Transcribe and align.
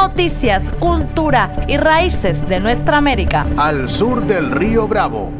Noticias, 0.00 0.70
cultura 0.78 1.66
y 1.66 1.76
raíces 1.76 2.48
de 2.48 2.60
nuestra 2.60 2.98
América. 2.98 3.44
Al 3.56 3.88
sur 3.88 4.24
del 4.24 4.52
río 4.52 4.86
Bravo. 4.86 5.32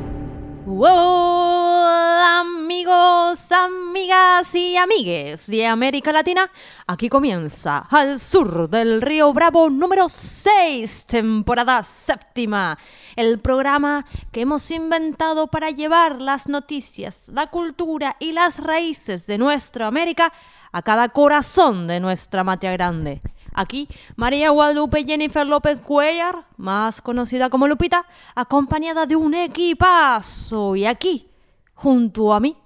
Hola 0.67 2.41
amigos, 2.41 3.39
amigas 3.53 4.53
y 4.53 4.77
amigues 4.77 5.47
de 5.47 5.65
América 5.65 6.13
Latina. 6.13 6.51
Aquí 6.89 7.09
comienza 7.09 7.87
Al 7.89 8.19
sur 8.19 8.69
del 8.69 9.01
río 9.01 9.33
Bravo 9.33 9.71
número 9.71 10.09
6, 10.09 11.07
temporada 11.07 11.85
séptima. 11.85 12.77
El 13.15 13.39
programa 13.39 14.07
que 14.33 14.41
hemos 14.41 14.69
inventado 14.73 15.47
para 15.47 15.71
llevar 15.71 16.21
las 16.21 16.49
noticias, 16.49 17.29
la 17.29 17.47
cultura 17.47 18.17
y 18.19 18.33
las 18.33 18.59
raíces 18.59 19.25
de 19.29 19.39
nuestra 19.39 19.87
América 19.87 20.33
a 20.73 20.83
cada 20.83 21.11
corazón 21.11 21.87
de 21.87 22.01
nuestra 22.01 22.43
matria 22.43 22.73
grande. 22.73 23.23
Aquí, 23.61 23.89
María 24.15 24.51
Guadalupe 24.51 25.03
Jennifer 25.05 25.45
López 25.45 25.81
Cuellar, 25.81 26.45
más 26.59 27.01
conocida 27.01 27.51
como 27.51 27.67
Lupita, 27.67 28.07
acompañada 28.37 29.05
de 29.05 29.17
un 29.17 29.35
equipazo. 29.35 30.77
Y 30.77 30.87
aquí, 30.87 31.27
junto 31.75 32.33
a 32.33 32.39
mí, 32.39 32.57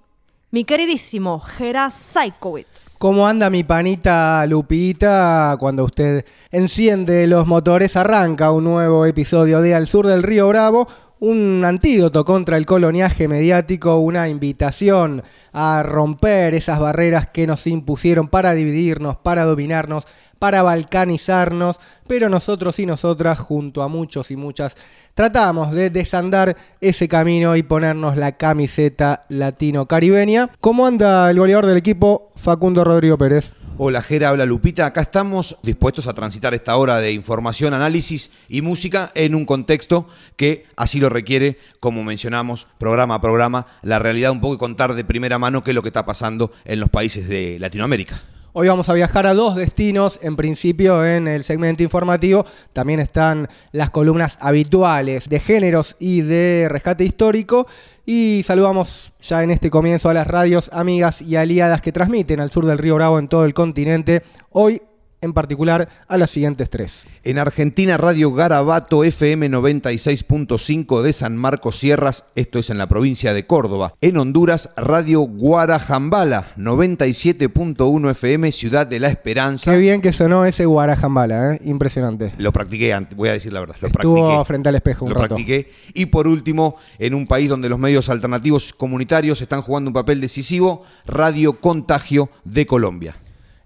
mi 0.51 0.65
queridísimo 0.67 1.41
Gera 1.41 1.89
Saikowitz. 1.89 2.99
¿Cómo 2.99 3.27
anda 3.27 3.49
mi 3.49 3.65
panita 3.65 4.45
Lupita? 4.47 5.57
Cuando 5.59 5.85
usted 5.85 6.27
enciende 6.51 7.27
los 7.27 7.47
motores, 7.47 7.97
arranca 7.97 8.53
un 8.53 8.65
nuevo 8.65 9.07
episodio 9.07 9.63
de 9.63 9.75
Al 9.75 9.87
Sur 9.87 10.07
del 10.07 10.23
Río 10.23 10.47
Bravo, 10.49 10.89
un 11.23 11.65
antídoto 11.65 12.25
contra 12.25 12.57
el 12.57 12.67
coloniaje 12.67 13.29
mediático, 13.29 13.97
una 13.99 14.29
invitación 14.29 15.23
a 15.53 15.85
romper 15.85 16.53
esas 16.53 16.81
barreras 16.81 17.29
que 17.29 17.47
nos 17.47 17.69
impusieron 17.69 18.27
para 18.27 18.55
dividirnos, 18.55 19.19
para 19.19 19.45
dominarnos, 19.45 20.05
para 20.41 20.65
balcanizarnos, 20.65 21.79
pero 22.09 22.29
nosotros 22.29 22.81
y 22.81 22.87
nosotras, 22.87 23.39
junto 23.39 23.83
a 23.83 23.89
muchos 23.89 24.33
y 24.33 24.37
muchas, 24.37 24.77
tratamos 25.15 25.71
de 25.71 25.91
desandar 25.91 26.57
ese 26.81 27.07
camino 27.07 27.55
y 27.55 27.63
ponernos 27.63 28.17
la 28.17 28.33
camiseta 28.33 29.25
latino-caribeña. 29.29 30.51
¿Cómo 30.61 30.89
anda 30.89 31.31
el 31.31 31.39
goleador 31.39 31.67
del 31.67 31.77
equipo, 31.77 32.33
Facundo 32.35 32.83
Rodrigo 32.83 33.17
Pérez? 33.17 33.55
Hola 33.79 34.03
Jera, 34.03 34.33
hola 34.33 34.45
Lupita, 34.45 34.85
acá 34.85 35.01
estamos 35.01 35.57
dispuestos 35.63 36.07
a 36.07 36.13
transitar 36.13 36.53
esta 36.53 36.77
hora 36.77 36.99
de 36.99 37.13
información, 37.13 37.73
análisis 37.73 38.31
y 38.47 38.61
música 38.61 39.11
en 39.15 39.35
un 39.35 39.47
contexto 39.47 40.07
que 40.37 40.67
así 40.77 41.01
lo 41.01 41.09
requiere, 41.09 41.59
como 41.81 42.05
mencionamos, 42.05 42.67
programa 42.77 43.15
a 43.15 43.21
programa, 43.23 43.67
la 43.81 43.99
realidad 43.99 44.31
un 44.31 44.43
poco 44.43 44.55
y 44.55 44.59
contar 44.59 44.93
de 44.93 45.05
primera 45.05 45.39
mano 45.39 45.65
qué 45.65 45.71
es 45.71 45.75
lo 45.75 45.83
que 45.83 45.89
está 45.89 46.05
pasando 46.05 46.53
en 46.67 46.81
los 46.81 46.91
países 46.91 47.29
de 47.29 47.59
Latinoamérica. 47.59 48.21
Hoy 48.55 48.69
vamos 48.69 48.91
a 48.91 48.93
viajar 48.93 49.27
a 49.27 49.33
dos 49.33 49.55
destinos, 49.55 50.19
en 50.21 50.37
principio 50.37 51.07
en 51.07 51.27
el 51.27 51.43
segmento 51.43 51.83
informativo 51.83 52.45
también 52.75 53.01
están 53.01 53.49
las 53.73 53.89
columnas 53.89 54.37
habituales 54.43 55.31
de 55.31 55.41
géneros 55.41 55.97
y 55.99 56.21
de 56.21 56.67
rescate 56.69 57.03
histórico 57.03 57.67
y 58.05 58.43
saludamos 58.45 59.15
ya 59.23 59.43
en 59.43 59.53
este 59.53 59.71
comienzo 59.71 60.11
a 60.11 60.15
las 60.15 60.27
radios 60.27 60.69
amigas 60.75 61.23
y 61.23 61.37
aliadas 61.37 61.81
que 61.81 61.93
transmiten 61.93 62.41
al 62.41 62.51
sur 62.51 62.67
del 62.67 62.77
río 62.77 62.97
Bravo 62.97 63.19
en 63.19 63.29
todo 63.29 63.47
el 63.47 63.55
continente. 63.55 64.23
Hoy 64.51 64.83
en 65.23 65.33
particular 65.33 65.89
a 66.09 66.19
las 66.19 66.31
siguientes 66.31 66.69
tres. 66.69 67.07
En 67.25 67.39
Argentina, 67.39 67.97
Radio 67.97 68.33
Garabato 68.33 69.05
FM 69.05 69.49
96.5 69.49 71.03
de 71.03 71.13
San 71.13 71.37
Marcos 71.37 71.79
Sierras, 71.79 72.25
esto 72.35 72.59
es 72.59 72.69
en 72.69 72.79
la 72.79 72.89
provincia 72.89 73.33
de 73.33 73.47
Córdoba. 73.47 73.95
En 74.01 74.17
Honduras, 74.19 74.71
Radio 74.77 75.21
Guarajambala 75.21 76.49
97.1 76.57 78.11
FM, 78.11 78.53
Ciudad 78.53 78.87
de 78.87 79.01
la 79.01 79.09
Esperanza. 79.09 79.71
Qué 79.73 79.79
bien 79.79 80.01
que 80.01 80.13
sonó 80.13 80.45
ese 80.45 80.67
Guarajambala, 80.67 81.55
¿eh? 81.55 81.61
impresionante. 81.65 82.33
Lo 82.39 82.53
practiqué 82.53 82.93
antes, 82.93 83.17
voy 83.17 83.29
a 83.29 83.33
decir 83.33 83.53
la 83.53 83.61
verdad. 83.61 83.77
Lo 83.81 83.89
Estuvo 83.89 84.15
practiqué. 84.17 84.45
frente 84.45 84.69
al 84.69 84.75
espejo 84.75 85.05
un 85.05 85.13
Lo 85.13 85.19
rato. 85.21 85.37
practiqué. 85.37 85.71
Y 85.95 86.07
por 86.07 86.27
último, 86.27 86.77
en 86.99 87.15
un 87.15 87.27
país 87.27 87.49
donde 87.49 87.69
los 87.69 87.79
medios 87.79 88.09
alternativos 88.09 88.73
comunitarios 88.73 89.41
están 89.41 89.63
jugando 89.63 89.91
un 89.91 89.95
papel 89.95 90.21
decisivo, 90.21 90.83
Radio 91.07 91.61
Contagio 91.61 92.29
de 92.45 92.67
Colombia. 92.67 93.17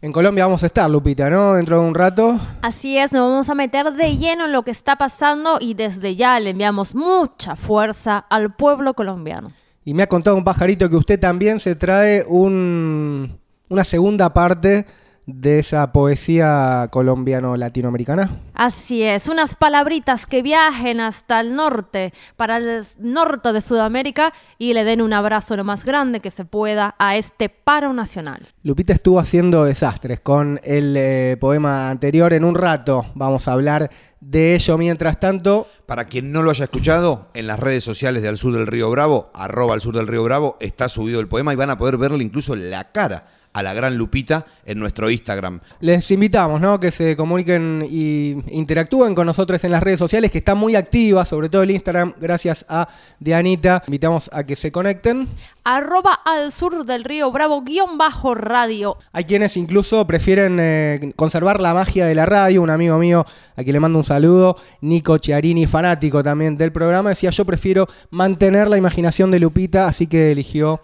En 0.07 0.13
Colombia 0.13 0.45
vamos 0.45 0.63
a 0.63 0.67
estar, 0.67 0.89
Lupita, 0.89 1.29
¿no? 1.29 1.55
Dentro 1.55 1.81
de 1.81 1.89
un 1.89 1.93
rato. 1.93 2.39
Así 2.63 2.97
es, 2.97 3.13
nos 3.13 3.29
vamos 3.29 3.49
a 3.49 3.57
meter 3.57 3.93
de 3.93 4.17
lleno 4.17 4.45
en 4.45 4.53
lo 4.53 4.63
que 4.63 4.71
está 4.71 4.95
pasando 4.95 5.59
y 5.61 5.75
desde 5.75 6.15
ya 6.15 6.39
le 6.39 6.51
enviamos 6.51 6.95
mucha 6.95 7.57
fuerza 7.57 8.19
al 8.31 8.55
pueblo 8.55 8.95
colombiano. 8.95 9.51
Y 9.85 9.95
me 9.95 10.05
ha 10.05 10.07
contado 10.07 10.37
un 10.37 10.45
pajarito 10.45 10.89
que 10.89 10.95
usted 10.95 11.19
también 11.19 11.59
se 11.59 11.75
trae 11.75 12.25
un, 12.29 13.37
una 13.69 13.83
segunda 13.83 14.33
parte 14.33 14.87
de 15.27 15.59
esa 15.59 15.93
poesía 15.93 16.89
colombiano-latinoamericana. 16.93 18.41
Así 18.55 19.03
es, 19.03 19.29
unas 19.29 19.57
palabritas 19.57 20.27
que 20.27 20.41
viajen 20.41 21.01
hasta 21.01 21.41
el 21.41 21.55
norte, 21.55 22.13
para 22.37 22.59
el 22.59 22.87
norte 22.99 23.53
de 23.53 23.61
Sudamérica 23.61 24.33
y 24.57 24.73
le 24.73 24.85
den 24.85 25.03
un 25.03 25.13
abrazo 25.13 25.57
lo 25.57 25.65
más 25.65 25.85
grande 25.85 26.21
que 26.21 26.31
se 26.31 26.45
pueda 26.45 26.95
a 26.99 27.17
este 27.17 27.49
paro 27.49 27.93
nacional. 27.93 28.47
Lupita 28.63 28.93
estuvo 28.93 29.19
haciendo 29.19 29.65
desastres 29.65 30.21
con 30.21 30.61
el 30.63 30.97
eh, 30.97 31.37
poema 31.41 31.91
anterior. 31.91 32.33
En 32.33 32.45
un 32.45 32.55
rato 32.55 33.05
vamos 33.15 33.49
a 33.49 33.53
hablar 33.53 33.91
de 34.21 34.55
ello. 34.55 34.79
Mientras 34.79 35.19
tanto, 35.19 35.67
Para 35.87 36.05
quien 36.05 36.33
no 36.33 36.43
lo 36.43 36.51
haya 36.51 36.65
escuchado, 36.65 37.29
en 37.35 37.47
las 37.47 37.61
redes 37.61 37.85
sociales 37.85 38.23
de 38.23 38.29
Al 38.29 38.39
Sur 38.39 38.53
del 38.53 38.67
Río 38.67 38.91
Bravo, 38.91 39.31
arroba 39.35 39.75
al 39.75 39.81
Sur 39.81 39.97
del 39.97 40.07
Río 40.07 40.25
Bravo, 40.25 40.57
está 40.61 40.89
subido 40.89 41.21
el 41.21 41.29
poema 41.29 41.53
y 41.53 41.57
van 41.57 41.71
a 41.71 41.79
poder 41.79 41.97
verle 41.97 42.25
incluso 42.25 42.57
la 42.57 42.91
cara 42.93 43.36
a 43.57 43.63
la 43.63 43.73
gran 43.73 43.97
Lupita 43.97 44.45
en 44.67 44.79
nuestro 44.79 45.09
Instagram. 45.09 45.61
les 45.81 46.11
invitamos 46.11 46.61
¿no? 46.61 46.79
que 46.79 46.91
se 46.91 47.17
comuniquen 47.17 47.87
y 47.89 48.37
interactúen 48.51 49.15
con 49.15 49.27
nosotros 49.27 49.65
en 49.65 49.71
las 49.71 49.83
redes 49.83 49.99
sociales, 49.99 50.31
que 50.31 50.39
están 50.39 50.59
muy 50.59 50.77
activas, 50.77 51.29
sobre 51.29 51.49
todo 51.49 51.63
el 51.63 51.71
Instagram, 51.71 52.13
gracias 52.21 52.67
a 52.69 52.87
Dianita. 53.19 53.83
Invitamos 53.87 54.29
a 54.31 54.45
que 54.45 54.57
se 54.57 54.71
conecten. 54.71 55.29
Arroba 55.65 56.13
al 56.13 56.53
sur 56.53 56.85
del 56.85 57.03
río 57.03 57.33
Bravo 57.33 57.63
guion 57.63 57.97
bajo 57.97 58.35
radio. 58.35 58.99
Hay 59.13 59.25
quienes 59.25 59.57
incluso 59.57 60.07
prefieren 60.07 60.59
eh, 60.61 61.13
conservar 61.17 61.59
la 61.59 61.73
magia 61.73 62.05
de 62.05 62.15
la 62.15 62.27
radio. 62.27 62.61
Un 62.61 62.69
amigo 62.69 62.99
mío, 62.99 63.25
a 63.57 63.63
quien 63.63 63.73
le 63.73 63.81
mando 63.81 63.99
un 63.99 64.05
saludo, 64.05 64.59
Nico 64.83 65.17
Chiarini, 65.17 65.67
fanático 65.67 66.23
también 66.23 66.59
del 66.59 66.73
programa, 66.73 67.09
decía 67.09 67.31
yo 67.31 67.47
prefiero 67.47 67.87
mantener 68.11 68.69
la 68.69 68.77
imaginación 68.77 69.31
de 69.31 69.41
Lupita, 69.41 69.89
así 69.89 70.07
que 70.07 70.31
eligió 70.31 70.83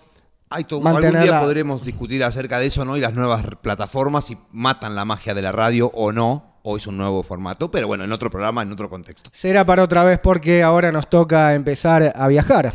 Hay 0.54 0.64
todo- 0.64 0.86
algún 0.86 1.20
día 1.20 1.40
podremos 1.40 1.84
discutir 1.84 2.22
acerca 2.24 2.58
de 2.58 2.66
eso, 2.66 2.84
¿no? 2.84 2.96
Y 2.96 3.00
las 3.00 3.14
nuevas 3.14 3.44
plataformas, 3.62 4.24
si 4.26 4.36
matan 4.52 4.94
la 4.94 5.04
magia 5.04 5.34
de 5.34 5.42
la 5.42 5.52
radio 5.52 5.90
o 5.94 6.12
no, 6.12 6.58
o 6.62 6.76
es 6.76 6.86
un 6.86 6.96
nuevo 6.96 7.22
formato, 7.22 7.70
pero 7.70 7.86
bueno, 7.88 8.04
en 8.04 8.12
otro 8.12 8.30
programa, 8.30 8.62
en 8.62 8.70
otro 8.72 8.88
contexto. 8.88 9.30
Será 9.32 9.64
para 9.66 9.82
otra 9.82 10.04
vez 10.04 10.20
porque 10.22 10.62
ahora 10.62 10.92
nos 10.92 11.08
toca 11.10 11.54
empezar 11.54 12.12
a 12.14 12.28
viajar. 12.28 12.72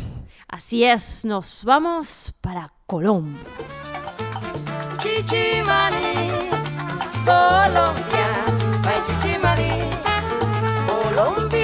Así 0.48 0.84
es, 0.84 1.24
nos 1.24 1.62
vamos 1.64 2.34
para 2.40 2.72
Colombia. 2.86 3.42
Chichimani, 4.98 6.28
Colombia, 7.24 8.28
ay 8.84 9.00
Chichimani, 9.06 9.70
Colombitana, 10.86 11.57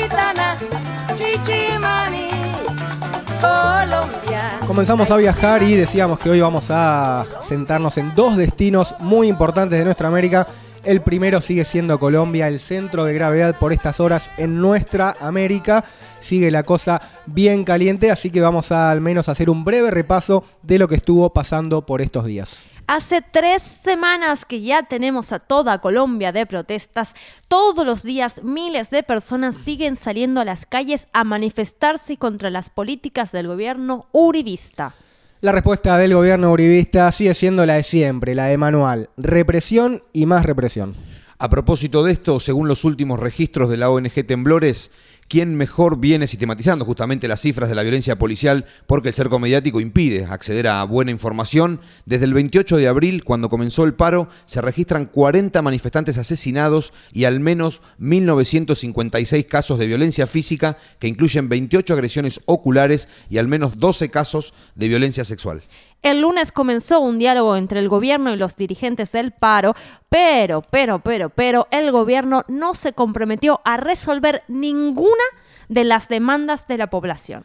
Comenzamos 4.67 5.11
a 5.11 5.17
viajar 5.17 5.62
y 5.62 5.76
decíamos 5.76 6.19
que 6.19 6.31
hoy 6.31 6.41
vamos 6.41 6.67
a 6.70 7.25
sentarnos 7.49 7.96
en 7.99 8.14
dos 8.14 8.37
destinos 8.37 8.94
muy 8.99 9.29
importantes 9.29 9.79
de 9.79 9.85
nuestra 9.85 10.08
América. 10.08 10.46
El 10.82 11.00
primero 11.00 11.41
sigue 11.41 11.64
siendo 11.64 11.99
Colombia, 11.99 12.49
el 12.49 12.61
centro 12.61 13.05
de 13.05 13.14
gravedad 13.14 13.58
por 13.58 13.73
estas 13.73 14.00
horas 14.00 14.31
en 14.37 14.61
nuestra 14.61 15.17
América. 15.20 15.85
Sigue 16.20 16.50
la 16.50 16.62
cosa 16.62 17.00
bien 17.26 17.64
caliente, 17.64 18.11
así 18.11 18.31
que 18.31 18.41
vamos 18.41 18.73
a 18.73 18.91
al 18.91 19.00
menos 19.00 19.29
hacer 19.29 19.49
un 19.49 19.64
breve 19.64 19.90
repaso 19.90 20.44
de 20.62 20.79
lo 20.79 20.88
que 20.88 20.97
estuvo 20.97 21.32
pasando 21.32 21.87
por 21.87 22.02
estos 22.02 22.25
días. 22.25 22.67
Hace 22.86 23.22
tres 23.22 23.62
semanas 23.62 24.44
que 24.44 24.60
ya 24.60 24.82
tenemos 24.82 25.32
a 25.32 25.38
toda 25.38 25.78
Colombia 25.78 26.32
de 26.32 26.44
protestas. 26.44 27.14
Todos 27.48 27.86
los 27.86 28.02
días 28.02 28.44
miles 28.44 28.90
de 28.90 29.02
personas 29.02 29.56
siguen 29.56 29.96
saliendo 29.96 30.42
a 30.42 30.44
las 30.44 30.66
calles 30.66 31.08
a 31.14 31.25
manifestarse 31.25 32.19
contra 32.19 32.50
las 32.50 32.69
políticas 32.69 33.32
del 33.32 33.48
gobierno 33.48 34.06
uribista. 34.12 34.94
La 35.40 35.52
respuesta 35.52 35.96
del 35.96 36.12
gobierno 36.12 36.52
uribista 36.52 37.10
sigue 37.10 37.32
siendo 37.32 37.64
la 37.64 37.75
de 37.75 37.84
siempre, 37.84 38.34
la 38.34 38.46
de 38.46 38.58
manual. 38.58 39.08
Represión 39.16 40.02
y 40.12 40.26
más 40.26 40.44
represión. 40.44 40.94
A 41.38 41.48
propósito 41.48 42.04
de 42.04 42.12
esto, 42.12 42.38
según 42.38 42.69
los 42.69 42.84
últimos 42.84 43.19
registros 43.19 43.70
de 43.70 43.78
la 43.78 43.88
ONG 43.88 44.26
Temblores, 44.26 44.90
¿quién 45.29 45.56
mejor 45.56 45.99
viene 45.99 46.26
sistematizando 46.26 46.85
justamente 46.85 47.29
las 47.29 47.41
cifras 47.41 47.69
de 47.69 47.75
la 47.75 47.82
violencia 47.82 48.19
policial 48.19 48.67
porque 48.87 49.09
el 49.09 49.15
cerco 49.15 49.38
mediático 49.38 49.81
impide 49.81 50.25
acceder 50.25 50.69
a 50.69 50.85
buena 50.85 51.11
información. 51.11 51.81
Desde 52.06 52.25
el 52.25 52.35
28 52.35 52.76
de 52.76 52.88
abril, 52.88 53.25
cuando 53.25 53.49
comenzó 53.49 53.85
el 53.85 53.94
paro, 53.94 54.29
se 54.47 54.61
registran 54.61 55.06
40 55.06 55.61
manifestantes 55.62 56.19
asesinados 56.19 56.93
y 57.12 57.25
al 57.25 57.41
menos 57.41 57.82
1.956 58.00 59.47
casos 59.47 59.79
de 59.79 59.87
violencia 59.87 60.26
física 60.26 60.79
que 60.99 61.09
incluyen 61.09 61.49
28 61.49 61.94
agresiones 61.94 62.41
oculares 62.47 63.09
y 63.29 63.38
al 63.38 63.49
menos 63.49 63.79
12 63.79 64.11
casos 64.11 64.55
de 64.75 64.88
violencia 64.88 65.25
sexual. 65.25 65.62
El 66.04 66.20
lunes 66.20 66.52
comenzó 66.52 67.00
un 67.00 67.18
diálogo 67.18 67.56
entre 67.56 67.80
el 67.80 67.88
gobierno 67.88 68.30
y 68.30 68.36
los 68.36 68.56
dirigentes 68.56 69.10
del 69.10 69.32
paro, 69.32 69.74
pero, 70.10 70.60
pero, 70.60 70.98
pero, 70.98 71.30
pero, 71.30 71.66
el 71.70 71.90
gobierno 71.92 72.42
no 72.46 72.74
se 72.74 72.92
comprometió 72.92 73.62
a 73.64 73.78
resolver 73.78 74.42
ninguna 74.46 75.24
de 75.70 75.84
las 75.84 76.08
demandas 76.08 76.66
de 76.66 76.76
la 76.76 76.90
población. 76.90 77.44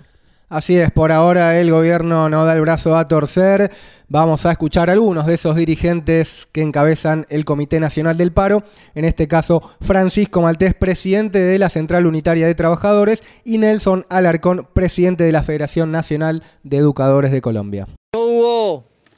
Así 0.49 0.77
es, 0.77 0.91
por 0.91 1.13
ahora 1.13 1.57
el 1.57 1.71
gobierno 1.71 2.27
no 2.27 2.43
da 2.43 2.53
el 2.53 2.59
brazo 2.59 2.97
a 2.97 3.07
torcer. 3.07 3.71
Vamos 4.09 4.45
a 4.45 4.51
escuchar 4.51 4.89
a 4.89 4.93
algunos 4.93 5.25
de 5.25 5.35
esos 5.35 5.55
dirigentes 5.55 6.45
que 6.51 6.61
encabezan 6.61 7.27
el 7.29 7.45
Comité 7.45 7.79
Nacional 7.79 8.17
del 8.17 8.33
Paro, 8.33 8.63
en 8.93 9.05
este 9.05 9.29
caso 9.29 9.63
Francisco 9.79 10.41
Maltés, 10.41 10.73
presidente 10.73 11.39
de 11.39 11.59
la 11.59 11.69
Central 11.69 12.05
Unitaria 12.05 12.45
de 12.45 12.55
Trabajadores, 12.55 13.23
y 13.45 13.57
Nelson 13.57 14.05
Alarcón, 14.09 14.67
presidente 14.73 15.23
de 15.23 15.31
la 15.31 15.43
Federación 15.43 15.91
Nacional 15.93 16.43
de 16.63 16.75
Educadores 16.75 17.31
de 17.31 17.39
Colombia. 17.39 17.87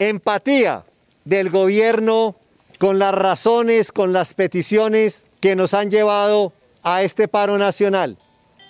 Empatía 0.02 0.84
del 1.26 1.52
gobierno 1.52 2.36
con 2.80 2.98
las 2.98 3.14
razones, 3.14 3.92
con 3.92 4.14
las 4.14 4.34
peticiones 4.34 5.28
que 5.40 5.56
nos 5.56 5.76
han 5.76 5.92
llevado 5.92 6.54
a 6.82 7.04
este 7.04 7.28
paro 7.28 7.60
nacional. 7.60 8.18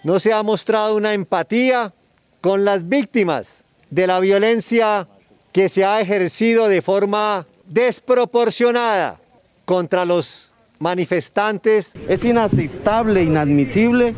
No 0.04 0.20
se 0.20 0.34
ha 0.34 0.44
mostrado 0.44 0.98
una 0.98 1.14
empatía 1.14 1.94
con 2.42 2.66
las 2.66 2.90
víctimas 2.90 3.64
de 3.90 4.08
la 4.08 4.20
violencia 4.20 5.08
que 5.54 5.70
se 5.70 5.86
ha 5.86 6.02
ejercido 6.02 6.68
de 6.68 6.82
forma 6.82 7.48
desproporcionada 7.66 9.18
contra 9.64 10.04
los 10.04 10.52
manifestantes. 10.80 11.94
Es 12.10 12.26
inaceptable, 12.26 13.24
inadmisible 13.24 14.16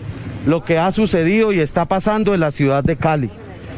lo 0.48 0.63
que 0.65 0.80
ha 0.80 0.92
sucedido 0.92 1.54
y 1.54 1.60
está 1.60 1.86
pasando 1.86 2.33
en 2.33 2.39
la 2.39 2.50
ciudad 2.50 2.83
de 2.83 2.98
Cali 2.98 3.30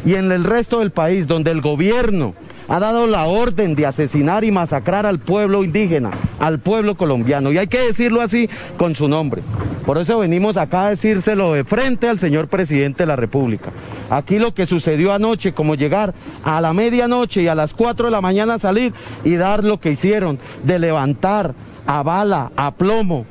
y 0.06 0.14
en 0.14 0.32
el 0.32 0.46
resto 0.46 0.80
del 0.80 0.92
país, 0.92 1.28
donde 1.28 1.52
el 1.52 1.60
gobierno 1.60 2.34
ha 2.68 2.80
dado 2.80 3.08
la 3.08 3.26
orden 3.26 3.76
de 3.76 3.86
asesinar 3.86 4.44
y 4.44 4.52
masacrar 4.52 5.06
al 5.06 5.20
pueblo 5.20 5.64
indígena, 5.64 6.12
al 6.40 6.60
pueblo 6.60 6.96
colombiano. 6.96 7.52
Y 7.52 7.58
hay 7.58 7.68
que 7.68 7.80
decirlo 7.80 8.22
así 8.22 8.50
con 8.78 8.96
su 8.96 9.08
nombre. 9.08 9.42
Por 9.86 10.00
eso 10.00 10.18
venimos 10.18 10.58
acá 10.58 10.88
a 10.88 10.90
decírselo 10.90 11.54
de 11.54 11.64
frente 11.64 12.10
al 12.10 12.18
señor 12.18 12.48
presidente 12.48 13.04
de 13.04 13.08
la 13.08 13.16
República. 13.16 13.72
Aquí 14.10 14.40
lo 14.40 14.54
que 14.54 14.66
sucedió 14.66 15.14
anoche, 15.14 15.54
como 15.54 15.76
llegar 15.76 16.16
a 16.44 16.60
la 16.60 16.74
medianoche 16.74 17.44
y 17.44 17.48
a 17.48 17.56
las 17.56 17.74
4 17.74 18.08
de 18.08 18.12
la 18.12 18.22
mañana 18.22 18.58
salir 18.58 18.94
y 19.24 19.36
dar 19.36 19.64
lo 19.64 19.80
que 19.80 19.92
hicieron, 19.92 20.40
de 20.64 20.80
levantar 20.80 21.54
a 21.86 22.02
bala, 22.02 22.52
a 22.56 22.72
plomo, 22.72 23.28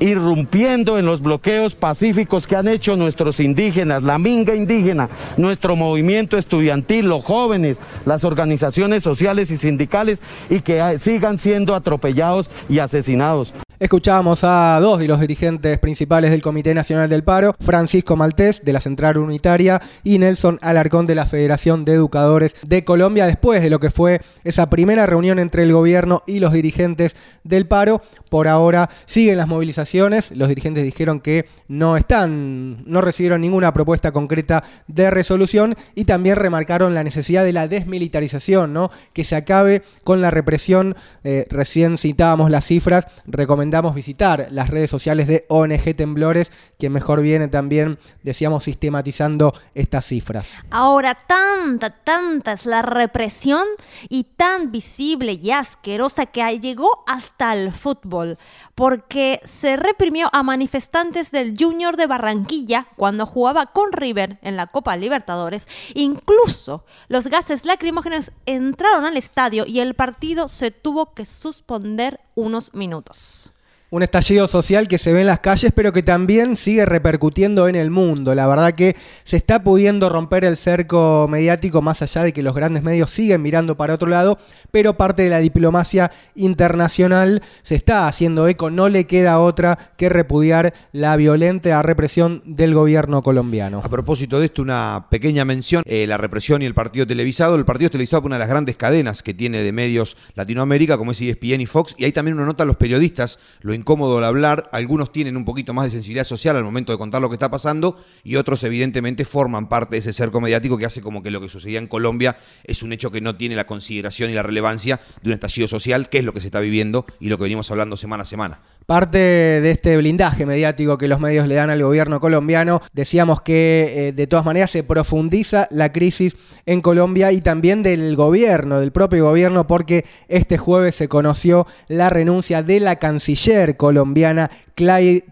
irrumpiendo 0.00 0.98
en 0.98 1.06
los 1.06 1.20
bloqueos 1.20 1.74
pacíficos 1.74 2.46
que 2.46 2.56
han 2.56 2.68
hecho 2.68 2.96
nuestros 2.96 3.40
indígenas, 3.40 4.02
la 4.02 4.18
minga 4.18 4.54
indígena, 4.54 5.08
nuestro 5.36 5.76
movimiento 5.76 6.36
estudiantil, 6.36 7.08
los 7.08 7.24
jóvenes, 7.24 7.78
las 8.06 8.24
organizaciones 8.24 9.02
sociales 9.02 9.50
y 9.50 9.56
sindicales 9.56 10.20
y 10.50 10.60
que 10.60 10.98
sigan 10.98 11.38
siendo 11.38 11.74
atropellados 11.74 12.50
y 12.68 12.78
asesinados. 12.78 13.54
Escuchábamos 13.80 14.42
a 14.42 14.76
dos 14.80 14.98
de 14.98 15.06
los 15.06 15.20
dirigentes 15.20 15.78
principales 15.78 16.32
del 16.32 16.42
Comité 16.42 16.74
Nacional 16.74 17.08
del 17.08 17.22
Paro, 17.22 17.54
Francisco 17.60 18.16
Maltés 18.16 18.64
de 18.64 18.72
la 18.72 18.80
Central 18.80 19.18
Unitaria 19.18 19.80
y 20.02 20.18
Nelson 20.18 20.58
Alarcón 20.62 21.06
de 21.06 21.14
la 21.14 21.26
Federación 21.26 21.84
de 21.84 21.92
Educadores 21.92 22.56
de 22.66 22.82
Colombia, 22.82 23.26
después 23.26 23.62
de 23.62 23.70
lo 23.70 23.78
que 23.78 23.90
fue 23.90 24.20
esa 24.42 24.68
primera 24.68 25.06
reunión 25.06 25.38
entre 25.38 25.62
el 25.62 25.72
gobierno 25.72 26.24
y 26.26 26.40
los 26.40 26.52
dirigentes 26.52 27.14
del 27.44 27.68
paro. 27.68 28.02
Por 28.28 28.48
ahora 28.48 28.90
siguen 29.06 29.38
las 29.38 29.46
movilizaciones, 29.46 30.32
los 30.32 30.48
dirigentes 30.48 30.82
dijeron 30.82 31.20
que 31.20 31.46
no 31.68 31.96
están, 31.96 32.82
no 32.84 33.00
recibieron 33.00 33.40
ninguna 33.40 33.72
propuesta 33.72 34.10
concreta 34.10 34.64
de 34.88 35.08
resolución 35.08 35.76
y 35.94 36.04
también 36.04 36.34
remarcaron 36.34 36.94
la 36.94 37.04
necesidad 37.04 37.44
de 37.44 37.52
la 37.52 37.68
desmilitarización, 37.68 38.72
¿no? 38.72 38.90
que 39.12 39.22
se 39.22 39.36
acabe 39.36 39.82
con 40.02 40.20
la 40.20 40.32
represión. 40.32 40.96
Eh, 41.22 41.46
recién 41.48 41.96
citábamos 41.96 42.50
las 42.50 42.64
cifras, 42.64 43.06
recomendamos 43.24 43.67
recomendamos 43.68 43.94
visitar 43.94 44.48
las 44.50 44.70
redes 44.70 44.88
sociales 44.88 45.26
de 45.26 45.44
ONG 45.48 45.94
Temblores, 45.94 46.50
que 46.78 46.88
mejor 46.88 47.20
viene 47.20 47.48
también, 47.48 47.98
decíamos, 48.22 48.64
sistematizando 48.64 49.52
estas 49.74 50.06
cifras. 50.06 50.46
Ahora, 50.70 51.18
tanta, 51.26 51.90
tanta 51.90 52.52
es 52.52 52.64
la 52.64 52.80
represión 52.80 53.66
y 54.08 54.24
tan 54.24 54.72
visible 54.72 55.38
y 55.42 55.50
asquerosa 55.50 56.24
que 56.24 56.58
llegó 56.58 57.04
hasta 57.06 57.52
el 57.52 57.70
fútbol, 57.70 58.38
porque 58.74 59.42
se 59.44 59.76
reprimió 59.76 60.30
a 60.32 60.42
manifestantes 60.42 61.30
del 61.30 61.54
Junior 61.58 61.98
de 61.98 62.06
Barranquilla 62.06 62.86
cuando 62.96 63.26
jugaba 63.26 63.66
con 63.66 63.92
River 63.92 64.38
en 64.40 64.56
la 64.56 64.68
Copa 64.68 64.96
Libertadores. 64.96 65.68
Incluso 65.92 66.86
los 67.08 67.26
gases 67.26 67.66
lacrimógenos 67.66 68.32
entraron 68.46 69.04
al 69.04 69.18
estadio 69.18 69.66
y 69.66 69.80
el 69.80 69.92
partido 69.94 70.48
se 70.48 70.70
tuvo 70.70 71.12
que 71.12 71.26
suspender 71.26 72.20
unos 72.34 72.72
minutos. 72.72 73.52
Un 73.90 74.02
estallido 74.02 74.48
social 74.48 74.86
que 74.86 74.98
se 74.98 75.14
ve 75.14 75.22
en 75.22 75.28
las 75.28 75.40
calles, 75.40 75.72
pero 75.74 75.94
que 75.94 76.02
también 76.02 76.56
sigue 76.56 76.84
repercutiendo 76.84 77.68
en 77.68 77.74
el 77.74 77.90
mundo. 77.90 78.34
La 78.34 78.46
verdad 78.46 78.74
que 78.74 78.94
se 79.24 79.38
está 79.38 79.62
pudiendo 79.62 80.10
romper 80.10 80.44
el 80.44 80.58
cerco 80.58 81.26
mediático 81.26 81.80
más 81.80 82.02
allá 82.02 82.22
de 82.22 82.34
que 82.34 82.42
los 82.42 82.54
grandes 82.54 82.82
medios 82.82 83.10
siguen 83.10 83.40
mirando 83.40 83.78
para 83.78 83.94
otro 83.94 84.10
lado, 84.10 84.38
pero 84.70 84.98
parte 84.98 85.22
de 85.22 85.30
la 85.30 85.38
diplomacia 85.38 86.12
internacional 86.34 87.42
se 87.62 87.76
está 87.76 88.08
haciendo 88.08 88.46
eco. 88.46 88.68
No 88.68 88.90
le 88.90 89.06
queda 89.06 89.40
otra 89.40 89.78
que 89.96 90.10
repudiar 90.10 90.74
la 90.92 91.16
violenta 91.16 91.80
represión 91.80 92.42
del 92.44 92.74
gobierno 92.74 93.22
colombiano. 93.22 93.80
A 93.82 93.88
propósito 93.88 94.38
de 94.38 94.46
esto, 94.46 94.60
una 94.60 95.06
pequeña 95.10 95.46
mención, 95.46 95.82
eh, 95.86 96.06
la 96.06 96.18
represión 96.18 96.60
y 96.60 96.66
el 96.66 96.74
partido 96.74 97.06
televisado. 97.06 97.54
El 97.54 97.64
partido 97.64 97.88
televisado 97.88 98.20
es 98.20 98.26
una 98.26 98.36
de 98.36 98.40
las 98.40 98.50
grandes 98.50 98.76
cadenas 98.76 99.22
que 99.22 99.32
tiene 99.32 99.62
de 99.62 99.72
medios 99.72 100.18
Latinoamérica, 100.34 100.98
como 100.98 101.12
es 101.12 101.22
ESPN 101.22 101.62
y 101.62 101.66
Fox, 101.66 101.94
y 101.96 102.04
hay 102.04 102.12
también 102.12 102.36
una 102.36 102.44
nota 102.44 102.64
a 102.64 102.66
los 102.66 102.76
periodistas, 102.76 103.38
lo 103.62 103.77
incómodo 103.78 104.18
al 104.18 104.24
hablar, 104.24 104.68
algunos 104.72 105.12
tienen 105.12 105.36
un 105.36 105.44
poquito 105.44 105.72
más 105.72 105.86
de 105.86 105.90
sensibilidad 105.90 106.24
social 106.24 106.56
al 106.56 106.64
momento 106.64 106.92
de 106.92 106.98
contar 106.98 107.22
lo 107.22 107.28
que 107.28 107.34
está 107.34 107.50
pasando 107.50 107.96
y 108.24 108.36
otros 108.36 108.62
evidentemente 108.64 109.24
forman 109.24 109.68
parte 109.68 109.96
de 109.96 110.00
ese 110.00 110.12
cerco 110.12 110.40
mediático 110.40 110.76
que 110.76 110.86
hace 110.86 111.00
como 111.00 111.22
que 111.22 111.30
lo 111.30 111.40
que 111.40 111.48
sucedía 111.48 111.78
en 111.78 111.86
Colombia 111.86 112.36
es 112.64 112.82
un 112.82 112.92
hecho 112.92 113.10
que 113.10 113.20
no 113.20 113.36
tiene 113.36 113.56
la 113.56 113.66
consideración 113.66 114.30
y 114.30 114.34
la 114.34 114.42
relevancia 114.42 115.00
de 115.22 115.30
un 115.30 115.34
estallido 115.34 115.68
social, 115.68 116.08
que 116.08 116.18
es 116.18 116.24
lo 116.24 116.32
que 116.32 116.40
se 116.40 116.48
está 116.48 116.60
viviendo 116.60 117.06
y 117.20 117.28
lo 117.28 117.38
que 117.38 117.44
venimos 117.44 117.70
hablando 117.70 117.96
semana 117.96 118.22
a 118.22 118.26
semana. 118.26 118.60
Parte 118.88 119.18
de 119.18 119.70
este 119.70 119.98
blindaje 119.98 120.46
mediático 120.46 120.96
que 120.96 121.08
los 121.08 121.20
medios 121.20 121.46
le 121.46 121.56
dan 121.56 121.68
al 121.68 121.82
gobierno 121.82 122.20
colombiano, 122.20 122.80
decíamos 122.94 123.42
que 123.42 124.08
eh, 124.08 124.12
de 124.12 124.26
todas 124.26 124.46
maneras 124.46 124.70
se 124.70 124.82
profundiza 124.82 125.68
la 125.70 125.92
crisis 125.92 126.38
en 126.64 126.80
Colombia 126.80 127.30
y 127.32 127.42
también 127.42 127.82
del 127.82 128.16
gobierno, 128.16 128.80
del 128.80 128.90
propio 128.90 129.26
gobierno, 129.26 129.66
porque 129.66 130.06
este 130.28 130.56
jueves 130.56 130.94
se 130.94 131.06
conoció 131.06 131.66
la 131.88 132.08
renuncia 132.08 132.62
de 132.62 132.80
la 132.80 132.96
canciller 132.96 133.76
colombiana 133.76 134.50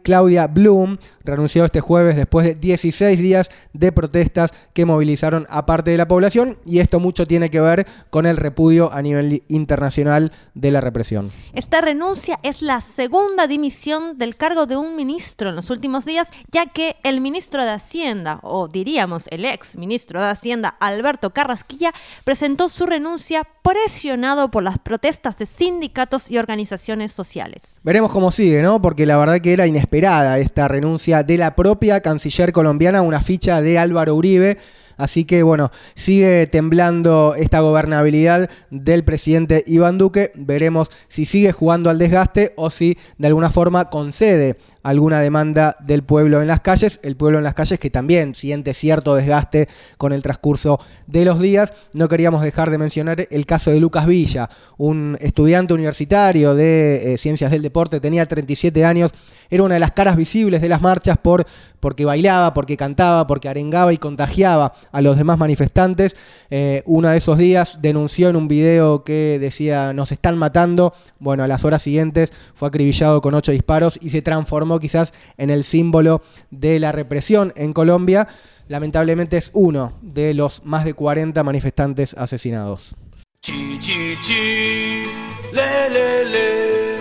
Claudia 0.02 0.46
Bloom 0.48 0.98
renunció 1.24 1.64
este 1.64 1.80
jueves 1.80 2.16
después 2.16 2.46
de 2.46 2.54
16 2.56 3.18
días 3.18 3.48
de 3.72 3.92
protestas 3.92 4.50
que 4.72 4.84
movilizaron 4.84 5.46
a 5.50 5.66
parte 5.66 5.92
de 5.92 5.96
la 5.96 6.08
población 6.08 6.58
y 6.66 6.80
esto 6.80 6.98
mucho 6.98 7.26
tiene 7.26 7.48
que 7.48 7.60
ver 7.60 7.86
con 8.10 8.26
el 8.26 8.36
repudio 8.36 8.92
a 8.92 9.02
nivel 9.02 9.44
internacional 9.48 10.32
de 10.54 10.70
la 10.70 10.80
represión. 10.80 11.30
Esta 11.52 11.80
renuncia 11.80 12.40
es 12.42 12.60
la 12.62 12.80
segunda 12.80 13.46
dimisión 13.46 14.18
del 14.18 14.36
cargo 14.36 14.66
de 14.66 14.76
un 14.76 14.96
ministro 14.96 15.50
en 15.50 15.56
los 15.56 15.70
últimos 15.70 16.04
días, 16.04 16.28
ya 16.50 16.66
que 16.66 16.96
el 17.04 17.20
ministro 17.20 17.64
de 17.64 17.70
Hacienda, 17.70 18.40
o 18.42 18.66
diríamos 18.66 19.26
el 19.30 19.44
ex 19.44 19.76
ministro 19.76 20.20
de 20.20 20.28
Hacienda, 20.28 20.76
Alberto 20.80 21.30
Carrasquilla, 21.30 21.92
presentó 22.24 22.68
su 22.68 22.86
renuncia 22.86 23.46
presionado 23.62 24.50
por 24.50 24.62
las 24.62 24.78
protestas 24.78 25.36
de 25.36 25.46
sindicatos 25.46 26.30
y 26.30 26.38
organizaciones 26.38 27.12
sociales. 27.12 27.80
Veremos 27.82 28.12
cómo 28.12 28.30
sigue, 28.30 28.62
¿no? 28.62 28.80
Porque 28.80 29.06
la 29.06 29.16
verdad 29.16 29.35
que 29.40 29.52
era 29.52 29.66
inesperada 29.66 30.38
esta 30.38 30.68
renuncia 30.68 31.22
de 31.22 31.38
la 31.38 31.54
propia 31.54 32.00
canciller 32.00 32.52
colombiana, 32.52 33.02
una 33.02 33.22
ficha 33.22 33.60
de 33.60 33.78
Álvaro 33.78 34.14
Uribe. 34.14 34.58
Así 34.96 35.24
que 35.24 35.42
bueno, 35.42 35.70
sigue 35.94 36.46
temblando 36.46 37.34
esta 37.36 37.60
gobernabilidad 37.60 38.48
del 38.70 39.04
presidente 39.04 39.62
Iván 39.66 39.98
Duque. 39.98 40.32
Veremos 40.34 40.90
si 41.08 41.26
sigue 41.26 41.52
jugando 41.52 41.90
al 41.90 41.98
desgaste 41.98 42.54
o 42.56 42.70
si 42.70 42.96
de 43.18 43.26
alguna 43.26 43.50
forma 43.50 43.90
concede 43.90 44.56
alguna 44.86 45.20
demanda 45.20 45.76
del 45.80 46.04
pueblo 46.04 46.40
en 46.40 46.46
las 46.46 46.60
calles, 46.60 47.00
el 47.02 47.16
pueblo 47.16 47.38
en 47.38 47.44
las 47.44 47.54
calles 47.54 47.80
que 47.80 47.90
también 47.90 48.36
siente 48.36 48.72
cierto 48.72 49.16
desgaste 49.16 49.68
con 49.98 50.12
el 50.12 50.22
transcurso 50.22 50.78
de 51.08 51.24
los 51.24 51.40
días. 51.40 51.72
No 51.92 52.08
queríamos 52.08 52.40
dejar 52.40 52.70
de 52.70 52.78
mencionar 52.78 53.26
el 53.28 53.46
caso 53.46 53.72
de 53.72 53.80
Lucas 53.80 54.06
Villa, 54.06 54.48
un 54.76 55.18
estudiante 55.20 55.74
universitario 55.74 56.54
de 56.54 57.14
eh, 57.14 57.18
ciencias 57.18 57.50
del 57.50 57.62
deporte, 57.62 57.98
tenía 57.98 58.26
37 58.26 58.84
años, 58.84 59.10
era 59.50 59.64
una 59.64 59.74
de 59.74 59.80
las 59.80 59.90
caras 59.90 60.16
visibles 60.16 60.60
de 60.60 60.68
las 60.68 60.80
marchas 60.80 61.18
por, 61.18 61.46
porque 61.80 62.04
bailaba, 62.04 62.54
porque 62.54 62.76
cantaba, 62.76 63.26
porque 63.26 63.48
arengaba 63.48 63.92
y 63.92 63.98
contagiaba 63.98 64.72
a 64.92 65.00
los 65.00 65.16
demás 65.16 65.38
manifestantes. 65.38 66.14
Eh, 66.50 66.82
uno 66.86 67.08
de 67.08 67.16
esos 67.16 67.38
días 67.38 67.78
denunció 67.80 68.28
en 68.28 68.36
un 68.36 68.48
video 68.48 69.04
que 69.04 69.38
decía 69.40 69.92
nos 69.92 70.12
están 70.12 70.38
matando. 70.38 70.94
Bueno, 71.18 71.42
a 71.42 71.48
las 71.48 71.64
horas 71.64 71.82
siguientes 71.82 72.32
fue 72.54 72.68
acribillado 72.68 73.20
con 73.20 73.34
ocho 73.34 73.52
disparos 73.52 73.98
y 74.00 74.10
se 74.10 74.22
transformó 74.22 74.75
quizás 74.80 75.12
en 75.36 75.50
el 75.50 75.64
símbolo 75.64 76.22
de 76.50 76.78
la 76.78 76.92
represión 76.92 77.52
en 77.56 77.72
Colombia. 77.72 78.28
Lamentablemente 78.68 79.36
es 79.36 79.50
uno 79.52 79.92
de 80.02 80.34
los 80.34 80.64
más 80.64 80.84
de 80.84 80.94
40 80.94 81.42
manifestantes 81.44 82.14
asesinados. 82.14 82.96
Chi, 83.40 83.78
chi, 83.78 84.16
chi, 84.20 85.04
le, 85.52 85.88
le, 85.88 86.24
le, 86.24 86.96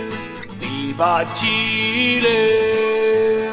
viva 0.59 1.25
Chile. 1.33 3.49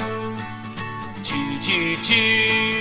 Chi, 1.22 1.58
chi, 1.58 1.96
chi. 2.02 2.22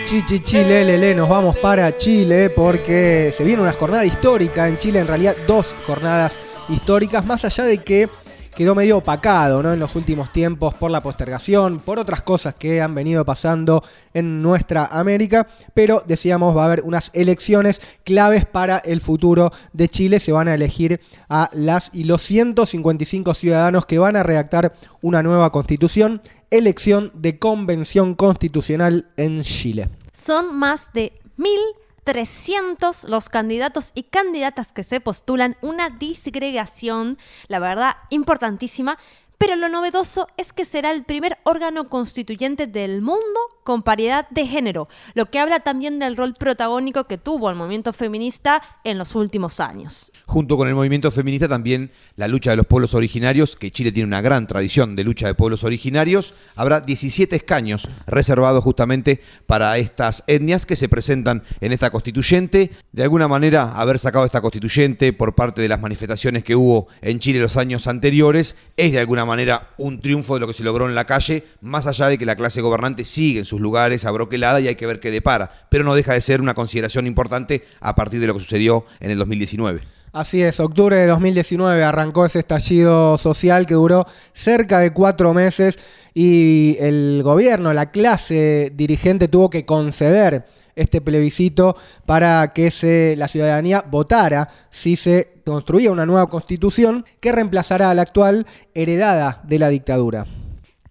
Chi, 0.05 0.25
chi, 0.25 0.41
chi, 0.41 0.57
le, 0.57 0.83
le, 0.83 0.97
le, 0.97 1.15
nos 1.15 1.29
vamos 1.29 1.57
para 1.59 1.97
Chile 1.97 2.49
porque 2.49 3.33
se 3.35 3.45
viene 3.45 3.61
una 3.61 3.71
jornada 3.71 4.03
histórica 4.03 4.67
en 4.67 4.77
Chile, 4.77 4.99
en 4.99 5.07
realidad 5.07 5.37
dos 5.47 5.73
jornadas 5.87 6.33
históricas, 6.67 7.25
más 7.25 7.45
allá 7.45 7.63
de 7.63 7.77
que 7.77 8.09
quedó 8.55 8.75
medio 8.75 8.97
opacado 8.97 9.63
¿no? 9.63 9.73
en 9.73 9.79
los 9.79 9.95
últimos 9.95 10.31
tiempos 10.31 10.73
por 10.73 10.91
la 10.91 11.01
postergación, 11.01 11.79
por 11.79 11.99
otras 11.99 12.21
cosas 12.21 12.55
que 12.55 12.81
han 12.81 12.93
venido 12.93 13.25
pasando 13.25 13.83
en 14.13 14.41
nuestra 14.41 14.85
América, 14.85 15.47
pero 15.73 16.03
decíamos 16.05 16.55
va 16.55 16.63
a 16.63 16.65
haber 16.65 16.81
unas 16.83 17.09
elecciones 17.13 17.81
claves 18.03 18.45
para 18.45 18.77
el 18.79 19.01
futuro 19.01 19.51
de 19.73 19.89
Chile, 19.89 20.19
se 20.19 20.31
van 20.31 20.47
a 20.47 20.55
elegir 20.55 20.99
a 21.29 21.49
las 21.53 21.89
y 21.93 22.03
los 22.03 22.21
155 22.21 23.33
ciudadanos 23.33 23.85
que 23.85 23.99
van 23.99 24.15
a 24.15 24.23
redactar 24.23 24.73
una 25.01 25.23
nueva 25.23 25.51
constitución, 25.51 26.21
elección 26.49 27.11
de 27.15 27.39
convención 27.39 28.15
constitucional 28.15 29.07
en 29.17 29.43
Chile. 29.43 29.89
Son 30.13 30.55
más 30.55 30.91
de 30.93 31.13
mil 31.37 31.59
300 32.03 33.05
los 33.05 33.29
candidatos 33.29 33.91
y 33.93 34.03
candidatas 34.03 34.71
que 34.71 34.83
se 34.83 34.99
postulan, 34.99 35.57
una 35.61 35.89
disgregación, 35.89 37.17
la 37.47 37.59
verdad, 37.59 37.97
importantísima, 38.09 38.97
pero 39.37 39.55
lo 39.55 39.69
novedoso 39.69 40.27
es 40.37 40.53
que 40.53 40.65
será 40.65 40.91
el 40.91 41.03
primer 41.03 41.39
órgano 41.43 41.89
constituyente 41.89 42.67
del 42.67 43.01
mundo 43.01 43.39
con 43.71 43.83
paridad 43.83 44.27
de 44.31 44.45
género, 44.47 44.89
lo 45.13 45.31
que 45.31 45.39
habla 45.39 45.61
también 45.61 45.97
del 45.97 46.17
rol 46.17 46.33
protagónico 46.33 47.05
que 47.05 47.17
tuvo 47.17 47.49
el 47.49 47.55
movimiento 47.55 47.93
feminista 47.93 48.61
en 48.83 48.97
los 48.97 49.15
últimos 49.15 49.61
años. 49.61 50.11
Junto 50.25 50.57
con 50.57 50.67
el 50.67 50.75
movimiento 50.75 51.09
feminista 51.09 51.47
también 51.47 51.89
la 52.17 52.27
lucha 52.27 52.51
de 52.51 52.57
los 52.57 52.65
pueblos 52.65 52.93
originarios, 52.93 53.55
que 53.55 53.71
Chile 53.71 53.93
tiene 53.93 54.07
una 54.07 54.19
gran 54.19 54.45
tradición 54.45 54.97
de 54.97 55.05
lucha 55.05 55.27
de 55.27 55.35
pueblos 55.35 55.63
originarios, 55.63 56.33
habrá 56.55 56.81
17 56.81 57.33
escaños 57.33 57.87
reservados 58.07 58.61
justamente 58.61 59.21
para 59.45 59.77
estas 59.77 60.25
etnias 60.27 60.65
que 60.65 60.75
se 60.75 60.89
presentan 60.89 61.43
en 61.61 61.71
esta 61.71 61.91
constituyente. 61.91 62.71
De 62.91 63.03
alguna 63.03 63.29
manera, 63.29 63.71
haber 63.73 63.99
sacado 63.99 64.25
esta 64.25 64.41
constituyente 64.41 65.13
por 65.13 65.33
parte 65.33 65.61
de 65.61 65.69
las 65.69 65.79
manifestaciones 65.79 66.43
que 66.43 66.57
hubo 66.57 66.89
en 67.01 67.19
Chile 67.19 67.39
los 67.39 67.55
años 67.55 67.87
anteriores 67.87 68.57
es 68.75 68.91
de 68.91 68.99
alguna 68.99 69.23
manera 69.23 69.69
un 69.77 70.01
triunfo 70.01 70.33
de 70.33 70.41
lo 70.41 70.47
que 70.47 70.53
se 70.53 70.65
logró 70.65 70.89
en 70.89 70.95
la 70.95 71.05
calle, 71.05 71.45
más 71.61 71.87
allá 71.87 72.07
de 72.07 72.17
que 72.17 72.25
la 72.25 72.35
clase 72.35 72.59
gobernante 72.59 73.05
sigue 73.05 73.39
en 73.39 73.45
sus 73.45 73.60
lugares 73.61 74.05
abroquelada 74.05 74.59
y 74.59 74.67
hay 74.67 74.75
que 74.75 74.85
ver 74.85 74.99
qué 74.99 75.11
depara, 75.11 75.51
pero 75.69 75.83
no 75.83 75.95
deja 75.95 76.13
de 76.13 76.21
ser 76.21 76.41
una 76.41 76.53
consideración 76.53 77.07
importante 77.07 77.63
a 77.79 77.95
partir 77.95 78.19
de 78.19 78.27
lo 78.27 78.33
que 78.33 78.39
sucedió 78.39 78.85
en 78.99 79.11
el 79.11 79.17
2019. 79.17 79.81
Así 80.13 80.41
es, 80.41 80.59
octubre 80.59 80.97
de 80.97 81.07
2019 81.07 81.85
arrancó 81.85 82.25
ese 82.25 82.39
estallido 82.39 83.17
social 83.17 83.65
que 83.65 83.75
duró 83.75 84.05
cerca 84.33 84.79
de 84.79 84.91
cuatro 84.91 85.33
meses 85.33 85.79
y 86.13 86.75
el 86.81 87.21
gobierno, 87.23 87.71
la 87.71 87.91
clase 87.91 88.73
dirigente 88.75 89.29
tuvo 89.29 89.49
que 89.49 89.65
conceder 89.65 90.45
este 90.75 90.99
plebiscito 90.99 91.77
para 92.05 92.49
que 92.49 92.71
se, 92.71 93.15
la 93.17 93.29
ciudadanía 93.29 93.85
votara 93.89 94.49
si 94.69 94.97
se 94.97 95.41
construía 95.45 95.91
una 95.91 96.05
nueva 96.05 96.27
constitución 96.27 97.05
que 97.19 97.31
reemplazara 97.31 97.89
a 97.89 97.93
la 97.93 98.01
actual 98.01 98.45
heredada 98.73 99.41
de 99.45 99.59
la 99.59 99.69
dictadura. 99.69 100.25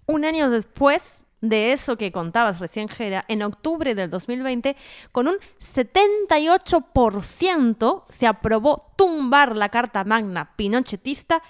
Un 0.06 0.24
año 0.24 0.50
después, 0.50 1.26
de 1.40 1.72
eso 1.72 1.96
que 1.96 2.12
contabas 2.12 2.60
recién, 2.60 2.88
Gera, 2.88 3.24
en 3.28 3.42
octubre 3.42 3.94
del 3.94 4.10
2020, 4.10 4.76
con 5.12 5.28
un 5.28 5.36
78% 5.74 8.04
se 8.08 8.26
aprobó 8.26 8.92
tumbar 8.96 9.56
la 9.56 9.70
Carta 9.70 10.04
Magna 10.04 10.52
pinochetista, 10.56 11.42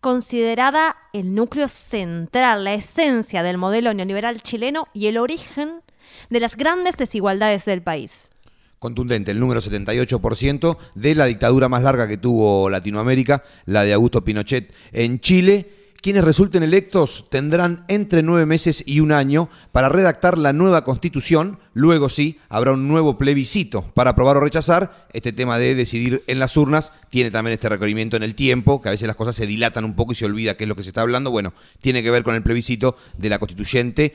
considerada 0.00 0.96
el 1.12 1.34
núcleo 1.34 1.66
central, 1.68 2.64
la 2.64 2.74
esencia 2.74 3.42
del 3.42 3.58
modelo 3.58 3.92
neoliberal 3.94 4.42
chileno 4.42 4.88
y 4.92 5.06
el 5.06 5.16
origen 5.16 5.80
de 6.30 6.40
las 6.40 6.56
grandes 6.56 6.96
desigualdades 6.96 7.64
del 7.64 7.82
país. 7.82 8.30
Contundente, 8.78 9.32
el 9.32 9.40
número 9.40 9.60
78% 9.60 10.76
de 10.94 11.14
la 11.16 11.26
dictadura 11.26 11.68
más 11.68 11.82
larga 11.82 12.06
que 12.06 12.16
tuvo 12.16 12.70
Latinoamérica, 12.70 13.42
la 13.66 13.82
de 13.82 13.92
Augusto 13.92 14.22
Pinochet 14.22 14.72
en 14.92 15.18
Chile 15.18 15.77
quienes 16.00 16.24
resulten 16.24 16.62
electos 16.62 17.26
tendrán 17.30 17.84
entre 17.88 18.22
nueve 18.22 18.46
meses 18.46 18.82
y 18.86 19.00
un 19.00 19.12
año 19.12 19.48
para 19.72 19.88
redactar 19.88 20.38
la 20.38 20.52
nueva 20.52 20.84
constitución. 20.84 21.58
Luego 21.74 22.08
sí, 22.08 22.38
habrá 22.48 22.72
un 22.72 22.88
nuevo 22.88 23.18
plebiscito 23.18 23.82
para 23.94 24.10
aprobar 24.10 24.36
o 24.36 24.40
rechazar. 24.40 25.08
Este 25.12 25.32
tema 25.32 25.58
de 25.58 25.74
decidir 25.74 26.22
en 26.26 26.38
las 26.38 26.56
urnas 26.56 26.92
tiene 27.10 27.30
también 27.30 27.54
este 27.54 27.68
requerimiento 27.68 28.16
en 28.16 28.22
el 28.22 28.34
tiempo, 28.34 28.80
que 28.80 28.88
a 28.88 28.92
veces 28.92 29.08
las 29.08 29.16
cosas 29.16 29.34
se 29.34 29.46
dilatan 29.46 29.84
un 29.84 29.94
poco 29.96 30.12
y 30.12 30.14
se 30.14 30.26
olvida 30.26 30.56
qué 30.56 30.64
es 30.64 30.68
lo 30.68 30.76
que 30.76 30.82
se 30.82 30.90
está 30.90 31.00
hablando. 31.00 31.30
Bueno, 31.30 31.52
tiene 31.80 32.02
que 32.02 32.10
ver 32.10 32.22
con 32.22 32.34
el 32.34 32.42
plebiscito 32.42 32.96
de 33.16 33.28
la 33.28 33.38
constituyente 33.38 34.14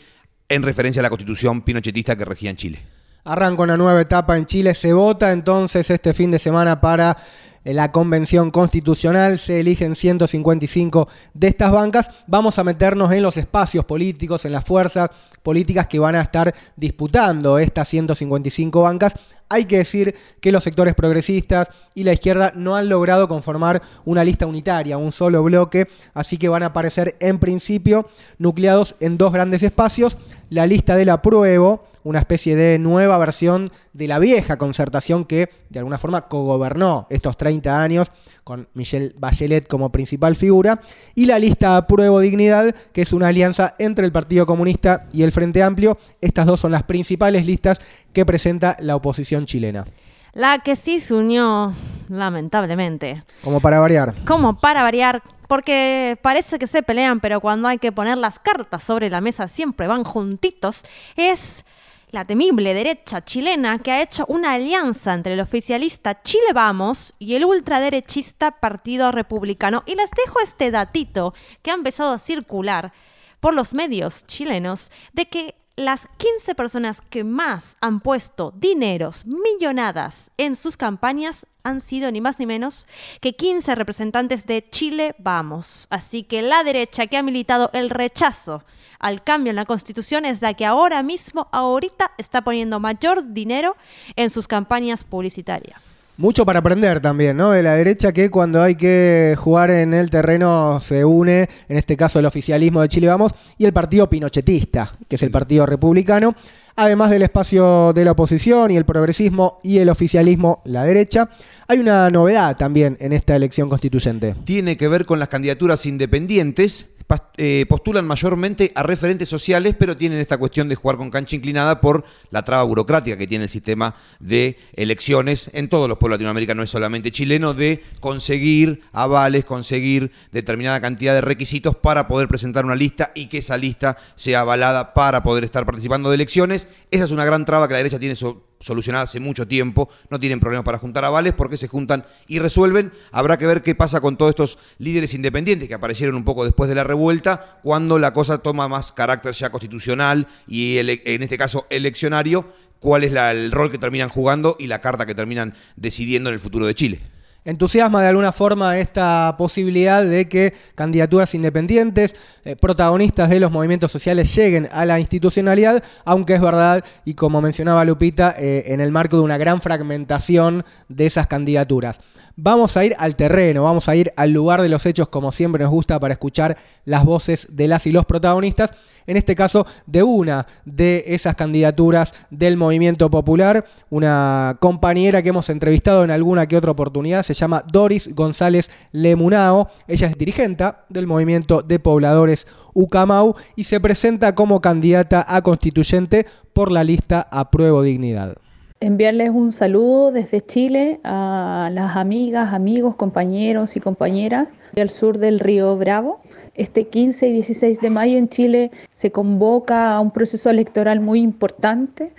en 0.50 0.64
referencia 0.64 1.02
a 1.02 1.04
la 1.04 1.10
constitución 1.10 1.62
pinochetista 1.62 2.16
que 2.16 2.26
regía 2.26 2.50
en 2.50 2.58
Chile. 2.58 2.82
Arranca 3.26 3.64
una 3.64 3.78
nueva 3.78 4.02
etapa 4.02 4.38
en 4.38 4.46
Chile, 4.46 4.74
se 4.74 4.92
vota 4.92 5.32
entonces 5.32 5.90
este 5.90 6.14
fin 6.14 6.30
de 6.30 6.40
semana 6.40 6.82
para 6.82 7.16
la 7.64 7.92
convención 7.92 8.52
constitucional, 8.52 9.40
se 9.40 9.62
eligen 9.62 9.96
155 9.96 11.08
de 11.34 11.48
estas 11.48 11.72
bancas. 11.72 12.10
Vamos 12.28 12.60
a 12.60 12.64
meternos 12.64 13.12
en 13.12 13.24
los 13.24 13.38
espacios 13.38 13.86
políticos, 13.86 14.44
en 14.46 14.52
las 14.52 14.66
fuerzas 14.66 15.10
políticas 15.42 15.88
que 15.88 16.00
van 16.00 16.16
a 16.16 16.22
estar 16.22 16.54
disputando 16.76 17.58
estas 17.58 17.88
155 17.88 18.82
bancas. 18.82 19.14
Hay 19.50 19.66
que 19.66 19.78
decir 19.78 20.16
que 20.42 20.52
los 20.52 20.64
sectores 20.64 20.96
progresistas 20.96 21.70
y 21.94 22.04
la 22.04 22.14
izquierda 22.14 22.52
no 22.56 22.76
han 22.76 22.90
logrado 22.90 23.28
conformar 23.28 23.82
una 24.04 24.24
lista 24.24 24.48
unitaria, 24.48 24.98
un 24.98 25.12
solo 25.12 25.44
bloque, 25.44 25.88
así 26.14 26.38
que 26.38 26.50
van 26.50 26.64
a 26.64 26.68
aparecer 26.68 27.16
en 27.20 27.40
principio 27.40 28.10
nucleados 28.40 28.96
en 29.00 29.18
dos 29.18 29.32
grandes 29.32 29.64
espacios, 29.64 30.18
la 30.50 30.66
lista 30.66 30.96
del 30.96 31.10
apruebo, 31.10 31.86
una 32.04 32.20
especie 32.20 32.56
de 32.56 32.80
nueva 32.80 33.18
versión 33.18 33.72
de 33.94 34.08
la 34.08 34.20
vieja 34.20 34.58
concertación 34.58 35.26
que 35.26 35.50
de 35.70 35.80
alguna 35.80 35.98
forma 35.98 36.28
cogobernó 36.28 37.08
estos 37.10 37.38
30 37.38 37.82
años 37.82 38.12
con 38.44 38.68
Michelle 38.74 39.14
Bachelet 39.18 39.68
como 39.68 39.92
principal 39.92 40.36
figura, 40.36 40.82
y 41.16 41.26
la 41.26 41.40
lista 41.40 41.78
Apruebo 41.78 42.20
Dignidad, 42.20 42.76
que 42.92 43.02
es 43.02 43.14
una 43.14 43.30
alianza 43.30 43.76
entre 43.80 44.06
el 44.06 44.12
Partido 44.12 44.46
Comunista 44.46 45.08
y 45.14 45.24
el 45.24 45.32
Frente 45.32 45.64
Amplio. 45.64 45.98
Estas 46.22 46.46
dos 46.46 46.60
son 46.60 46.72
las 46.72 46.84
principales 46.84 47.46
listas 47.46 47.80
que 48.12 48.26
presenta 48.26 48.76
la 48.80 48.96
oposición 48.96 49.46
chilena. 49.46 49.86
La 50.34 50.60
que 50.60 50.76
sí 50.76 51.00
se 51.00 51.14
unió, 51.14 51.74
lamentablemente. 52.10 53.24
Como 53.44 53.60
para 53.62 53.80
variar. 53.80 54.16
Como 54.26 54.58
para 54.58 54.82
variar, 54.82 55.22
porque 55.48 56.18
parece 56.24 56.58
que 56.58 56.66
se 56.66 56.82
pelean, 56.82 57.20
pero 57.20 57.40
cuando 57.40 57.68
hay 57.68 57.78
que 57.78 57.92
poner 57.92 58.18
las 58.18 58.40
cartas 58.40 58.82
sobre 58.82 59.12
la 59.12 59.22
mesa 59.22 59.48
siempre 59.48 59.86
van 59.86 60.04
juntitos, 60.04 60.84
es 61.16 61.64
la 62.14 62.26
temible 62.26 62.76
derecha 62.76 63.26
chilena 63.26 63.80
que 63.80 63.92
ha 63.92 64.04
hecho 64.04 64.24
una 64.28 64.54
alianza 64.54 65.14
entre 65.14 65.34
el 65.34 65.40
oficialista 65.40 66.22
Chile 66.22 66.54
Vamos 66.54 67.16
y 67.18 67.34
el 67.34 67.44
ultraderechista 67.44 68.52
Partido 68.52 69.12
Republicano. 69.12 69.82
Y 69.88 69.96
les 69.96 70.12
dejo 70.12 70.40
este 70.40 70.70
datito 70.70 71.34
que 71.64 71.72
ha 71.72 71.74
empezado 71.74 72.12
a 72.12 72.20
circular 72.20 72.94
por 73.40 73.56
los 73.56 73.74
medios 73.74 74.28
chilenos 74.28 74.92
de 75.14 75.26
que 75.26 75.56
las 75.76 76.08
15 76.18 76.54
personas 76.54 77.02
que 77.02 77.24
más 77.24 77.78
han 77.82 78.00
puesto 78.00 78.54
dineros, 78.56 79.26
millonadas 79.26 80.30
en 80.38 80.56
sus 80.56 80.78
campañas, 80.78 81.48
han 81.64 81.82
sido 81.82 82.12
ni 82.12 82.22
más 82.22 82.40
ni 82.40 82.46
menos 82.46 82.88
que 83.22 83.36
15 83.36 83.76
representantes 83.76 84.46
de 84.46 84.70
Chile 84.70 85.16
Vamos. 85.18 85.88
Así 85.90 86.24
que 86.24 86.42
la 86.42 86.64
derecha 86.64 87.08
que 87.08 87.18
ha 87.18 87.24
militado 87.24 87.70
el 87.74 87.90
rechazo 87.90 88.64
al 89.00 89.24
cambio 89.24 89.52
en 89.52 89.56
la 89.56 89.66
constitución 89.66 90.26
es 90.26 90.42
la 90.42 90.54
que 90.54 90.66
ahora 90.66 91.04
mismo, 91.04 91.48
ahorita, 91.52 92.12
está 92.18 92.44
poniendo 92.44 92.80
mayor 92.80 93.34
dinero 93.34 93.76
en 94.16 94.30
sus 94.30 94.48
campañas 94.48 95.04
publicitarias. 95.04 96.03
Mucho 96.18 96.46
para 96.46 96.60
aprender 96.60 97.02
también, 97.02 97.38
¿no? 97.38 97.50
De 97.50 97.64
la 97.64 97.74
derecha 97.74 98.12
que 98.12 98.30
cuando 98.30 98.62
hay 98.62 98.76
que 98.76 99.34
jugar 99.36 99.72
en 99.72 99.96
el 99.96 100.12
terreno 100.12 100.80
se 100.80 101.04
une, 101.04 101.50
en 101.68 101.76
este 101.76 101.98
caso 101.98 102.20
el 102.20 102.28
oficialismo 102.28 102.82
de 102.82 102.88
Chile 102.88 103.08
Vamos 103.08 103.32
y 103.58 103.66
el 103.66 103.74
partido 103.74 104.08
pinochetista, 104.08 104.96
que 105.08 105.16
es 105.16 105.24
el 105.24 105.32
partido 105.32 105.66
republicano, 105.66 106.36
además 106.76 107.10
del 107.10 107.24
espacio 107.24 107.94
de 107.94 108.06
la 108.06 108.12
oposición 108.12 108.70
y 108.70 108.78
el 108.78 108.86
progresismo 108.86 109.60
y 109.64 109.80
el 109.80 109.90
oficialismo, 109.90 110.62
la 110.66 110.84
derecha. 110.84 111.32
Hay 111.68 111.80
una 111.80 112.08
novedad 112.12 112.58
también 112.58 112.96
en 113.00 113.12
esta 113.12 113.36
elección 113.36 113.68
constituyente. 113.68 114.36
Tiene 114.46 114.78
que 114.78 114.88
ver 114.88 115.08
con 115.08 115.18
las 115.18 115.30
candidaturas 115.30 115.84
independientes 115.88 116.90
eh, 117.38 117.66
postulan 117.68 118.06
mayormente 118.06 118.72
a 118.76 118.84
referentes 118.84 119.30
sociales, 119.30 119.76
pero 119.78 119.98
tienen 119.98 120.20
esta 120.20 120.38
cuestión 120.38 120.70
de 120.70 120.76
jugar 120.76 120.98
con 120.98 121.10
cancha 121.10 121.36
inclinada 121.36 121.82
por 121.82 122.06
la 122.30 122.44
traba 122.44 122.64
burocrática 122.64 123.18
que 123.18 123.28
tiene 123.28 123.46
el 123.46 123.50
sistema 123.50 123.96
de 124.20 124.58
elecciones 124.74 125.50
en 125.54 125.70
todos 125.70 125.90
los 125.90 125.98
pueblos 125.98 126.18
latinoamericanos, 126.18 126.58
no 126.58 126.64
es 126.64 126.70
solamente 126.70 127.12
chileno, 127.12 127.54
de 127.54 127.84
conseguir 128.00 128.82
avales, 128.92 129.46
conseguir 129.46 130.12
determinada 130.32 130.80
cantidad 130.82 131.14
de 131.14 131.22
requisitos 131.22 131.76
para 131.76 132.08
poder 132.08 132.28
presentar 132.28 132.66
una 132.66 132.76
lista 132.76 133.12
y 133.16 133.28
que 133.28 133.40
esa 133.40 133.58
lista 133.58 133.98
sea 134.16 134.42
avalada 134.42 134.94
para 134.94 135.24
poder 135.24 135.44
estar 135.44 135.66
participando 135.66 136.10
de 136.10 136.16
elecciones. 136.16 136.68
Esa 136.94 137.06
es 137.06 137.12
una 137.12 137.26
gran 137.26 137.44
traba 137.44 137.68
que 137.68 137.72
la 137.72 137.80
derecha 137.80 137.98
tiene 137.98 138.16
solucionada 138.60 139.06
hace 139.06 139.20
mucho 139.20 139.48
tiempo, 139.48 139.90
no 140.12 140.20
tienen 140.20 140.40
problemas 140.40 140.64
para 140.64 140.78
juntar 140.78 141.04
avales 141.04 141.34
porque 141.34 141.58
se 141.58 141.68
juntan 141.68 142.06
y 142.28 142.38
resuelven. 142.38 142.92
Habrá 143.12 143.40
que 143.40 143.48
ver 143.48 143.64
qué 143.64 143.74
pasa 143.74 144.00
con 144.00 144.16
todos 144.16 144.30
estos 144.30 144.60
líderes 144.78 145.16
independientes 145.16 145.68
que 145.68 145.74
aparecieron 145.74 146.16
un 146.16 146.24
poco 146.24 146.46
después 146.46 146.70
de 146.70 146.76
la 146.76 146.84
revuelta, 146.84 147.58
cuando 147.64 147.98
la 147.98 148.14
cosa 148.14 148.44
toma 148.44 148.68
más 148.68 148.92
carácter 148.92 149.34
ya 149.34 149.50
constitucional 149.50 150.28
y 150.46 150.78
en 150.78 151.24
este 151.24 151.36
caso 151.36 151.66
eleccionario, 151.72 152.54
cuál 152.78 153.04
es 153.04 153.12
el 153.12 153.52
rol 153.52 153.72
que 153.72 153.80
terminan 153.80 154.10
jugando 154.10 154.56
y 154.60 154.68
la 154.68 154.80
carta 154.80 155.08
que 155.08 155.16
terminan 155.16 155.56
decidiendo 155.76 156.30
en 156.30 156.36
el 156.36 156.40
futuro 156.40 156.68
de 156.68 156.76
Chile 156.76 157.00
entusiasma 157.46 158.02
de 158.02 158.08
alguna 158.10 158.32
forma 158.32 158.78
esta 158.78 159.36
posibilidad 159.38 160.04
de 160.04 160.28
que 160.28 160.54
candidaturas 160.76 161.34
independientes, 161.36 162.16
eh, 162.46 162.56
protagonistas 162.56 163.30
de 163.30 163.40
los 163.40 163.52
movimientos 163.52 163.92
sociales 163.92 164.34
lleguen 164.36 164.70
a 164.72 164.86
la 164.86 165.00
institucionalidad, 165.00 165.84
aunque 166.06 166.36
es 166.36 166.42
verdad, 166.42 166.84
y 167.06 167.14
como 167.14 167.42
mencionaba 167.42 167.86
Lupita, 167.86 168.36
eh, 168.38 168.66
en 168.68 168.82
el 168.82 168.92
marco 168.92 169.18
de 169.18 169.24
una 169.24 169.38
gran 169.38 169.62
fragmentación 169.62 170.66
de 170.88 171.06
esas 171.06 171.28
candidaturas. 171.28 172.00
Vamos 172.36 172.78
a 172.78 172.84
ir 172.84 172.96
al 172.98 173.16
terreno, 173.16 173.62
vamos 173.62 173.88
a 173.88 173.96
ir 173.96 174.12
al 174.16 174.32
lugar 174.32 174.64
de 174.64 174.70
los 174.70 174.88
hechos 174.88 175.08
como 175.08 175.32
siempre 175.32 175.64
nos 175.64 175.72
gusta 175.72 176.00
para 176.00 176.14
escuchar 176.14 176.58
las 176.84 177.06
voces 177.06 177.46
de 177.52 177.68
las 177.68 177.86
y 177.86 177.92
los 177.92 178.08
protagonistas, 178.08 178.74
en 179.06 179.18
este 179.18 179.36
caso 179.36 179.68
de 179.86 180.02
una 180.02 180.48
de 180.66 181.04
esas 181.10 181.36
candidaturas 181.36 182.12
del 182.32 182.58
movimiento 182.58 183.12
popular, 183.12 183.66
una 183.92 184.58
compañera 184.60 185.22
que 185.22 185.30
hemos 185.30 185.48
entrevistado 185.52 186.04
en 186.04 186.10
alguna 186.10 186.48
que 186.48 186.58
otra 186.58 186.72
oportunidad, 186.72 187.24
se 187.24 187.36
llama 187.36 187.64
Doris 187.72 188.16
González 188.16 188.72
Lemunao, 188.92 189.70
ella 189.88 190.08
es 190.08 190.18
dirigente 190.18 190.66
del 190.90 191.06
movimiento 191.06 191.62
de 191.62 191.78
pobladores 191.78 192.48
Ucamau 192.74 193.36
y 193.56 193.66
se 193.66 193.80
presenta 193.80 194.34
como 194.34 194.60
candidata 194.60 195.24
a 195.28 195.44
constituyente 195.44 196.26
por 196.54 196.72
la 196.72 196.84
lista 196.84 197.28
Apruebo 197.30 197.84
Dignidad 197.84 198.38
enviarles 198.86 199.30
un 199.30 199.54
saludo 199.54 200.12
desde 200.12 200.42
Chile 200.42 201.00
a 201.06 201.70
las 201.72 201.96
amigas, 201.96 202.54
amigos, 202.54 202.96
compañeros 202.96 203.78
y 203.78 203.80
compañeras 203.80 204.50
del 204.74 204.90
sur 204.90 205.20
del 205.20 205.40
río 205.40 205.78
Bravo. 205.78 206.20
Este 206.56 206.88
15 206.88 207.30
y 207.30 207.34
16 207.34 207.80
de 207.80 207.90
mayo 207.90 208.18
en 208.18 208.28
Chile 208.28 208.72
se 208.96 209.10
convoca 209.10 209.96
a 209.96 210.02
un 210.02 210.12
proceso 210.12 210.50
electoral 210.50 211.00
muy 211.00 211.22
importante 211.22 212.12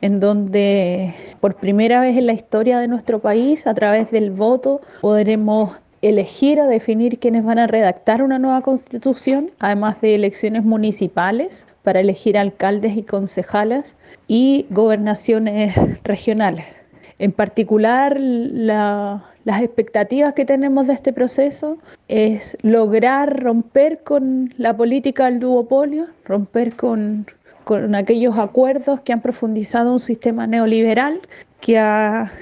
en 0.00 0.18
donde 0.18 1.14
por 1.40 1.54
primera 1.54 2.00
vez 2.00 2.16
en 2.16 2.26
la 2.26 2.32
historia 2.32 2.80
de 2.80 2.88
nuestro 2.88 3.20
país, 3.20 3.66
a 3.68 3.74
través 3.74 4.10
del 4.10 4.32
voto, 4.32 4.80
podremos 5.00 5.78
elegir 6.02 6.60
o 6.60 6.66
definir 6.66 7.20
quiénes 7.20 7.44
van 7.44 7.60
a 7.60 7.68
redactar 7.68 8.22
una 8.22 8.40
nueva 8.40 8.62
constitución, 8.62 9.52
además 9.60 10.00
de 10.00 10.16
elecciones 10.16 10.64
municipales 10.64 11.64
para 11.88 12.00
elegir 12.00 12.36
alcaldes 12.36 12.98
y 12.98 13.02
concejales 13.02 13.96
y 14.26 14.66
gobernaciones 14.68 15.74
regionales. 16.04 16.66
En 17.18 17.32
particular, 17.32 18.20
las 18.20 19.62
expectativas 19.62 20.34
que 20.34 20.44
tenemos 20.44 20.86
de 20.86 20.92
este 20.92 21.14
proceso 21.14 21.78
es 22.08 22.58
lograr 22.60 23.42
romper 23.42 24.00
con 24.04 24.52
la 24.58 24.76
política 24.76 25.30
del 25.30 25.40
duopolio, 25.40 26.08
romper 26.26 26.76
con, 26.76 27.24
con 27.64 27.94
aquellos 27.94 28.36
acuerdos 28.36 29.00
que 29.00 29.14
han 29.14 29.22
profundizado 29.22 29.90
un 29.90 30.00
sistema 30.00 30.46
neoliberal 30.46 31.22
que 31.60 31.78
ha 31.78 32.32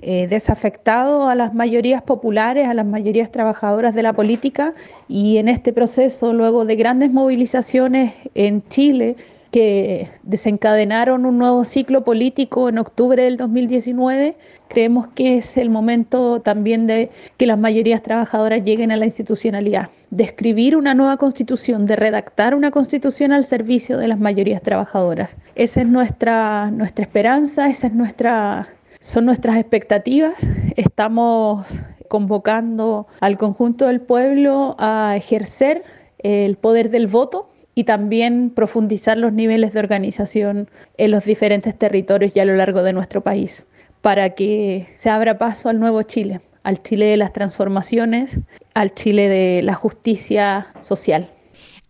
eh, 0.00 0.26
desafectado 0.28 1.28
a 1.28 1.34
las 1.34 1.54
mayorías 1.54 2.02
populares, 2.02 2.66
a 2.66 2.74
las 2.74 2.86
mayorías 2.86 3.30
trabajadoras 3.30 3.94
de 3.94 4.02
la 4.02 4.12
política 4.12 4.74
y 5.08 5.36
en 5.36 5.48
este 5.48 5.72
proceso, 5.72 6.32
luego 6.32 6.64
de 6.64 6.76
grandes 6.76 7.12
movilizaciones 7.12 8.14
en 8.34 8.66
Chile, 8.68 9.16
que 9.52 10.08
desencadenaron 10.22 11.26
un 11.26 11.38
nuevo 11.38 11.64
ciclo 11.64 12.04
político 12.04 12.70
en 12.70 12.78
octubre 12.78 13.22
del 13.22 13.36
2019. 13.36 14.34
Creemos 14.68 15.08
que 15.08 15.36
es 15.38 15.58
el 15.58 15.68
momento 15.68 16.40
también 16.40 16.86
de 16.86 17.10
que 17.36 17.46
las 17.46 17.58
mayorías 17.58 18.02
trabajadoras 18.02 18.64
lleguen 18.64 18.90
a 18.92 18.96
la 18.96 19.04
institucionalidad, 19.04 19.90
de 20.12 20.24
escribir 20.24 20.76
una 20.76 20.92
nueva 20.92 21.16
constitución, 21.16 21.86
de 21.86 21.96
redactar 21.96 22.54
una 22.54 22.70
constitución 22.70 23.32
al 23.32 23.46
servicio 23.46 23.96
de 23.96 24.08
las 24.08 24.18
mayorías 24.18 24.60
trabajadoras. 24.60 25.34
Esa 25.54 25.80
es 25.80 25.86
nuestra, 25.86 26.70
nuestra 26.70 27.02
esperanza, 27.02 27.70
esa 27.70 27.86
es 27.86 27.94
nuestra, 27.94 28.68
son 29.00 29.24
nuestras 29.24 29.56
expectativas. 29.56 30.34
Estamos 30.76 31.66
convocando 32.08 33.06
al 33.20 33.38
conjunto 33.38 33.86
del 33.86 34.02
pueblo 34.02 34.76
a 34.78 35.14
ejercer 35.16 35.82
el 36.18 36.56
poder 36.56 36.90
del 36.90 37.06
voto 37.06 37.48
y 37.74 37.84
también 37.84 38.50
profundizar 38.50 39.16
los 39.16 39.32
niveles 39.32 39.72
de 39.72 39.80
organización 39.80 40.68
en 40.98 41.10
los 41.10 41.24
diferentes 41.24 41.74
territorios 41.78 42.32
y 42.36 42.40
a 42.40 42.44
lo 42.44 42.54
largo 42.54 42.82
de 42.82 42.92
nuestro 42.92 43.22
país, 43.22 43.64
para 44.02 44.34
que 44.34 44.88
se 44.94 45.08
abra 45.08 45.38
paso 45.38 45.70
al 45.70 45.80
nuevo 45.80 46.02
Chile, 46.02 46.42
al 46.62 46.82
Chile 46.82 47.06
de 47.06 47.16
las 47.16 47.32
transformaciones, 47.32 48.38
al 48.74 48.94
Chile 48.94 49.28
de 49.28 49.62
la 49.62 49.74
justicia 49.74 50.68
social. 50.82 51.28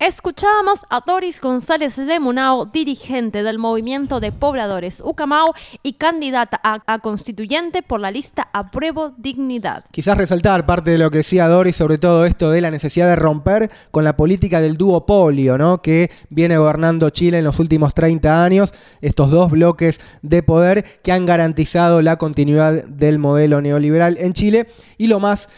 Escuchábamos 0.04 0.80
a 0.90 1.00
Doris 1.06 1.40
González 1.40 1.94
de 1.94 2.18
Munao, 2.18 2.66
dirigente 2.66 3.44
del 3.44 3.60
movimiento 3.60 4.18
de 4.18 4.32
pobladores 4.32 5.00
Ucamao 5.00 5.54
y 5.84 5.92
candidata 5.92 6.60
a, 6.64 6.98
constituyente 6.98 7.82
por 7.84 8.00
la 8.00 8.10
lista 8.10 8.48
Apruebo 8.52 9.14
Dignidad. 9.16 9.84
Quizás 9.92 10.18
resaltar 10.18 10.66
parte 10.66 10.90
de 10.90 10.98
lo 10.98 11.08
que 11.12 11.18
decía 11.18 11.46
Doris 11.46 11.76
sobre 11.76 11.98
todo 11.98 12.24
esto 12.24 12.50
de 12.50 12.60
la 12.60 12.72
necesidad 12.72 13.06
de 13.06 13.14
romper 13.14 13.70
con 13.92 14.02
la 14.02 14.16
política 14.16 14.60
del 14.60 14.76
duopolio, 14.76 15.56
¿no? 15.56 15.80
Que 15.82 16.10
viene 16.30 16.58
gobernando 16.58 17.10
Chile 17.10 17.38
en 17.38 17.44
los 17.44 17.60
últimos 17.60 17.94
30 17.94 18.44
años, 18.44 18.74
estos 19.02 19.30
dos 19.30 19.52
bloques 19.52 20.00
de 20.22 20.42
poder 20.42 20.84
que 21.04 21.12
han 21.12 21.26
garantizado 21.26 22.02
la 22.02 22.16
continuidad 22.16 22.86
del 22.86 23.20
modelo 23.20 23.60
neoliberal 23.60 24.16
en 24.18 24.32
Chile 24.32 24.66
y 24.98 25.06
lo 25.06 25.20
más 25.20 25.48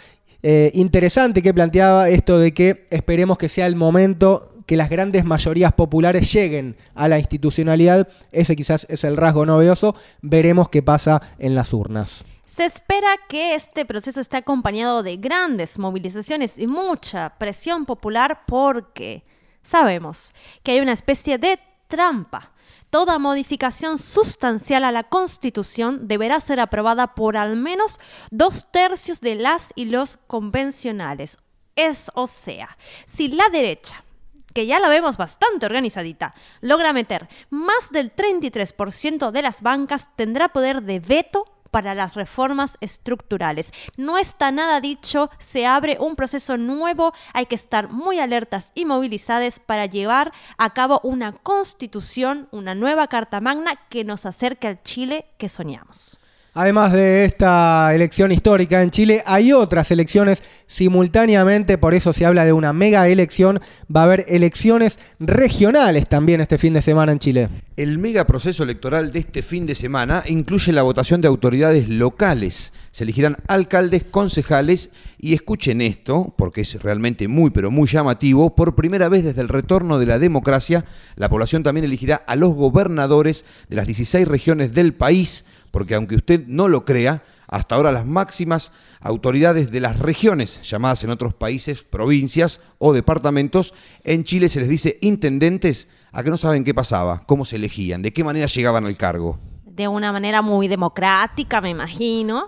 eh, 0.47 0.71
interesante 0.75 1.41
que 1.41 1.55
planteaba 1.55 2.11
esto 2.11 2.39
de 2.39 2.53
que 2.53 2.85
esperemos 2.91 3.39
que 3.39 3.49
sea 3.49 3.67
el 3.67 3.77
momento 3.77 4.51
que 4.67 4.77
las 4.77 4.91
grandes 4.91 5.25
mayorías 5.25 5.73
populares 5.73 6.31
lleguen 6.31 6.77
a 6.95 7.09
la 7.09 7.19
institucionalidad. 7.19 8.09
Ese 8.31 8.55
quizás 8.55 8.87
es 8.91 9.05
el 9.05 9.17
rasgo 9.17 9.47
novedoso. 9.47 9.95
Veremos 10.21 10.69
qué 10.69 10.83
pasa 10.83 11.23
en 11.39 11.55
las 11.55 11.73
urnas. 11.73 12.27
Se 12.45 12.67
espera 12.67 13.09
que 13.27 13.55
este 13.55 13.87
proceso 13.87 14.21
esté 14.21 14.37
acompañado 14.37 15.03
de 15.03 15.17
grandes 15.17 15.79
movilizaciones 15.79 16.59
y 16.59 16.67
mucha 16.67 17.39
presión 17.39 17.87
popular 17.87 18.41
porque 18.47 19.25
sabemos 19.63 20.35
que 20.63 20.73
hay 20.73 20.81
una 20.81 20.93
especie 20.93 21.39
de 21.39 21.59
trampa 21.89 22.53
toda 22.95 23.19
modificación 23.19 23.99
sustancial 23.99 24.85
a 24.85 24.93
la 24.93 25.03
Constitución 25.03 26.07
deberá 26.07 26.39
ser 26.39 26.61
aprobada 26.61 27.17
por 27.17 27.37
al 27.37 27.57
menos 27.57 27.99
dos 28.31 28.71
tercios 28.71 29.21
de 29.21 29.35
las 29.35 29.73
y 29.75 29.87
los 29.87 30.17
convencionales. 30.29 31.39
Es, 31.75 32.13
o 32.15 32.29
sea, 32.29 32.79
si 33.09 33.27
la 33.27 33.49
derecha 33.49 34.05
que 34.53 34.67
ya 34.67 34.79
la 34.79 34.89
vemos 34.89 35.17
bastante 35.17 35.67
organizadita, 35.67 36.37
logra 36.61 36.93
meter 36.93 37.29
más 37.51 37.91
del 37.91 38.15
33% 38.15 39.33
de 39.33 39.43
las 39.43 39.61
bancas, 39.61 40.11
tendrá 40.15 40.51
poder 40.51 40.81
de 40.85 41.01
veto 41.01 41.47
para 41.75 41.97
las 41.97 42.15
reformas 42.15 42.79
estructurales. 42.81 43.73
No 43.97 44.17
está 44.17 44.53
nada 44.53 44.81
dicho, 44.81 45.29
se 45.41 45.67
abre 45.67 45.97
un 45.99 46.15
proceso 46.15 46.57
nuevo, 46.57 47.13
hay 47.33 47.47
que 47.47 47.57
estar 47.57 47.91
muy 47.91 48.21
alertas 48.21 48.71
y 48.77 48.85
movilizadas 48.85 49.59
para 49.59 49.87
llevar 49.87 50.33
a 50.57 50.73
cabo 50.73 51.01
una 51.03 51.33
constitución, 51.33 52.47
una 52.53 52.77
nueva 52.77 53.09
Carta 53.09 53.41
Magna 53.41 53.75
que 53.89 54.05
nos 54.05 54.25
acerque 54.25 54.69
al 54.69 54.85
Chile 54.85 55.27
que 55.37 55.49
soñamos. 55.49 56.21
Además 56.57 56.93
de 56.93 57.25
esta 57.25 57.93
elección 57.97 58.31
histórica 58.31 58.81
en 58.81 58.93
Chile, 58.93 59.25
hay 59.27 59.53
otras 59.53 59.91
elecciones 59.91 60.41
simultáneamente, 60.69 61.79
por 61.79 61.95
eso 61.95 62.13
se 62.13 62.27
habla 62.27 62.45
de 62.45 62.53
una 62.53 62.73
mega 62.73 63.09
elección. 63.09 63.59
Va 63.95 64.03
a 64.03 64.05
haber 64.05 64.25
elecciones 64.29 65.01
regionales 65.19 66.09
también 66.09 66.41
este 66.41 66.57
fin 66.57 66.73
de 66.73 66.81
semana 66.81 67.11
en 67.11 67.19
Chile. 67.19 67.49
El 67.77 67.99
mega 67.99 68.25
proceso 68.25 68.63
electoral 68.63 69.11
de 69.11 69.19
este 69.19 69.43
fin 69.43 69.67
de 69.67 69.75
semana 69.75 70.23
incluye 70.29 70.71
la 70.71 70.85
votación 70.85 71.21
de 71.21 71.27
autoridades 71.27 71.89
locales. 71.89 72.73
Se 72.93 73.03
elegirán 73.03 73.39
alcaldes, 73.49 74.05
concejales 74.05 74.91
y 75.19 75.35
escuchen 75.35 75.81
esto, 75.81 76.35
porque 76.39 76.61
es 76.61 76.81
realmente 76.81 77.27
muy 77.27 77.51
pero 77.51 77.73
muy 77.73 77.89
llamativo, 77.89 78.55
por 78.55 78.77
primera 78.77 79.09
vez 79.09 79.25
desde 79.25 79.41
el 79.41 79.49
retorno 79.49 79.99
de 79.99 80.07
la 80.07 80.21
democracia, 80.21 80.85
la 81.17 81.29
población 81.29 81.65
también 81.65 81.85
elegirá 81.85 82.15
a 82.15 82.37
los 82.37 82.55
gobernadores 82.55 83.45
de 83.69 83.75
las 83.75 83.89
16 83.89 84.29
regiones 84.29 84.73
del 84.73 84.95
país 84.95 85.45
porque 85.75 85.97
aunque 85.97 86.15
usted 86.15 86.45
no 86.47 86.69
lo 86.69 86.85
crea, 86.85 87.25
hasta 87.49 87.75
ahora 87.75 87.91
las 87.91 88.07
máximas 88.07 88.71
autoridades 89.01 89.73
de 89.73 89.81
las 89.81 89.99
regiones, 89.99 90.63
llamadas 90.63 91.03
en 91.03 91.11
otros 91.11 91.35
países 91.35 91.83
provincias 91.83 92.61
o 92.79 92.93
departamentos, 92.93 93.75
en 94.05 94.23
Chile 94.23 94.49
se 94.49 94.61
les 94.61 94.69
dice 94.69 94.99
intendentes, 95.03 95.89
a 96.13 96.23
que 96.23 96.31
no 96.31 96.37
saben 96.37 96.63
qué 96.63 96.73
pasaba, 96.75 97.23
cómo 97.27 97.45
se 97.45 97.57
elegían, 97.57 98.03
de 98.03 98.13
qué 98.13 98.23
manera 98.23 98.47
llegaban 98.47 98.87
al 98.87 98.97
cargo. 98.97 99.41
De 99.67 99.89
una 99.89 100.13
manera 100.13 100.43
muy 100.43 100.69
democrática, 100.69 101.61
me 101.61 101.71
imagino. 101.71 102.47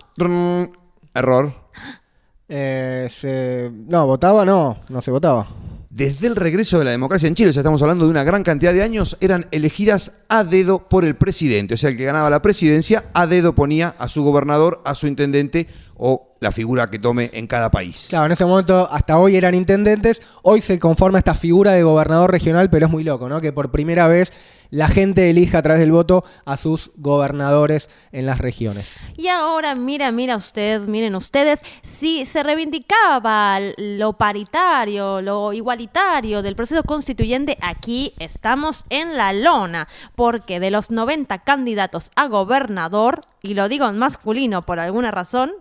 Error. 1.13 1.53
Eh, 2.49 3.09
se- 3.11 3.69
No, 3.89 4.07
votaba, 4.07 4.45
no, 4.45 4.77
no 4.87 5.01
se 5.01 5.11
votaba. 5.11 5.49
Desde 5.97 6.27
el 6.27 6.35
regreso 6.35 6.77
de 6.77 6.85
la 6.85 6.91
democracia 6.91 7.27
en 7.27 7.33
Chile, 7.33 7.49
o 7.49 7.53
sea, 7.53 7.61
estamos 7.61 7.81
hablando 7.81 8.05
de 8.05 8.11
una 8.11 8.23
gran 8.23 8.43
cantidad 8.43 8.71
de 8.71 8.83
años, 8.83 9.17
eran 9.19 9.47
elegidas 9.49 10.11
a 10.29 10.43
dedo 10.43 10.87
por 10.87 11.03
el 11.03 11.15
presidente. 11.15 11.73
O 11.73 11.77
sea, 11.77 11.89
el 11.89 11.97
que 11.97 12.05
ganaba 12.05 12.29
la 12.29 12.43
presidencia, 12.43 13.05
a 13.15 13.25
dedo 13.25 13.55
ponía 13.55 13.95
a 13.97 14.07
su 14.07 14.23
gobernador, 14.23 14.79
a 14.85 14.93
su 14.93 15.07
intendente 15.07 15.65
o 15.95 16.35
la 16.39 16.51
figura 16.51 16.85
que 16.91 16.99
tome 16.99 17.31
en 17.33 17.47
cada 17.47 17.71
país. 17.71 18.05
Claro, 18.09 18.27
en 18.27 18.33
ese 18.33 18.45
momento 18.45 18.87
hasta 18.91 19.17
hoy 19.17 19.37
eran 19.37 19.55
intendentes, 19.55 20.21
hoy 20.43 20.61
se 20.61 20.77
conforma 20.77 21.17
esta 21.17 21.33
figura 21.33 21.71
de 21.71 21.81
gobernador 21.81 22.29
regional, 22.31 22.69
pero 22.69 22.85
es 22.85 22.91
muy 22.91 23.03
loco, 23.03 23.27
¿no? 23.27 23.41
Que 23.41 23.51
por 23.51 23.71
primera 23.71 24.07
vez 24.07 24.31
la 24.69 24.87
gente 24.87 25.29
elija 25.29 25.59
a 25.59 25.61
través 25.61 25.79
del 25.79 25.91
voto 25.91 26.23
a 26.45 26.57
sus 26.57 26.91
gobernadores 26.95 27.89
en 28.11 28.25
las 28.25 28.39
regiones. 28.39 28.95
Y 29.15 29.27
ahora, 29.27 29.75
mira, 29.75 30.11
mira 30.11 30.35
usted, 30.35 30.87
miren 30.87 31.15
ustedes, 31.15 31.61
si 31.83 32.25
se 32.25 32.43
reivindicaba 32.43 33.59
lo 33.77 34.13
paritario, 34.13 35.21
lo 35.21 35.53
igualitario 35.53 36.41
del 36.41 36.55
proceso 36.55 36.83
constituyente, 36.83 37.57
aquí 37.61 38.13
estamos 38.19 38.85
en 38.89 39.17
la 39.17 39.33
lona, 39.33 39.87
porque 40.15 40.59
de 40.59 40.71
los 40.71 40.91
90 40.91 41.39
candidatos 41.39 42.11
a 42.15 42.27
gobernador, 42.27 43.21
y 43.41 43.53
lo 43.53 43.69
digo 43.69 43.87
en 43.87 43.97
masculino 43.97 44.65
por 44.65 44.79
alguna 44.79 45.11
razón, 45.11 45.53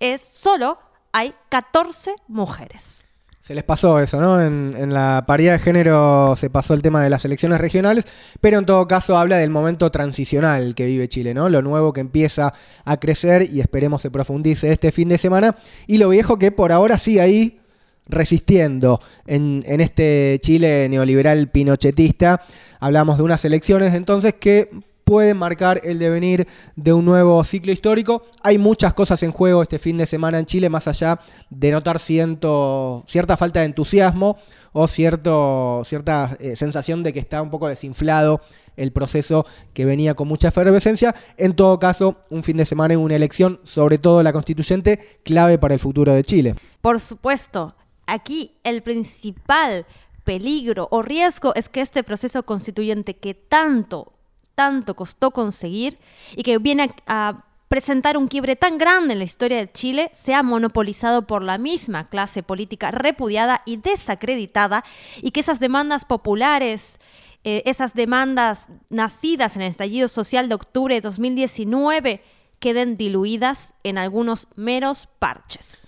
es 0.00 0.22
solo 0.22 0.78
hay 1.12 1.34
14 1.48 2.14
mujeres. 2.28 3.05
Se 3.46 3.54
les 3.54 3.62
pasó 3.62 4.00
eso, 4.00 4.20
¿no? 4.20 4.42
En, 4.42 4.92
la 4.92 5.22
paridad 5.24 5.52
de 5.52 5.58
género 5.60 6.34
se 6.34 6.50
pasó 6.50 6.74
el 6.74 6.82
tema 6.82 7.04
de 7.04 7.10
las 7.10 7.24
elecciones 7.24 7.60
regionales, 7.60 8.04
pero 8.40 8.58
en 8.58 8.66
todo 8.66 8.88
caso 8.88 9.16
habla 9.16 9.38
del 9.38 9.50
momento 9.50 9.88
transicional 9.92 10.74
que 10.74 10.86
vive 10.86 11.06
Chile, 11.06 11.32
¿no? 11.32 11.48
Lo 11.48 11.62
nuevo 11.62 11.92
que 11.92 12.00
empieza 12.00 12.52
a 12.84 12.96
crecer 12.96 13.48
y 13.48 13.60
esperemos 13.60 14.02
se 14.02 14.10
profundice 14.10 14.72
este 14.72 14.90
fin 14.90 15.08
de 15.08 15.16
semana, 15.16 15.54
y 15.86 15.98
lo 15.98 16.08
viejo 16.08 16.40
que 16.40 16.50
por 16.50 16.72
ahora 16.72 16.98
sigue 16.98 17.20
ahí 17.20 17.60
resistiendo 18.08 19.00
en, 19.28 19.62
en 19.64 19.80
este 19.80 20.40
Chile 20.42 20.88
neoliberal 20.88 21.48
pinochetista. 21.48 22.42
Hablamos 22.80 23.16
de 23.16 23.22
unas 23.22 23.44
elecciones 23.44 23.94
entonces 23.94 24.34
que 24.34 24.70
pueden 25.06 25.36
marcar 25.36 25.80
el 25.84 26.00
devenir 26.00 26.48
de 26.74 26.92
un 26.92 27.04
nuevo 27.04 27.42
ciclo 27.44 27.70
histórico. 27.70 28.24
Hay 28.42 28.58
muchas 28.58 28.92
cosas 28.92 29.22
en 29.22 29.30
juego 29.30 29.62
este 29.62 29.78
fin 29.78 29.96
de 29.96 30.04
semana 30.04 30.40
en 30.40 30.46
Chile, 30.46 30.68
más 30.68 30.88
allá 30.88 31.20
de 31.48 31.70
notar 31.70 32.00
cierta 32.00 33.36
falta 33.36 33.60
de 33.60 33.66
entusiasmo 33.66 34.36
o 34.72 34.88
cierta 34.88 36.36
eh, 36.40 36.56
sensación 36.56 37.04
de 37.04 37.12
que 37.12 37.20
está 37.20 37.40
un 37.40 37.50
poco 37.50 37.68
desinflado 37.68 38.40
el 38.76 38.90
proceso 38.90 39.46
que 39.72 39.84
venía 39.84 40.14
con 40.14 40.26
mucha 40.26 40.48
efervescencia. 40.48 41.14
En 41.36 41.54
todo 41.54 41.78
caso, 41.78 42.16
un 42.28 42.42
fin 42.42 42.56
de 42.56 42.66
semana 42.66 42.94
y 42.94 42.96
una 42.96 43.14
elección, 43.14 43.60
sobre 43.62 43.98
todo 43.98 44.24
la 44.24 44.32
constituyente, 44.32 45.20
clave 45.22 45.56
para 45.56 45.74
el 45.74 45.80
futuro 45.80 46.14
de 46.14 46.24
Chile. 46.24 46.56
Por 46.80 46.98
supuesto, 46.98 47.76
aquí 48.08 48.56
el 48.64 48.82
principal 48.82 49.86
peligro 50.24 50.88
o 50.90 51.02
riesgo 51.02 51.54
es 51.54 51.68
que 51.68 51.80
este 51.80 52.02
proceso 52.02 52.42
constituyente 52.42 53.14
que 53.14 53.34
tanto, 53.34 54.15
tanto 54.56 54.96
costó 54.96 55.30
conseguir 55.30 56.00
y 56.34 56.42
que 56.42 56.58
viene 56.58 56.92
a, 57.06 57.44
presentar 57.68 58.16
un 58.16 58.28
quiebre 58.28 58.54
tan 58.54 58.78
grande 58.78 59.12
en 59.12 59.18
la 59.18 59.24
historia 59.24 59.58
de 59.58 59.70
Chile 59.70 60.10
sea 60.14 60.42
monopolizado 60.42 61.26
por 61.26 61.42
la 61.42 61.58
misma 61.58 62.08
clase 62.08 62.42
política 62.42 62.92
repudiada 62.92 63.62
y 63.66 63.76
desacreditada 63.76 64.84
y 65.20 65.32
que 65.32 65.40
esas 65.40 65.58
demandas 65.58 66.04
populares, 66.04 67.00
eh, 67.42 67.62
esas 67.66 67.94
demandas 67.94 68.68
nacidas 68.88 69.56
en 69.56 69.62
el 69.62 69.70
estallido 69.70 70.06
social 70.08 70.48
de 70.48 70.54
octubre 70.54 70.94
de 70.94 71.00
2019 71.00 72.22
queden 72.60 72.96
diluidas 72.96 73.74
en 73.82 73.98
algunos 73.98 74.48
meros 74.54 75.08
parches. 75.18 75.85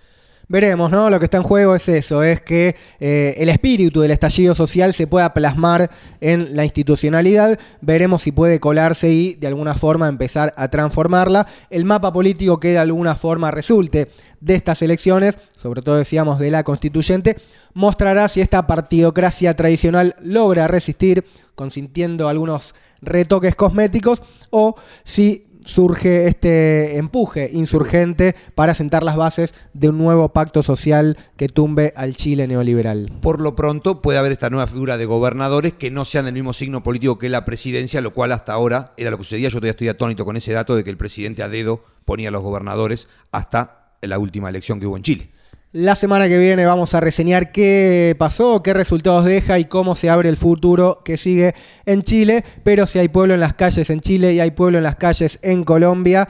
Veremos, 0.51 0.91
¿no? 0.91 1.11
Lo 1.11 1.19
que 1.19 1.27
está 1.27 1.37
en 1.37 1.43
juego 1.43 1.75
es 1.75 1.91
eso, 1.91 2.23
es 2.23 2.41
que 2.41 2.75
eh, 3.01 3.35
el 3.37 3.51
espíritu 3.51 4.01
del 4.01 4.13
estallido 4.13 4.55
social 4.55 4.95
se 4.95 5.07
pueda 5.07 5.35
plasmar 5.35 5.91
en 6.23 6.57
la 6.57 6.65
institucionalidad. 6.65 7.59
Veremos 7.83 8.23
si 8.23 8.33
puede 8.33 8.59
colarse 8.59 9.11
y 9.11 9.35
de 9.35 9.47
alguna 9.47 9.75
forma 9.75 10.09
empezar 10.09 10.55
a 10.57 10.69
transformarla. 10.69 11.47
El 11.69 11.85
mapa 11.85 12.15
político 12.15 12.59
que 12.59 12.69
de 12.69 12.79
alguna 12.79 13.15
forma 13.15 13.51
resulte 13.51 14.09
de 14.41 14.55
estas 14.55 14.81
elecciones, 14.81 15.39
sobre 15.55 15.83
todo 15.83 15.99
decíamos 15.99 16.39
de 16.39 16.51
la 16.51 16.65
constituyente, 16.65 17.37
mostrará 17.75 18.27
si 18.29 18.41
esta 18.41 18.67
partidocracia 18.67 19.55
tradicional 19.55 20.17
logra 20.23 20.67
resistir, 20.67 21.27
consintiendo 21.57 22.27
algunos 22.27 22.75
retoques 23.03 23.55
cosméticos, 23.55 24.23
o 24.49 24.77
si 25.05 25.48
surge 25.69 26.29
este 26.29 26.97
empuje 26.97 27.51
insurgente 27.53 28.35
para 28.55 28.75
sentar 28.75 29.03
las 29.03 29.17
bases 29.17 29.53
de 29.75 29.91
un 29.91 29.99
nuevo 29.99 30.31
pacto 30.31 30.63
social 30.63 31.19
que 31.37 31.51
tumbe 31.51 31.93
al 31.95 32.17
Chile 32.17 32.49
neoliberal. 32.49 33.13
Por 33.21 33.39
lo 33.39 33.55
pronto 33.55 34.01
puede 34.01 34.19
haber 34.19 34.33
esta 34.33 34.49
nueva 34.49 34.67
figura 34.67 34.97
de 34.97 35.05
gobernadores 35.05 35.75
que 35.75 35.91
no 35.91 36.07
sean 36.07 36.25
del 36.25 36.33
mismo 36.33 36.55
signo 36.55 36.83
político 36.83 37.19
que 37.19 37.29
la 37.29 37.45
presidencia, 37.45 38.01
lo 38.01 38.15
cual 38.15 38.33
hasta 38.33 38.55
ahora 38.55 38.95
era 38.97 39.11
lo 39.11 39.19
que 39.19 39.25
sucedía. 39.25 39.51
Yo 39.51 39.59
todavía 39.59 39.73
estoy 39.73 39.89
atónito 39.89 40.25
con 40.25 40.39
ese 40.39 40.53
dato 40.53 40.75
de 40.75 40.85
que 40.85 40.91
el 40.91 40.97
presidente 40.97 41.43
a 41.43 41.51
dedo 41.51 41.85
ponía 42.07 42.29
a 42.29 42.33
los 42.33 42.43
gobernadores 42.43 43.07
hasta 43.31 43.93
la 44.01 44.19
última 44.19 44.49
elección 44.49 44.81
que 44.81 44.87
hubo 44.87 44.97
en 44.97 45.03
Chile. 45.03 45.31
La 45.73 45.97
semana 45.97 46.29
que 46.29 46.39
viene 46.39 46.65
vamos 46.65 46.95
a 46.95 47.01
reseñar 47.01 47.53
qué 47.53 48.17
pasó, 48.19 48.63
qué 48.63 48.73
resultados 48.73 49.27
deja 49.27 49.59
y 49.59 49.67
cómo 49.67 49.97
se 49.97 50.09
abre 50.09 50.31
el 50.31 50.39
futuro 50.39 51.03
que 51.05 51.19
sigue 51.19 51.55
en 51.85 52.05
Chile. 52.05 52.43
Pero 52.65 52.87
si 52.87 52.99
hay 52.99 53.09
pueblo 53.09 53.35
en 53.35 53.41
las 53.41 53.53
calles 53.53 53.91
en 53.91 54.01
Chile 54.01 54.33
y 54.33 54.41
hay 54.41 54.53
pueblo 54.53 54.79
en 54.79 54.85
las 54.85 54.97
calles 54.97 55.39
en 55.43 55.65
Colombia, 55.65 56.27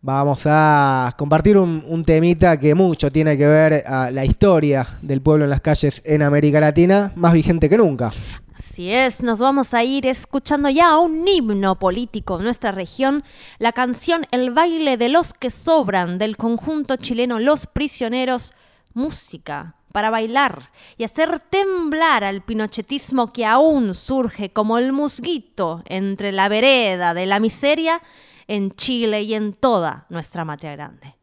vamos 0.00 0.42
a 0.46 1.14
compartir 1.16 1.56
un, 1.56 2.04
temita 2.04 2.58
que 2.58 2.74
mucho 2.74 3.12
tiene 3.12 3.38
que 3.38 3.46
ver 3.46 3.84
a 3.86 4.10
la 4.10 4.24
historia 4.24 4.84
del 5.02 5.20
pueblo 5.22 5.44
en 5.44 5.50
las 5.50 5.60
calles 5.60 6.02
en 6.04 6.22
América 6.22 6.58
Latina, 6.58 7.12
más 7.14 7.32
vigente 7.32 7.70
que 7.70 7.78
nunca. 7.78 8.10
Así 8.56 8.90
es, 8.90 9.22
nos 9.22 9.38
vamos 9.38 9.72
a 9.72 9.84
ir 9.84 10.04
escuchando 10.04 10.68
ya 10.68 10.98
un 10.98 11.28
himno 11.28 11.78
político 11.78 12.38
de 12.38 12.44
nuestra 12.44 12.72
región, 12.72 13.22
la 13.58 13.70
canción 13.70 14.26
El 14.32 14.50
baile 14.50 14.96
de 14.96 15.10
los 15.10 15.32
que 15.32 15.50
sobran 15.50 16.18
del 16.18 16.36
conjunto 16.36 16.96
chileno 16.96 17.38
Los 17.38 17.68
Prisioneros, 17.68 18.52
música 18.94 19.76
para 19.92 20.10
bailar 20.10 20.72
y 20.96 21.04
hacer 21.04 21.38
temblar 21.38 22.24
al 22.24 22.42
pinochetismo 22.42 23.32
que 23.32 23.46
aún 23.46 23.94
surge 23.94 24.52
como 24.52 24.78
el 24.78 24.92
musguito 24.92 25.82
entre 25.84 26.32
la 26.32 26.48
vereda 26.48 27.14
de 27.14 27.26
la 27.26 27.38
miseria 27.38 28.02
en 28.48 28.74
Chile 28.74 29.22
y 29.22 29.34
en 29.34 29.52
toda 29.52 30.06
nuestra 30.08 30.44
matria 30.44 30.72
grande. 30.72 31.14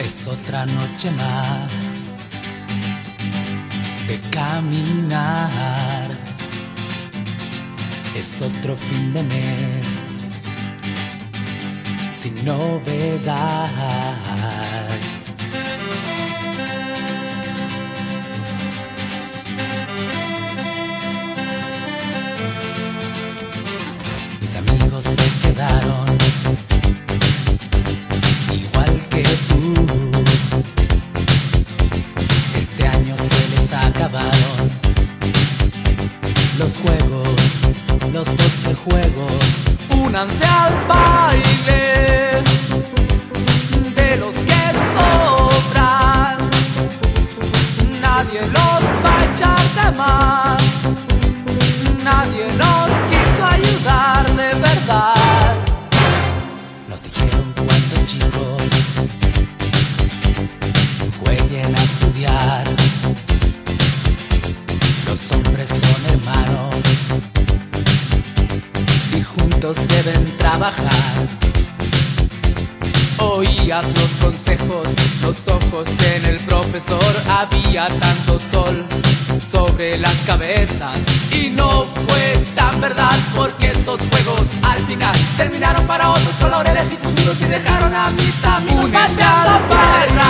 Es 0.00 0.26
otra 0.26 0.66
noche 0.66 1.10
más 1.12 2.00
de 4.08 4.20
caminar. 4.30 6.31
Es 8.14 8.42
otro 8.42 8.76
fin 8.76 9.12
de 9.14 9.22
mes 9.22 9.86
sin 12.22 12.44
novedad. 12.44 13.68
Mis 24.40 24.56
amigos 24.56 25.04
se 25.04 25.48
quedaron 25.48 26.18
igual 28.52 29.08
que 29.08 29.51
los 36.58 36.76
juegos, 36.76 37.28
los 38.12 38.36
doce 38.36 38.74
juegos, 38.74 39.42
únanse 40.04 40.44
al 40.44 40.74
baile 40.86 42.42
de 43.94 44.16
los 44.18 44.34
que 44.34 44.72
sobran, 44.94 46.38
nadie 48.00 48.40
los 48.42 48.82
va 49.04 49.18
a 49.18 49.24
echar 49.32 49.64
de 49.76 49.98
más, 49.98 50.62
nadie 52.04 52.46
los 52.56 52.61
deben 69.76 70.24
trabajar. 70.36 70.92
Oías 73.18 73.86
los 73.96 74.10
consejos, 74.20 74.88
los 75.22 75.48
ojos 75.48 75.88
en 76.14 76.26
el 76.26 76.38
profesor, 76.40 77.22
había 77.28 77.88
tanto 77.88 78.38
sol 78.38 78.84
sobre 79.40 79.96
las 79.98 80.14
cabezas 80.26 80.98
y 81.32 81.50
no 81.50 81.86
fue 82.06 82.36
tan 82.54 82.80
verdad 82.80 83.16
porque 83.34 83.68
esos 83.68 84.00
juegos 84.10 84.48
al 84.62 84.84
final 84.86 85.14
terminaron 85.36 85.86
para 85.86 86.10
otros 86.10 86.34
con 86.40 86.50
laureles 86.50 86.92
y 86.92 86.96
futuros 86.96 87.40
y 87.40 87.44
dejaron 87.44 87.94
a 87.94 88.10
mis 88.10 88.44
amigos 88.44 88.84
Únete 88.84 89.22
al 89.22 89.68
baile 89.68 90.22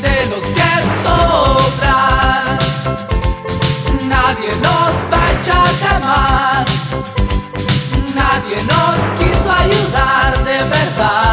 de 0.00 0.26
los 0.26 0.44
que 0.44 0.62
sobran. 1.04 1.61
Nadie 4.42 4.56
nos 4.56 4.94
va 5.12 5.24
a 5.24 5.32
echar 5.40 5.68
jamás. 5.84 6.66
Nadie 8.12 8.56
nos 8.64 8.98
quiso 9.20 9.52
ayudar 9.52 10.36
de 10.38 10.58
verdad. 10.64 11.31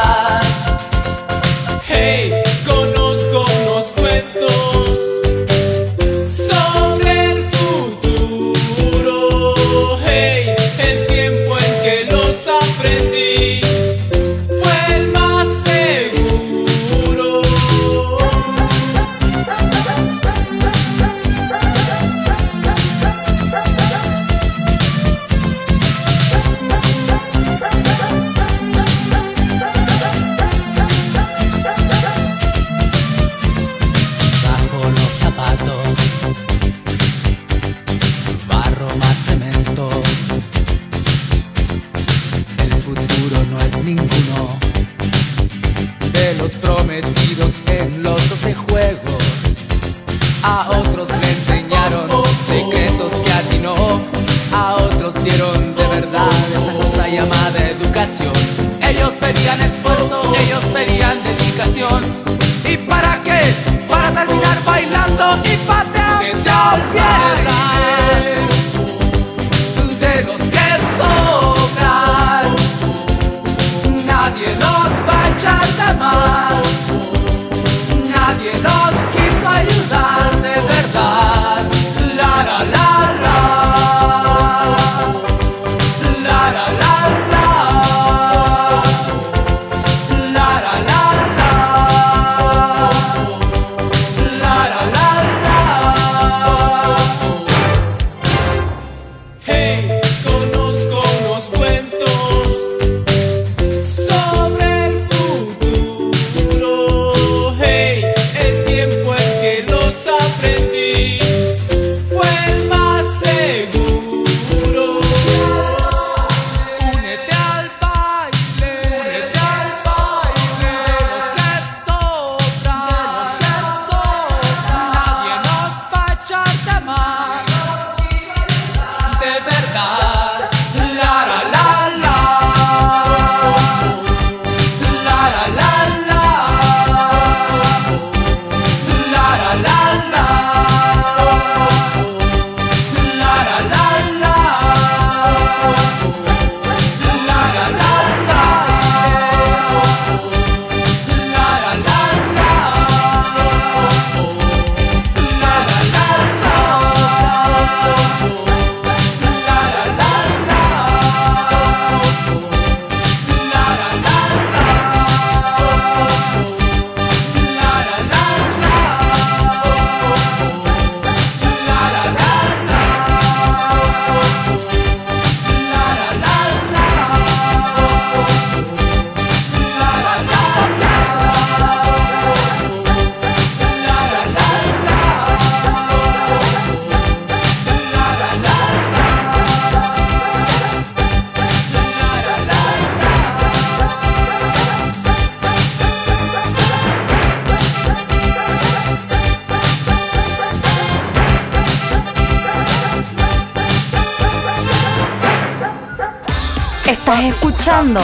Escuchando 207.60 208.00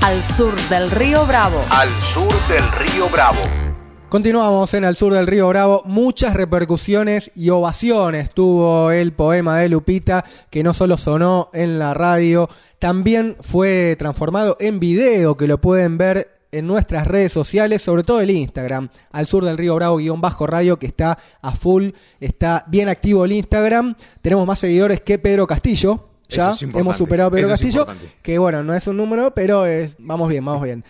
Al 0.00 0.22
Sur 0.22 0.58
del 0.70 0.90
Río 0.90 1.26
Bravo. 1.26 1.60
Al 1.68 1.90
sur 2.00 2.32
del 2.48 2.64
río 2.72 3.06
Bravo. 3.10 3.38
Continuamos 4.08 4.72
en 4.72 4.84
el 4.84 4.96
sur 4.96 5.12
del 5.12 5.26
río 5.26 5.46
Bravo. 5.48 5.82
Muchas 5.84 6.32
repercusiones 6.32 7.30
y 7.34 7.50
ovaciones 7.50 8.30
tuvo 8.30 8.90
el 8.92 9.12
poema 9.12 9.58
de 9.58 9.68
Lupita, 9.68 10.24
que 10.48 10.62
no 10.62 10.72
solo 10.72 10.96
sonó 10.96 11.50
en 11.52 11.78
la 11.78 11.92
radio, 11.92 12.48
también 12.78 13.36
fue 13.42 13.94
transformado 13.98 14.56
en 14.58 14.80
video, 14.80 15.36
que 15.36 15.48
lo 15.48 15.60
pueden 15.60 15.98
ver 15.98 16.30
en 16.50 16.66
nuestras 16.66 17.06
redes 17.06 17.32
sociales, 17.32 17.82
sobre 17.82 18.04
todo 18.04 18.22
el 18.22 18.30
Instagram, 18.30 18.88
al 19.12 19.26
sur 19.26 19.44
del 19.44 19.58
río 19.58 19.74
Bravo 19.74 19.98
guion 19.98 20.22
bajo 20.22 20.46
radio, 20.46 20.78
que 20.78 20.86
está 20.86 21.18
a 21.42 21.50
full, 21.52 21.90
está 22.20 22.64
bien 22.68 22.88
activo 22.88 23.26
el 23.26 23.32
Instagram. 23.32 23.96
Tenemos 24.22 24.46
más 24.46 24.60
seguidores 24.60 25.02
que 25.02 25.18
Pedro 25.18 25.46
Castillo. 25.46 26.13
Ya 26.28 26.52
es 26.52 26.62
hemos 26.62 26.96
superado 26.96 27.28
a 27.28 27.30
Pedro 27.30 27.46
Eso 27.46 27.52
Castillo, 27.52 27.86
que 28.22 28.38
bueno, 28.38 28.62
no 28.62 28.74
es 28.74 28.86
un 28.86 28.96
número, 28.96 29.32
pero 29.34 29.66
es, 29.66 29.94
vamos 29.98 30.28
bien, 30.28 30.44
vamos 30.44 30.62
bien. 30.62 30.84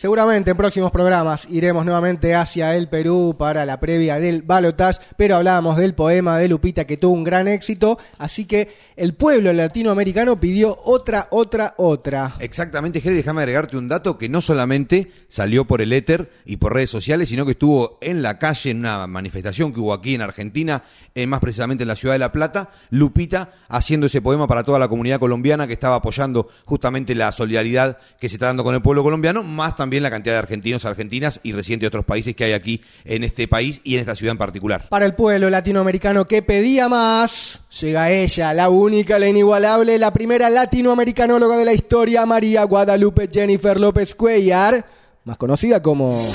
Seguramente 0.00 0.50
en 0.50 0.56
próximos 0.56 0.90
programas 0.90 1.46
iremos 1.50 1.84
nuevamente 1.84 2.34
hacia 2.34 2.74
el 2.74 2.88
Perú 2.88 3.36
para 3.38 3.66
la 3.66 3.78
previa 3.80 4.18
del 4.18 4.40
balotage, 4.40 4.98
pero 5.18 5.36
hablábamos 5.36 5.76
del 5.76 5.94
poema 5.94 6.38
de 6.38 6.48
Lupita 6.48 6.86
que 6.86 6.96
tuvo 6.96 7.12
un 7.12 7.22
gran 7.22 7.46
éxito, 7.48 7.98
así 8.16 8.46
que 8.46 8.68
el 8.96 9.12
pueblo 9.12 9.52
latinoamericano 9.52 10.40
pidió 10.40 10.74
otra, 10.86 11.28
otra, 11.30 11.74
otra. 11.76 12.34
Exactamente, 12.38 13.02
Jerry, 13.02 13.16
déjame 13.16 13.42
agregarte 13.42 13.76
un 13.76 13.88
dato 13.88 14.16
que 14.16 14.30
no 14.30 14.40
solamente 14.40 15.10
salió 15.28 15.66
por 15.66 15.82
el 15.82 15.92
éter 15.92 16.30
y 16.46 16.56
por 16.56 16.72
redes 16.72 16.88
sociales, 16.88 17.28
sino 17.28 17.44
que 17.44 17.50
estuvo 17.50 17.98
en 18.00 18.22
la 18.22 18.38
calle 18.38 18.70
en 18.70 18.78
una 18.78 19.06
manifestación 19.06 19.70
que 19.74 19.80
hubo 19.80 19.92
aquí 19.92 20.14
en 20.14 20.22
Argentina, 20.22 20.82
eh, 21.14 21.26
más 21.26 21.40
precisamente 21.40 21.84
en 21.84 21.88
la 21.88 21.96
ciudad 21.96 22.14
de 22.14 22.20
La 22.20 22.32
Plata, 22.32 22.70
Lupita 22.88 23.50
haciendo 23.68 24.06
ese 24.06 24.22
poema 24.22 24.46
para 24.46 24.64
toda 24.64 24.78
la 24.78 24.88
comunidad 24.88 25.20
colombiana 25.20 25.66
que 25.66 25.74
estaba 25.74 25.96
apoyando 25.96 26.48
justamente 26.64 27.14
la 27.14 27.32
solidaridad 27.32 27.98
que 28.18 28.30
se 28.30 28.36
está 28.36 28.46
dando 28.46 28.64
con 28.64 28.74
el 28.74 28.80
pueblo 28.80 29.02
colombiano, 29.02 29.42
más 29.42 29.76
también 29.76 29.89
la 29.98 30.10
cantidad 30.10 30.34
de 30.34 30.38
argentinos, 30.38 30.84
argentinas 30.84 31.40
y 31.42 31.52
residentes 31.52 31.82
de 31.82 31.88
otros 31.88 32.04
países 32.04 32.36
que 32.36 32.44
hay 32.44 32.52
aquí 32.52 32.82
en 33.04 33.24
este 33.24 33.48
país 33.48 33.80
y 33.82 33.94
en 33.94 34.00
esta 34.00 34.14
ciudad 34.14 34.32
en 34.32 34.38
particular. 34.38 34.88
Para 34.88 35.06
el 35.06 35.14
pueblo 35.14 35.50
latinoamericano 35.50 36.26
que 36.26 36.42
pedía 36.42 36.88
más, 36.88 37.60
llega 37.80 38.10
ella, 38.10 38.54
la 38.54 38.68
única, 38.68 39.18
la 39.18 39.28
inigualable, 39.28 39.98
la 39.98 40.12
primera 40.12 40.48
latinoamericanóloga 40.50 41.56
de 41.56 41.64
la 41.64 41.72
historia, 41.72 42.24
María 42.26 42.62
Guadalupe 42.64 43.28
Jennifer 43.32 43.78
López 43.80 44.14
Cuellar, 44.14 44.86
más 45.24 45.36
conocida 45.36 45.82
como... 45.82 46.30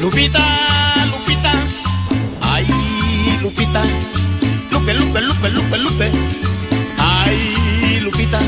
Lupita, 0.00 1.06
Lupita, 1.06 1.52
ay, 2.42 2.66
Lupita, 3.42 3.82
Lupe, 4.70 4.94
Lupe, 4.94 5.20
Lupe, 5.20 5.50
Lupe, 5.50 5.78
Lupe, 5.78 6.10
ay, 6.98 8.00
Lupita, 8.02 8.38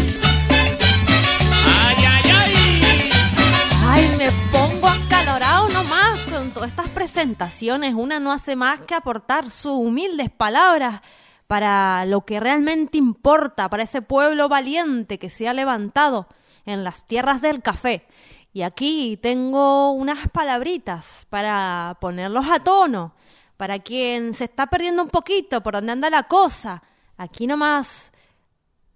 presentaciones. 7.18 7.94
Una 7.94 8.20
no 8.20 8.30
hace 8.30 8.54
más 8.54 8.82
que 8.82 8.94
aportar 8.94 9.50
sus 9.50 9.72
humildes 9.72 10.30
palabras 10.30 11.00
para 11.48 12.04
lo 12.04 12.20
que 12.20 12.38
realmente 12.38 12.96
importa, 12.96 13.68
para 13.68 13.82
ese 13.82 14.02
pueblo 14.02 14.48
valiente 14.48 15.18
que 15.18 15.28
se 15.28 15.48
ha 15.48 15.52
levantado 15.52 16.28
en 16.64 16.84
las 16.84 17.08
tierras 17.08 17.40
del 17.40 17.60
café. 17.60 18.06
Y 18.52 18.62
aquí 18.62 19.18
tengo 19.20 19.90
unas 19.90 20.28
palabritas 20.28 21.26
para 21.28 21.96
ponerlos 22.00 22.46
a 22.48 22.60
tono, 22.60 23.16
para 23.56 23.80
quien 23.80 24.32
se 24.32 24.44
está 24.44 24.68
perdiendo 24.68 25.02
un 25.02 25.10
poquito 25.10 25.60
por 25.60 25.74
dónde 25.74 25.90
anda 25.90 26.10
la 26.10 26.22
cosa. 26.22 26.84
Aquí 27.16 27.48
nomás 27.48 28.12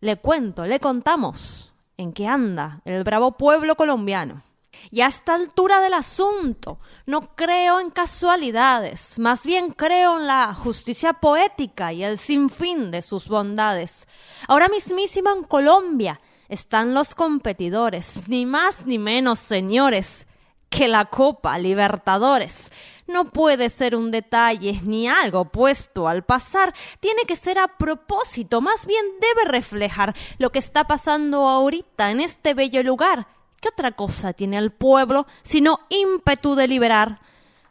le 0.00 0.14
cuento, 0.18 0.64
le 0.64 0.78
contamos 0.78 1.72
en 1.96 2.12
qué 2.12 2.28
anda 2.28 2.82
el 2.84 3.02
bravo 3.02 3.32
pueblo 3.32 3.74
colombiano. 3.74 4.44
Y 4.90 5.00
a 5.00 5.06
esta 5.06 5.34
altura 5.34 5.80
del 5.80 5.94
asunto, 5.94 6.78
no 7.06 7.34
creo 7.34 7.80
en 7.80 7.90
casualidades, 7.90 9.18
más 9.18 9.44
bien 9.44 9.70
creo 9.70 10.18
en 10.18 10.26
la 10.26 10.54
justicia 10.54 11.14
poética 11.14 11.92
y 11.92 12.04
el 12.04 12.18
sinfín 12.18 12.90
de 12.90 13.02
sus 13.02 13.28
bondades. 13.28 14.06
Ahora 14.48 14.68
mismísimo 14.68 15.30
en 15.30 15.44
Colombia 15.44 16.20
están 16.48 16.94
los 16.94 17.14
competidores, 17.14 18.28
ni 18.28 18.44
más 18.44 18.84
ni 18.84 18.98
menos, 18.98 19.38
señores, 19.38 20.26
que 20.68 20.88
la 20.88 21.04
Copa 21.04 21.58
Libertadores. 21.58 22.72
No 23.06 23.30
puede 23.30 23.68
ser 23.68 23.94
un 23.94 24.10
detalle 24.10 24.80
ni 24.84 25.06
algo 25.06 25.44
puesto 25.46 26.08
al 26.08 26.24
pasar, 26.24 26.74
tiene 27.00 27.24
que 27.24 27.36
ser 27.36 27.58
a 27.58 27.68
propósito, 27.76 28.60
más 28.60 28.86
bien 28.86 29.04
debe 29.20 29.50
reflejar 29.50 30.14
lo 30.38 30.50
que 30.50 30.58
está 30.58 30.86
pasando 30.86 31.48
ahorita 31.48 32.10
en 32.10 32.20
este 32.20 32.54
bello 32.54 32.82
lugar. 32.82 33.26
¿Qué 33.62 33.68
otra 33.68 33.92
cosa 33.92 34.32
tiene 34.32 34.58
el 34.58 34.72
pueblo 34.72 35.28
sino 35.44 35.78
ímpetu 35.88 36.56
de 36.56 36.66
liberar? 36.66 37.20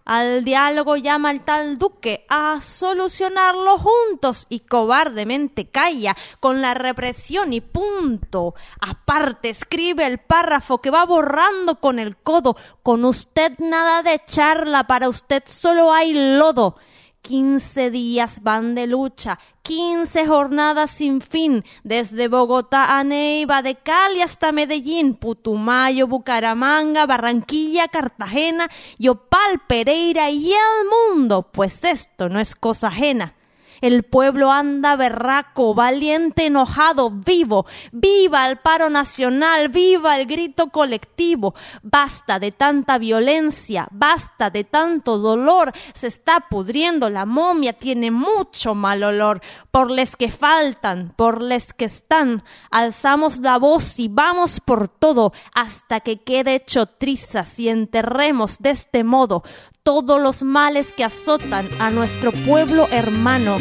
Al 0.06 0.46
diálogo 0.46 0.96
llama 0.96 1.32
el 1.32 1.42
tal 1.42 1.78
duque 1.78 2.26
a 2.30 2.62
solucionarlo 2.62 3.78
juntos 3.78 4.46
y 4.48 4.62
cobardemente 4.62 5.70
calla 5.70 6.16
con 6.40 6.62
la 6.62 6.74
represión 6.76 7.52
y 7.52 7.60
punto. 7.60 8.56
Aparte 8.80 9.50
escribe 9.50 10.08
el 10.08 10.20
párrafo 10.20 10.80
que 10.80 10.92
va 10.92 11.06
borrando 11.06 11.82
con 11.82 12.00
el 12.00 12.16
codo. 12.16 12.56
Con 12.84 13.04
usted 13.04 13.60
nada 13.60 14.02
de 14.02 14.24
charla, 14.26 14.88
para 14.88 15.10
usted 15.10 15.44
solo 15.46 15.92
hay 15.92 16.38
lodo. 16.38 16.78
Quince 17.22 17.92
días 17.92 18.42
van 18.42 18.74
de 18.74 18.88
lucha, 18.88 19.38
quince 19.62 20.26
jornadas 20.26 20.90
sin 20.90 21.22
fin, 21.22 21.64
desde 21.84 22.28
Bogotá 22.28 22.98
a 22.98 23.04
Neiva, 23.04 23.62
de 23.62 23.76
Cali 23.76 24.22
hasta 24.22 24.52
Medellín, 24.52 25.14
Putumayo, 25.14 26.08
Bucaramanga, 26.08 27.06
Barranquilla, 27.06 27.88
Cartagena, 27.90 28.68
Yopal, 28.98 29.62
Pereira 29.68 30.32
y 30.32 30.52
el 30.52 31.16
mundo, 31.16 31.50
pues 31.52 31.84
esto 31.84 32.28
no 32.28 32.40
es 32.40 32.56
cosa 32.56 32.88
ajena. 32.88 33.36
El 33.82 34.04
pueblo 34.04 34.52
anda 34.52 34.96
berraco, 34.96 35.74
valiente, 35.74 36.46
enojado, 36.46 37.10
vivo. 37.10 37.66
Viva 37.92 38.48
el 38.48 38.58
paro 38.58 38.92
nacional, 38.92 39.70
viva 39.70 40.20
el 40.20 40.28
grito 40.28 40.70
colectivo. 40.70 41.56
Basta 41.82 42.38
de 42.38 42.52
tanta 42.52 43.00
violencia, 43.00 43.88
basta 43.92 44.52
de 44.52 44.64
tanto 44.64 45.18
dolor. 45.18 45.74
Se 45.96 46.08
está 46.08 46.42
pudriendo 46.50 47.10
la 47.10 47.26
momia, 47.26 47.74
tiene 47.74 48.12
mucho 48.12 48.76
mal 48.76 49.02
olor. 49.02 49.42
Por 49.72 49.90
les 49.90 50.16
que 50.16 50.30
faltan, 50.30 51.14
por 51.16 51.42
les 51.42 51.74
que 51.74 51.86
están, 51.86 52.44
alzamos 52.70 53.40
la 53.40 53.58
voz 53.58 53.98
y 53.98 54.08
vamos 54.08 54.60
por 54.60 54.88
todo 54.88 55.34
hasta 55.56 56.02
que 56.02 56.22
quede 56.22 56.56
hecho 56.56 56.86
trizas 56.86 57.58
y 57.58 57.70
enterremos 57.70 58.60
de 58.60 58.72
este 58.72 59.04
modo 59.04 59.44
todos 59.84 60.22
los 60.22 60.44
males 60.44 60.92
que 60.92 61.04
azotan 61.04 61.68
a 61.80 61.90
nuestro 61.90 62.32
pueblo 62.32 62.88
hermano. 62.92 63.58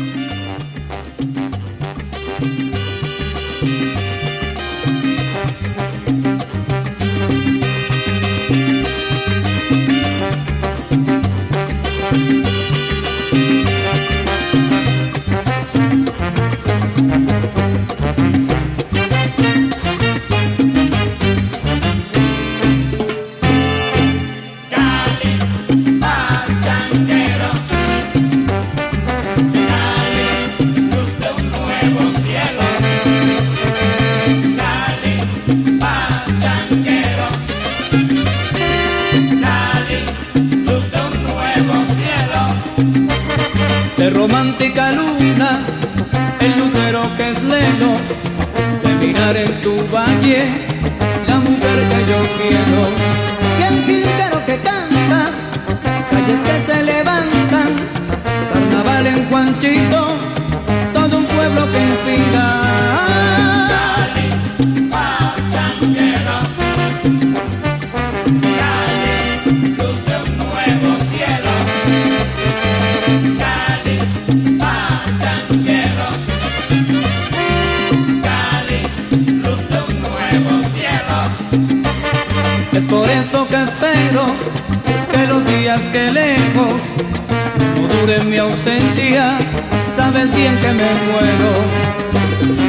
Me 90.81 90.93
muero. 91.09 91.51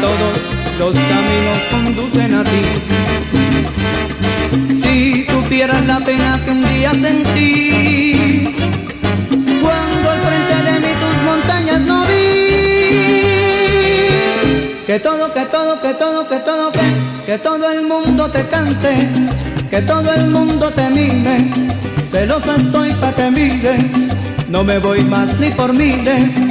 Todos 0.06 0.34
los 0.80 0.94
caminos 1.12 1.60
conducen 1.72 2.32
a 2.36 2.44
ti. 2.44 2.64
Si 4.82 5.26
supieras 5.26 5.86
la 5.86 6.00
pena 6.00 6.42
que 6.44 6.52
un 6.52 6.62
día 6.62 6.92
sentí 6.92 8.54
cuando 9.62 10.12
al 10.12 10.20
frente 10.20 10.56
de 10.68 10.74
mí 10.80 10.92
tus 11.02 11.16
montañas 11.30 11.82
no 11.82 11.98
vi 12.08 12.14
Que 14.86 15.00
todo, 15.00 15.32
que 15.34 15.46
todo, 15.46 15.82
que 15.82 15.94
todo, 15.94 16.28
que 16.28 16.40
todo, 16.40 16.72
que, 16.72 16.82
que 17.26 17.38
todo 17.38 17.72
el 17.72 17.82
mundo 17.84 18.30
te 18.30 18.46
cante, 18.48 18.94
que 19.70 19.82
todo 19.82 20.14
el 20.14 20.28
mundo 20.28 20.72
te 20.72 20.90
mire. 20.90 21.50
Celoso 22.10 22.56
estoy 22.56 22.92
pa' 22.96 23.14
que 23.14 23.32
mire, 23.32 23.78
no 24.50 24.64
me 24.66 24.80
voy 24.80 25.02
más 25.06 25.40
ni 25.40 25.50
por 25.52 25.72
miles. 25.72 26.51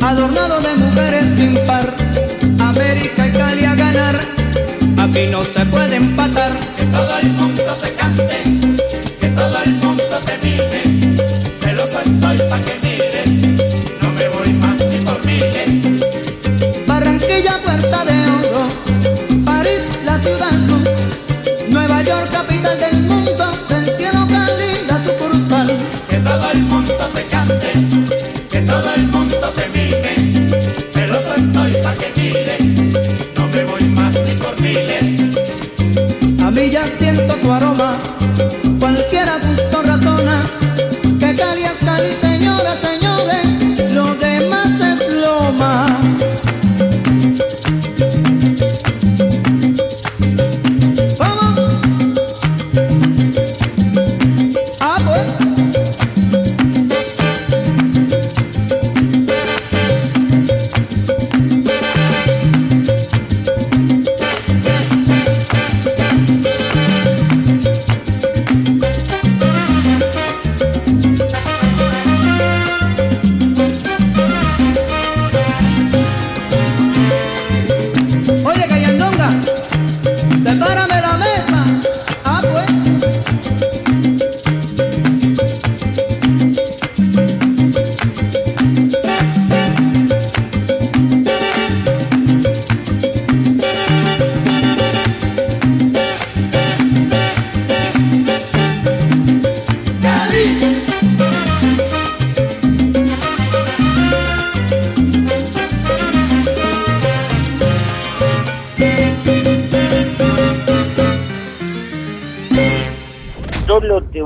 adornado 0.00 0.60
de 0.60 0.76
mujeres 0.76 1.26
sin 1.36 1.54
par. 1.66 1.94
América 2.60 3.26
y 3.26 3.30
Cali 3.30 3.64
a 3.64 3.74
ganar, 3.74 4.20
aquí 4.98 5.26
no 5.30 5.42
se 5.42 5.64
puede 5.66 5.96
empatar. 5.96 6.52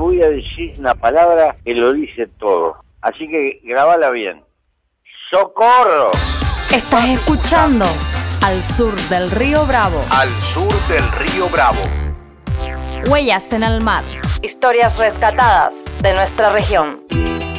Voy 0.03 0.21
a 0.21 0.29
decir 0.29 0.75
una 0.77 0.95
palabra 0.95 1.55
que 1.63 1.73
lo 1.73 1.93
dice 1.93 2.27
todo. 2.37 2.75
Así 3.01 3.25
que 3.27 3.61
grabala 3.63 4.09
bien. 4.09 4.43
¡Socorro! 5.31 6.11
Estás 6.73 7.05
escuchando 7.09 7.85
Al 8.41 8.61
Sur 8.61 8.95
del 9.09 9.31
Río 9.31 9.65
Bravo. 9.65 10.03
Al 10.09 10.29
sur 10.41 10.73
del 10.89 11.09
río 11.13 11.47
Bravo. 11.49 11.79
Huellas 13.09 13.53
en 13.53 13.63
el 13.63 13.81
mar. 13.81 14.03
Historias 14.41 14.97
rescatadas 14.97 15.73
de 16.01 16.13
nuestra 16.13 16.51
región. 16.51 17.01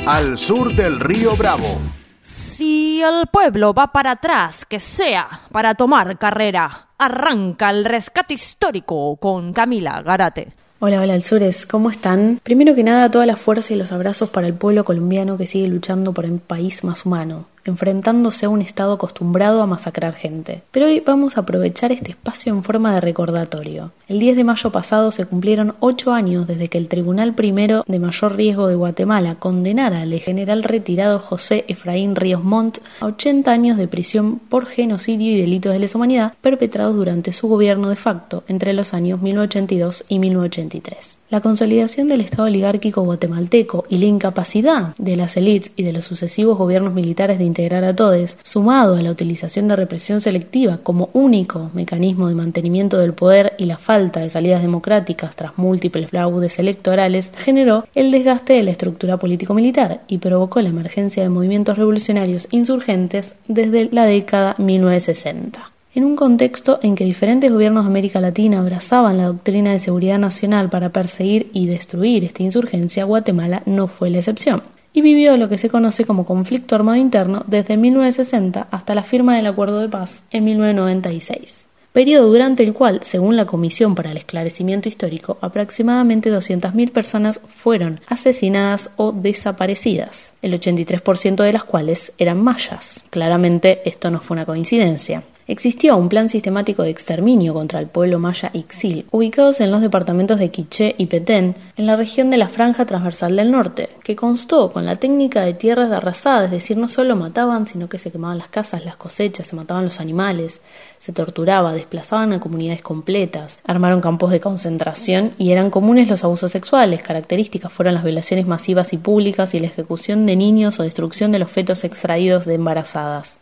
Al 0.07 0.37
sur 0.37 0.71
del 0.75 1.01
río 1.01 1.35
Bravo. 1.37 1.79
Si 2.21 3.03
el 3.03 3.27
pueblo 3.33 3.73
va 3.73 3.91
para 3.91 4.13
atrás, 4.13 4.67
que 4.67 4.81
sea 4.81 5.29
para 5.51 5.75
tomar 5.75 6.19
carrera. 6.19 6.89
Arranca 6.99 7.71
el 7.71 7.87
rescate 7.87 8.35
histórico 8.35 9.17
con 9.17 9.55
Camila 9.55 10.03
Garate. 10.03 10.64
Hola, 10.87 11.01
hola, 11.01 11.15
Alzures, 11.15 11.65
¿cómo 11.65 11.89
están? 11.89 12.39
Primero 12.43 12.75
que 12.75 12.83
nada, 12.83 13.11
toda 13.11 13.25
la 13.25 13.37
fuerza 13.37 13.73
y 13.73 13.77
los 13.79 13.91
abrazos 13.91 14.29
para 14.29 14.49
el 14.49 14.53
pueblo 14.53 14.85
colombiano 14.85 15.39
que 15.39 15.47
sigue 15.47 15.67
luchando 15.67 16.13
por 16.13 16.27
un 16.27 16.41
país 16.41 16.85
más 16.85 17.07
humano, 17.07 17.47
enfrentándose 17.65 18.47
a 18.47 18.49
un 18.49 18.63
Estado 18.63 18.93
acostumbrado 18.93 19.63
a 19.63 19.67
masacrar 19.67 20.15
gente. 20.15 20.63
Pero 20.71 20.87
hoy 20.87 21.01
vamos 21.01 21.37
a 21.37 21.41
aprovechar 21.41 21.93
este 21.93 22.13
espacio 22.13 22.53
en 22.53 22.63
forma 22.63 22.95
de 22.95 23.01
recordatorio. 23.01 23.93
El 24.07 24.19
10 24.19 24.37
de 24.37 24.45
mayo 24.45 24.71
pasado 24.71 25.11
se 25.13 25.25
cumplieron 25.25 25.75
ocho 25.81 26.13
años 26.13 26.47
desde 26.47 26.69
que 26.69 26.79
el 26.79 26.89
Tribunal 26.89 27.35
Primero 27.35 27.85
de 27.87 27.99
Mayor 27.99 28.37
Riesgo 28.37 28.69
de 28.69 28.75
Guatemala 28.75 29.37
condenara 29.37 30.03
al 30.03 30.13
general 30.21 30.63
retirado 30.63 31.19
José 31.19 31.65
Efraín 31.69 32.15
Ríos 32.15 32.45
Montt 32.45 32.79
a 33.01 33.07
80 33.07 33.51
años 33.51 33.77
de 33.79 33.89
prisión 33.89 34.39
por 34.39 34.67
genocidio 34.67 35.33
y 35.33 35.41
delitos 35.41 35.73
de 35.73 35.79
lesa 35.79 35.99
humanidad 35.99 36.35
perpetrados 36.41 36.95
durante 36.95 37.33
su 37.33 37.49
gobierno 37.49 37.89
de 37.89 37.97
facto 37.97 38.45
entre 38.47 38.73
los 38.73 38.95
años 38.95 39.23
1982 39.23 40.05
y 40.09 40.19
1983. 40.19 41.19
La 41.31 41.41
consolidación 41.41 42.07
del 42.09 42.21
Estado 42.21 42.45
oligárquico 42.45 43.03
guatemalteco 43.03 43.85
y 43.89 43.99
la 43.99 44.05
incapacidad 44.05 44.95
de 44.99 45.17
las 45.17 45.37
élites 45.37 45.73
y 45.77 45.83
de 45.83 45.93
los 45.93 46.05
sucesivos 46.05 46.59
gobiernos 46.59 46.95
militares 46.95 47.39
de 47.39 47.45
integrar 47.55 47.85
a 47.85 47.95
todos, 47.95 48.37
sumado 48.43 48.97
a 48.97 49.01
la 49.01 49.13
utilización 49.13 49.69
de 49.69 49.77
represión 49.77 50.21
selectiva 50.21 50.81
como 50.83 51.11
único 51.13 51.71
mecanismo 51.73 52.27
de 52.27 52.35
mantenimiento 52.35 52.99
del 52.99 53.15
poder 53.15 53.55
y 53.59 53.67
la 53.67 53.79
falta 53.79 54.19
de 54.19 54.29
salidas 54.29 54.61
democráticas 54.61 55.37
tras 55.37 55.57
múltiples 55.57 56.11
fraudes 56.11 56.59
electorales, 56.59 57.33
generó 57.37 57.87
el 57.95 58.11
desgaste 58.11 58.55
de 58.55 58.65
la 58.65 58.73
estructura 58.73 59.19
político-militar 59.19 60.01
y 60.09 60.19
provocó 60.19 60.61
la 60.61 60.71
emergencia 60.71 61.23
de 61.23 61.29
movimientos 61.29 61.79
revolucionarios 61.79 62.49
insurgentes 62.51 63.35
desde 63.47 63.89
la 63.93 64.05
década 64.05 64.57
1960 64.59 65.71
en 65.95 66.05
un 66.05 66.17
contexto 66.17 66.81
en 66.83 66.97
que 66.97 67.05
diferentes 67.05 67.53
gobiernos 67.53 67.85
de 67.85 67.91
América 67.91 68.21
Latina 68.21 68.59
abrazaban 68.59 69.17
la 69.17 69.27
doctrina 69.27 69.71
de 69.71 69.79
seguridad 69.79 70.19
nacional 70.19 70.69
para 70.69 70.91
perseguir 70.91 71.51
y 71.53 71.67
destruir 71.67 72.25
esta 72.25 72.43
insurgencia, 72.43 73.05
Guatemala 73.05 73.63
no 73.65 73.87
fue 73.87 74.11
la 74.11 74.19
excepción 74.19 74.74
y 74.95 75.03
vivió 75.03 75.37
lo 75.37 75.51
que 75.51 75.59
se 75.59 75.69
conoce 75.69 76.07
como 76.07 76.25
conflicto 76.25 76.75
armado 76.75 76.97
interno 76.97 77.43
desde 77.47 77.77
1960 77.77 78.69
hasta 78.71 78.95
la 78.95 79.03
firma 79.03 79.37
del 79.37 79.47
Acuerdo 79.47 79.81
de 79.81 79.91
Paz 79.91 80.23
en 80.31 80.45
1996 80.45 81.67
periodo 81.95 82.27
durante 82.27 82.65
el 82.65 82.75
cual, 82.75 82.99
según 83.03 83.37
la 83.37 83.45
Comisión 83.45 83.95
para 83.95 84.11
el 84.11 84.17
Esclarecimiento 84.17 84.89
Histórico, 84.89 85.39
aproximadamente 85.41 86.29
200.000 86.29 86.91
personas 86.91 87.41
fueron 87.47 88.01
asesinadas 88.09 88.91
o 88.97 89.13
desaparecidas, 89.13 90.35
el 90.43 90.59
83% 90.59 91.45
de 91.45 91.53
las 91.53 91.63
cuales 91.63 92.13
eran 92.19 92.43
mayas. 92.43 93.05
Claramente 93.11 93.81
esto 93.89 94.11
no 94.11 94.19
fue 94.19 94.35
una 94.35 94.45
coincidencia. 94.45 95.23
Existió 95.47 95.97
un 95.97 96.09
plan 96.09 96.29
sistemático 96.29 96.83
de 96.83 96.91
exterminio 96.91 97.55
contra 97.55 97.81
el 97.81 97.87
pueblo 97.87 98.19
maya 98.19 98.51
Ixil, 98.53 99.07
ubicados 99.11 99.61
en 99.61 99.71
los 99.71 99.81
departamentos 99.81 100.39
de 100.39 100.51
Quiché 100.51 100.95
y 100.99 101.07
Petén, 101.07 101.55
en 101.77 101.87
la 101.87 101.97
región 101.97 102.31
de 102.31 102.37
la 102.37 102.49
Franja 102.49 102.87
Transversal 102.87 103.37
del 103.37 103.51
Norte, 103.51 103.91
que 104.03 104.17
constó 104.17 104.71
con 104.73 104.85
la 104.85 104.97
técnica 104.97 105.43
de 105.43 105.55
tierras 105.55 105.91
de 105.91 105.97
arrasada, 105.97 106.47
es 106.47 106.51
decir, 106.51 106.77
no 106.77 106.89
solo 106.89 107.17
mataban, 107.17 107.67
sino 107.67 107.89
que 107.89 107.99
se 107.99 108.11
quemaban 108.11 108.39
las 108.39 108.49
casas, 108.49 108.85
las 108.85 108.97
cosechas, 108.97 109.47
se 109.47 109.57
mataban 109.57 109.85
los 109.85 110.01
animales, 110.01 110.61
se 110.99 111.13
torturaba, 111.13 111.75
desplazaban 111.75 112.33
a 112.33 112.41
comunidades 112.41 112.83
completas, 112.83 113.61
armaron 113.65 114.01
campos 114.01 114.31
de 114.31 114.41
concentración 114.41 115.33
y 115.39 115.53
eran 115.53 115.71
comunes 115.71 116.09
los 116.09 116.25
abusos 116.25 116.51
sexuales, 116.51 117.03
características 117.03 117.73
fueron 117.73 117.95
las 117.95 118.05
violaciones 118.05 118.47
masivas 118.47 118.93
y 118.93 118.99
públicas 118.99 119.55
y 119.55 119.61
la 119.61 119.67
ejecución 119.67 120.27
de 120.27 120.37
niños 120.37 120.81
o 120.81 120.83
destrucción 120.83 121.33
de 121.33 121.39
los 121.39 121.51
fetos 121.51 121.85
extraídos 121.85 122.47
de 122.47 122.55
embarazadas. 122.55 123.39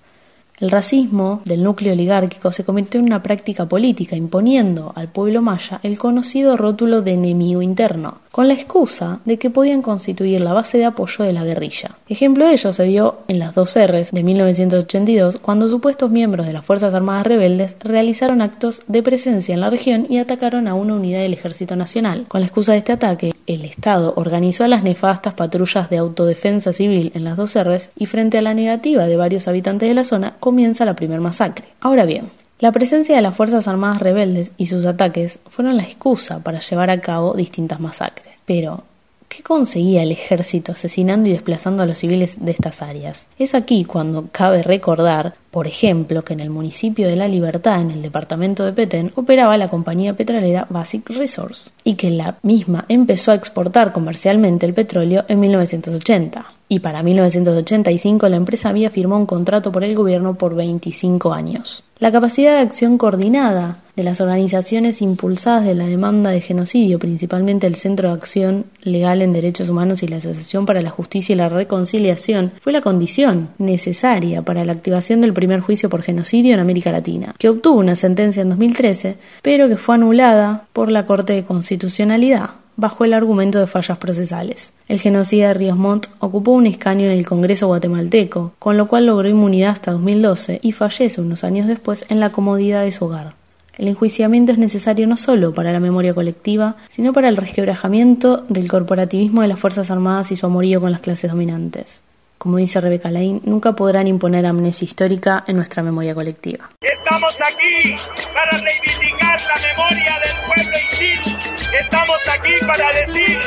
El 0.63 0.71
racismo 0.71 1.43
del 1.45 1.65
núcleo 1.65 1.93
oligárquico 1.93 2.53
se 2.53 2.63
convirtió 2.63 3.01
en 3.01 3.07
una 3.07 3.21
práctica 3.21 3.67
política, 3.67 4.15
imponiendo 4.15 4.93
al 4.95 5.09
pueblo 5.09 5.43
maya 5.43 5.81
el 5.83 5.99
conocido 5.99 6.57
rótulo 6.57 7.03
de 7.03 7.15
enemigo 7.15 7.63
interno, 7.63 8.19
con 8.31 8.47
la 8.47 8.55
excusa 8.55 9.19
de 9.25 9.39
que 9.41 9.51
podían 9.51 9.83
constituir 9.83 10.41
la 10.41 10.53
base 10.53 10.79
de 10.79 10.85
apoyo 10.85 11.25
de 11.25 11.33
la 11.33 11.43
guerrilla. 11.43 11.97
Ejemplo 12.09 12.47
de 12.47 12.53
ello 12.53 12.73
se 12.73 12.85
dio 12.85 13.17
en 13.27 13.41
las 13.41 13.57
dos 13.57 13.77
R's 13.77 14.13
de 14.13 14.23
1982, 14.23 15.39
cuando 15.39 15.67
supuestos 15.67 16.13
miembros 16.13 16.47
de 16.47 16.53
las 16.53 16.65
Fuerzas 16.65 16.95
Armadas 16.95 17.27
rebeldes 17.27 17.75
realizaron 17.81 18.41
actos 18.41 18.83
de 18.87 19.03
presencia 19.03 19.55
en 19.55 19.63
la 19.63 19.69
región 19.69 20.07
y 20.09 20.19
atacaron 20.19 20.69
a 20.69 20.75
una 20.75 20.95
unidad 20.95 21.23
del 21.23 21.35
Ejército 21.35 21.75
Nacional. 21.75 22.27
Con 22.29 22.41
la 22.41 22.47
excusa 22.47 22.71
de 22.71 22.79
este 22.79 22.93
ataque, 22.93 23.35
el 23.49 23.65
Estado 23.65 24.15
organizó 24.17 24.69
las 24.69 24.85
nefastas 24.85 25.35
patrullas 25.35 25.91
de 25.91 25.99
autodefensa 25.99 26.73
civil 26.73 27.11
en 27.17 27.25
las 27.25 27.37
dos 27.37 27.59
R's 27.61 27.91
y 27.97 28.07
frente 28.07 28.39
a 28.39 28.43
la 28.43 28.55
negativa 28.55 29.07
de 29.07 29.17
varios 29.17 29.49
habitantes 29.49 29.89
de 29.89 29.95
la 29.97 30.05
zona, 30.05 30.37
comienza 30.53 30.85
la 30.85 30.95
primer 30.95 31.23
masacre. 31.23 31.65
Ahora 31.81 32.05
bien, 32.05 32.29
la 32.59 32.73
presencia 32.73 33.17
de 33.17 33.23
las 33.23 33.35
Fuerzas 33.35 33.69
Armadas 33.69 34.03
rebeldes 34.03 34.53
y 34.59 34.67
sus 34.67 34.85
ataques 34.85 35.39
fueron 35.49 35.79
la 35.79 35.83
excusa 35.83 36.41
para 36.41 36.61
llevar 36.61 36.91
a 36.91 37.01
cabo 37.01 37.33
distintas 37.33 37.81
masacres. 37.81 38.35
Pero, 38.45 38.85
¿qué 39.31 39.43
conseguía 39.43 40.03
el 40.03 40.13
ejército 40.13 40.73
asesinando 40.73 41.31
y 41.31 41.33
desplazando 41.33 41.83
a 41.83 41.87
los 41.87 41.97
civiles 41.97 42.37
de 42.45 42.51
estas 42.51 42.83
áreas? 42.83 43.29
Es 43.39 43.55
aquí 43.55 43.87
cuando 43.87 44.29
cabe 44.31 44.63
recordar, 44.63 45.33
por 45.51 45.67
ejemplo, 45.67 46.23
que 46.23 46.35
en 46.35 46.41
el 46.41 46.51
municipio 46.51 47.09
de 47.09 47.17
La 47.17 47.29
Libertad, 47.29 47.81
en 47.81 47.91
el 47.91 48.03
departamento 48.03 48.67
de 48.67 48.75
Petén, 48.75 49.11
operaba 49.15 49.57
la 49.57 49.69
compañía 49.69 50.15
petrolera 50.15 50.67
Basic 50.69 51.09
Resource 51.09 51.71
y 51.83 51.95
que 51.95 52.11
la 52.11 52.37
misma 52.43 52.85
empezó 52.89 53.33
a 53.33 53.37
exportar 53.37 53.91
comercialmente 53.91 54.67
el 54.67 54.75
petróleo 54.75 55.25
en 55.29 55.41
1980 55.41 56.45
y 56.73 56.79
para 56.79 57.03
1985 57.03 58.31
la 58.31 58.37
empresa 58.37 58.71
había 58.71 58.89
firmado 58.89 59.21
un 59.21 59.27
contrato 59.27 59.71
por 59.71 59.85
el 59.85 59.95
gobierno 59.95 60.37
por 60.37 60.55
25 60.55 61.35
años. 61.35 61.85
La 61.99 62.11
capacidad 62.11 62.53
de 62.53 62.61
acción 62.61 62.97
coordinada 62.97 63.81
de 63.95 64.03
las 64.03 64.23
organizaciones 64.23 65.03
impulsadas 65.03 65.67
de 65.67 65.75
la 65.75 65.85
demanda 65.85 66.31
de 66.31 66.41
genocidio, 66.41 66.99
principalmente 66.99 67.67
el 67.67 67.75
Centro 67.75 68.09
de 68.09 68.15
Acción 68.15 68.65
Legal 68.81 69.21
en 69.21 69.35
Derechos 69.35 69.69
Humanos 69.69 70.03
y 70.03 70.09
la 70.09 70.17
Asociación 70.17 70.65
para 70.65 70.81
la 70.81 70.89
Justicia 70.89 71.35
y 71.35 71.37
la 71.37 71.51
Reconciliación, 71.51 72.53
fue 72.59 72.73
la 72.73 72.81
condición 72.81 73.51
necesaria 73.59 74.41
para 74.41 74.65
la 74.65 74.73
activación 74.73 75.21
del 75.21 75.35
primer 75.35 75.61
juicio 75.61 75.91
por 75.91 76.01
genocidio 76.01 76.55
en 76.55 76.61
América 76.61 76.91
Latina, 76.91 77.35
que 77.37 77.51
obtuvo 77.51 77.81
una 77.81 77.97
sentencia 77.97 78.41
en 78.41 78.49
2013, 78.49 79.19
pero 79.43 79.69
que 79.69 79.77
fue 79.77 79.97
anulada 79.97 80.65
por 80.73 80.91
la 80.91 81.05
Corte 81.05 81.35
de 81.35 81.45
Constitucionalidad 81.45 82.62
bajo 82.77 83.05
el 83.05 83.15
argumento 83.15 83.59
de 83.59 83.67
fallas 83.67 83.99
procesales. 83.99 84.73
El 84.89 85.01
genocida 85.01 85.49
de 85.49 85.55
Ríos 85.55 85.77
Montt 85.77 86.07
ocupó 86.19 86.53
un 86.53 86.67
escaño 86.67 87.07
en 87.07 87.13
el 87.13 87.27
Congreso 87.27 87.67
guatemalteco, 87.67 88.53
con 88.59 88.77
lo 88.77 88.87
cual 88.87 89.07
logró 89.07 89.29
inmunidad 89.29 89.71
hasta 89.71 89.93
2012 89.93 90.61
y 90.63 90.73
fallece 90.73 91.21
unos 91.21 91.45
años 91.45 91.67
después 91.67 92.07
en 92.09 92.21
la 92.21 92.31
comodidad 92.31 92.83
de 92.83 92.93
su 92.93 93.05
hogar. 93.05 93.35
El 93.79 93.89
enjuiciamiento 93.89 94.53
es 94.53 94.59
necesario 94.59 95.07
no 95.07 95.17
solo 95.17 95.55
para 95.55 95.73
la 95.73 95.81
memoria 95.81 96.15
colectiva, 96.15 96.77
sino 96.89 97.13
para 97.13 97.29
el 97.29 97.37
resquebrajamiento 97.37 98.45
del 98.49 98.69
corporativismo 98.69 99.41
de 99.41 99.49
las 99.49 99.59
Fuerzas 99.59 99.91
Armadas 99.91 100.31
y 100.31 100.37
su 100.37 100.47
amorío 100.47 100.81
con 100.81 100.93
las 100.93 101.01
clases 101.01 101.31
dominantes. 101.31 102.03
Como 102.43 102.57
dice 102.57 102.81
Rebeca 102.81 103.09
Lain, 103.09 103.41
nunca 103.45 103.77
podrán 103.77 104.09
imponer 104.09 104.47
amnesia 104.47 104.85
histórica 104.85 105.45
en 105.47 105.55
nuestra 105.55 105.81
memoria 105.85 106.13
colectiva. 106.13 106.71
Estamos 106.81 107.37
aquí 107.41 107.95
para 108.35 108.51
reivindicar 108.59 109.41
la 109.43 109.63
memoria 109.63 110.21
del 110.25 110.37
pueblo 110.49 110.79
Isil. 110.91 111.37
Estamos 111.81 112.17
aquí 112.35 112.53
para 112.67 112.93
decir, 112.95 113.39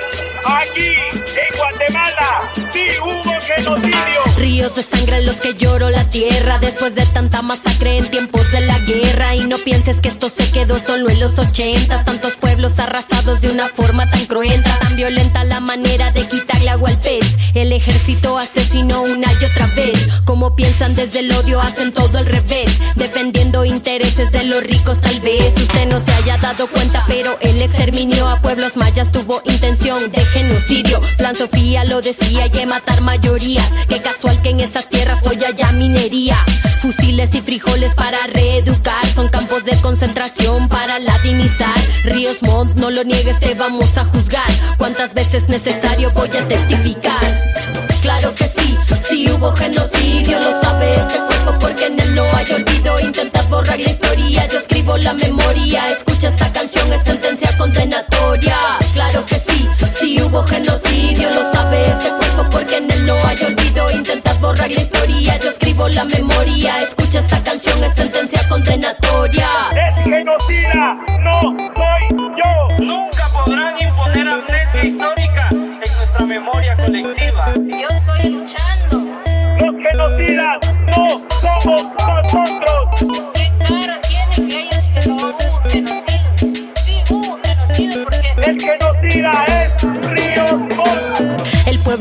aquí 0.45 0.95
en 1.35 1.57
Guatemala, 1.57 2.49
sí 2.71 2.87
hubo 3.03 3.41
genocidio. 3.41 4.21
Ríos 4.37 4.75
de 4.75 4.83
sangre 4.83 5.17
en 5.17 5.25
los 5.25 5.35
que 5.41 5.55
lloró 5.55 5.89
la 5.89 6.09
tierra 6.09 6.59
después 6.59 6.95
de 6.95 7.05
tanta 7.07 7.41
masacre 7.41 7.97
en 7.97 8.09
tiempos 8.09 8.49
de 8.53 8.61
la 8.61 8.79
guerra. 8.79 9.35
Y 9.35 9.45
no 9.45 9.57
pienses 9.57 9.99
que 9.99 10.07
esto 10.07 10.29
se 10.29 10.49
quedó 10.53 10.79
solo 10.79 11.09
en 11.09 11.19
los 11.19 11.37
ochentas. 11.37 12.05
Tantos 12.05 12.35
pueblos 12.35 12.79
arrasados 12.79 13.41
de 13.41 13.49
una 13.51 13.67
forma 13.67 14.09
tan 14.09 14.25
cruenta, 14.25 14.79
tan 14.79 14.95
violenta 14.95 15.43
la 15.43 15.59
manera 15.59 16.11
de 16.11 16.29
quitarle 16.29 16.69
agua 16.69 16.91
al 16.91 17.01
pez. 17.01 17.35
El 17.53 17.71
ejército 17.73 18.37
asesinó 18.37 18.84
una 18.93 19.31
y 19.33 19.45
otra 19.45 19.67
vez. 19.75 20.07
Como 20.25 20.55
piensan 20.55 20.95
desde 20.95 21.19
el 21.19 21.31
odio, 21.31 21.61
hacen 21.61 21.93
todo 21.93 22.17
al 22.17 22.25
revés. 22.25 22.79
Defendiendo 22.95 23.65
intereses 23.65 24.31
de 24.31 24.43
los 24.45 24.63
ricos, 24.63 24.99
tal 25.01 25.19
vez 25.21 25.53
usted 25.55 25.87
no 25.87 25.99
se 25.99 26.11
haya 26.13 26.37
dado 26.37 26.67
cuenta, 26.67 27.03
pero 27.07 27.37
el 27.41 27.61
exterminio 27.61 28.27
a 28.27 28.41
pueblos 28.41 28.75
mayas 28.75 29.11
tuvo 29.11 29.41
intención 29.45 30.11
de 30.11 30.25
genocidio. 30.25 31.01
Plan 31.17 31.35
Sofía 31.35 31.83
lo 31.85 32.01
decía 32.01 32.47
y 32.47 32.65
matar 32.65 33.01
mayorías. 33.01 33.69
Qué 33.87 34.01
casual 34.01 34.41
que 34.41 34.49
en 34.49 34.59
esas 34.59 34.89
tierras 34.89 35.25
hoy 35.25 35.43
haya 35.43 35.71
minería. 35.71 36.37
Fusiles 36.81 37.33
y 37.33 37.41
frijoles 37.41 37.93
para 37.95 38.17
reeducar. 38.27 39.05
Son 39.07 39.29
campos 39.29 39.63
de 39.65 39.79
concentración 39.81 40.67
para 40.69 40.99
latinizar. 40.99 41.75
Ríos 42.03 42.37
Montt, 42.41 42.77
no 42.77 42.89
lo 42.89 43.03
niegues, 43.03 43.39
te 43.39 43.55
vamos 43.55 43.97
a 43.97 44.05
juzgar. 44.05 44.49
¿Cuántas 44.77 45.13
veces 45.13 45.47
necesario 45.49 46.11
voy 46.11 46.29
a 46.29 46.47
testificar? 46.47 47.74
Claro 48.17 48.33
que 48.33 48.47
sí, 48.47 48.77
sí 49.09 49.29
hubo 49.29 49.51
genocidio, 49.57 50.39
lo 50.39 50.61
sabe 50.61 50.89
este 50.91 51.19
cuerpo 51.19 51.59
porque 51.59 51.87
en 51.87 51.99
él 51.99 52.15
no 52.15 52.23
hay 52.33 52.49
olvido. 52.53 52.97
Intentas 53.01 53.49
borrar 53.49 53.77
la 53.77 53.91
historia, 53.91 54.47
yo 54.47 54.59
escribo 54.59 54.95
la 54.95 55.13
memoria. 55.15 55.83
Escucha 55.91 56.29
esta 56.29 56.51
canción, 56.53 56.93
es 56.93 57.03
sentencia 57.03 57.57
condenatoria. 57.57 58.57
Claro 58.93 59.25
que 59.25 59.37
sí, 59.37 59.67
sí 59.99 60.21
hubo 60.21 60.43
genocidio, 60.43 61.29
lo 61.29 61.51
sabe 61.53 61.81
este 61.81 62.09
cuerpo 62.09 62.49
porque 62.51 62.77
en 62.77 62.89
él 62.89 63.05
no 63.05 63.17
hay 63.25 63.37
olvido. 63.43 63.91
Intentas 63.91 64.39
borrar 64.39 64.71
la 64.71 64.81
historia, 64.81 65.37
yo 65.39 65.49
escribo 65.49 65.89
la 65.89 66.05
memoria. 66.05 66.75
Escucha 66.77 67.19
esta 67.19 67.43
canción, 67.43 67.83
es 67.83 67.93
sentencia 67.95 68.34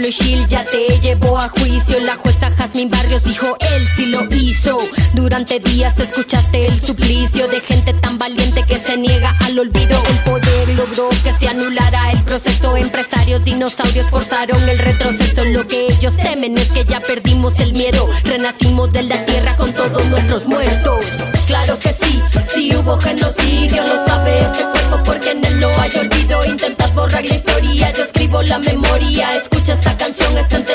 El 0.04 0.12
pueblo 0.12 0.32
Ishil 0.34 0.48
ya 0.48 0.64
te 0.64 1.00
llevó 1.00 1.38
a 1.38 1.48
juicio. 1.48 1.98
La 2.00 2.16
jueza 2.16 2.50
Jazmín 2.50 2.90
Barrios 2.90 3.24
dijo 3.24 3.56
él 3.60 3.88
sí 3.96 4.06
lo 4.06 4.26
hizo. 4.34 4.78
Durante 5.14 5.60
días 5.60 5.98
escuchaste 5.98 6.66
el 6.66 6.78
suplicio 6.78 7.48
de 7.48 7.60
gente 7.60 7.94
tan 7.94 8.18
valiente 8.18 8.64
que 8.64 8.78
se 8.78 8.98
niega 8.98 9.34
al 9.44 9.58
olvido. 9.58 9.96
El 10.10 10.18
poder 10.18 10.68
logró 10.76 11.08
que 11.08 11.32
se 11.32 11.48
anulara 11.48 12.10
el 12.10 12.22
proceso. 12.24 12.76
Empresarios, 12.76 13.44
dinosaurios 13.44 14.10
forzaron 14.10 14.68
el 14.68 14.78
retroceso. 14.78 15.44
Lo 15.44 15.66
que 15.66 15.86
ellos 15.86 16.14
temen 16.16 16.58
es 16.58 16.70
que 16.70 16.84
ya 16.84 17.00
perdimos 17.00 17.58
el 17.60 17.72
miedo. 17.72 18.06
Renacimos 18.24 18.92
de 18.92 19.04
la 19.04 19.24
tierra 19.24 19.56
con 19.56 19.72
todos 19.72 20.04
nuestros 20.06 20.44
muertos. 20.46 21.06
Claro 21.46 21.78
que 21.78 21.92
sí, 21.94 22.20
sí 22.52 22.76
hubo 22.76 22.98
genocidio. 23.00 23.82
Lo 23.82 24.06
sabe 24.06 24.34
este 24.34 24.64
cuerpo 24.64 25.02
porque 25.04 25.30
en 25.30 25.44
él 25.44 25.60
no 25.60 25.68
hay 25.78 25.90
olvido. 25.96 26.44
Intentas 26.44 26.94
borrar 26.94 27.24
la 27.24 27.34
historia, 27.34 27.92
yo 27.92 28.04
escribo 28.04 28.42
la 28.42 28.58
memoria. 28.58 29.30
Escucha 29.36 29.74
esta 29.74 29.93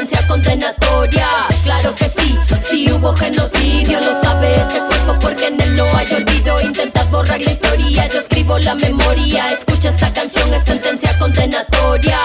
sentencia 0.10 0.28
condenatoria. 0.28 1.28
Claro 1.64 1.96
que 1.96 2.10
sí, 2.10 2.38
sí 2.64 2.92
hubo 2.92 3.16
genocidio. 3.16 4.00
Lo 4.00 4.24
sabe 4.24 4.52
este 4.52 4.80
cuerpo 4.80 5.18
porque 5.22 5.48
en 5.48 5.62
él 5.62 5.78
no 5.78 5.86
hay 5.96 6.12
olvido. 6.14 6.62
Intentas 6.62 7.10
borrar 7.12 7.40
la 7.42 7.52
historia, 7.52 8.08
yo 8.08 8.20
escribo 8.20 8.58
la 8.60 8.76
memoria. 8.76 9.46
Escucha 9.54 9.90
esta 9.90 10.12
canción, 10.14 10.54
es 10.54 10.64
sentencia 10.64 11.18
condenatoria. 11.18 12.20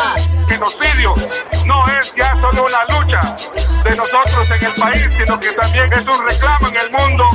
Genocidio 0.48 1.14
no 1.66 1.84
es 1.98 2.12
ya 2.16 2.34
solo 2.40 2.66
una 2.66 2.84
lucha 2.98 3.36
de 3.84 3.96
nosotros 3.96 4.50
en 4.50 4.66
el 4.66 4.72
país, 4.74 5.06
sino 5.18 5.40
que 5.40 5.52
también 5.52 5.92
es 5.92 6.06
un 6.06 6.26
reclamo 6.26 6.68
en 6.68 6.76
el 6.76 6.90
mundo 6.90 7.28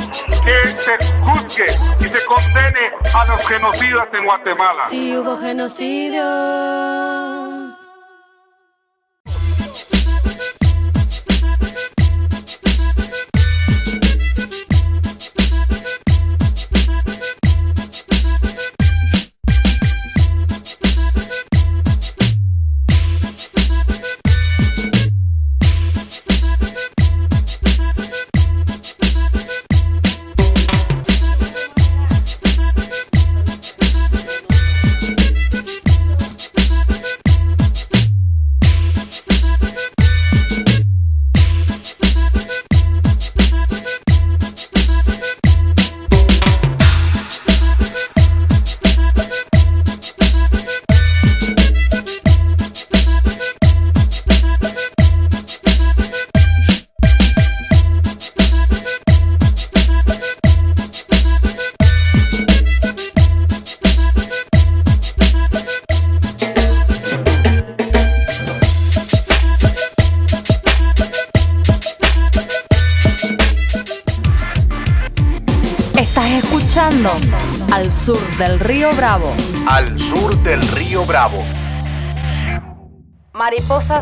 que 0.44 0.68
se 0.84 0.96
juzgue 1.20 1.66
y 2.00 2.04
se 2.04 2.24
condene 2.26 2.90
a 3.14 3.24
los 3.26 3.46
genocidas 3.46 4.08
en 4.12 4.24
Guatemala. 4.24 4.82
Sí 4.90 5.16
hubo 5.16 5.36
genocidio. 5.38 7.10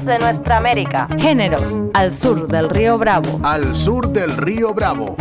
De 0.04 0.18
nuestra 0.18 0.58
América. 0.58 1.08
Género, 1.18 1.58
al 1.92 2.12
sur 2.12 2.46
del 2.46 2.70
Río 2.70 2.96
Bravo. 2.96 3.40
Al 3.42 3.74
sur 3.74 4.08
del 4.08 4.36
río 4.36 4.72
Bravo. 4.72 5.16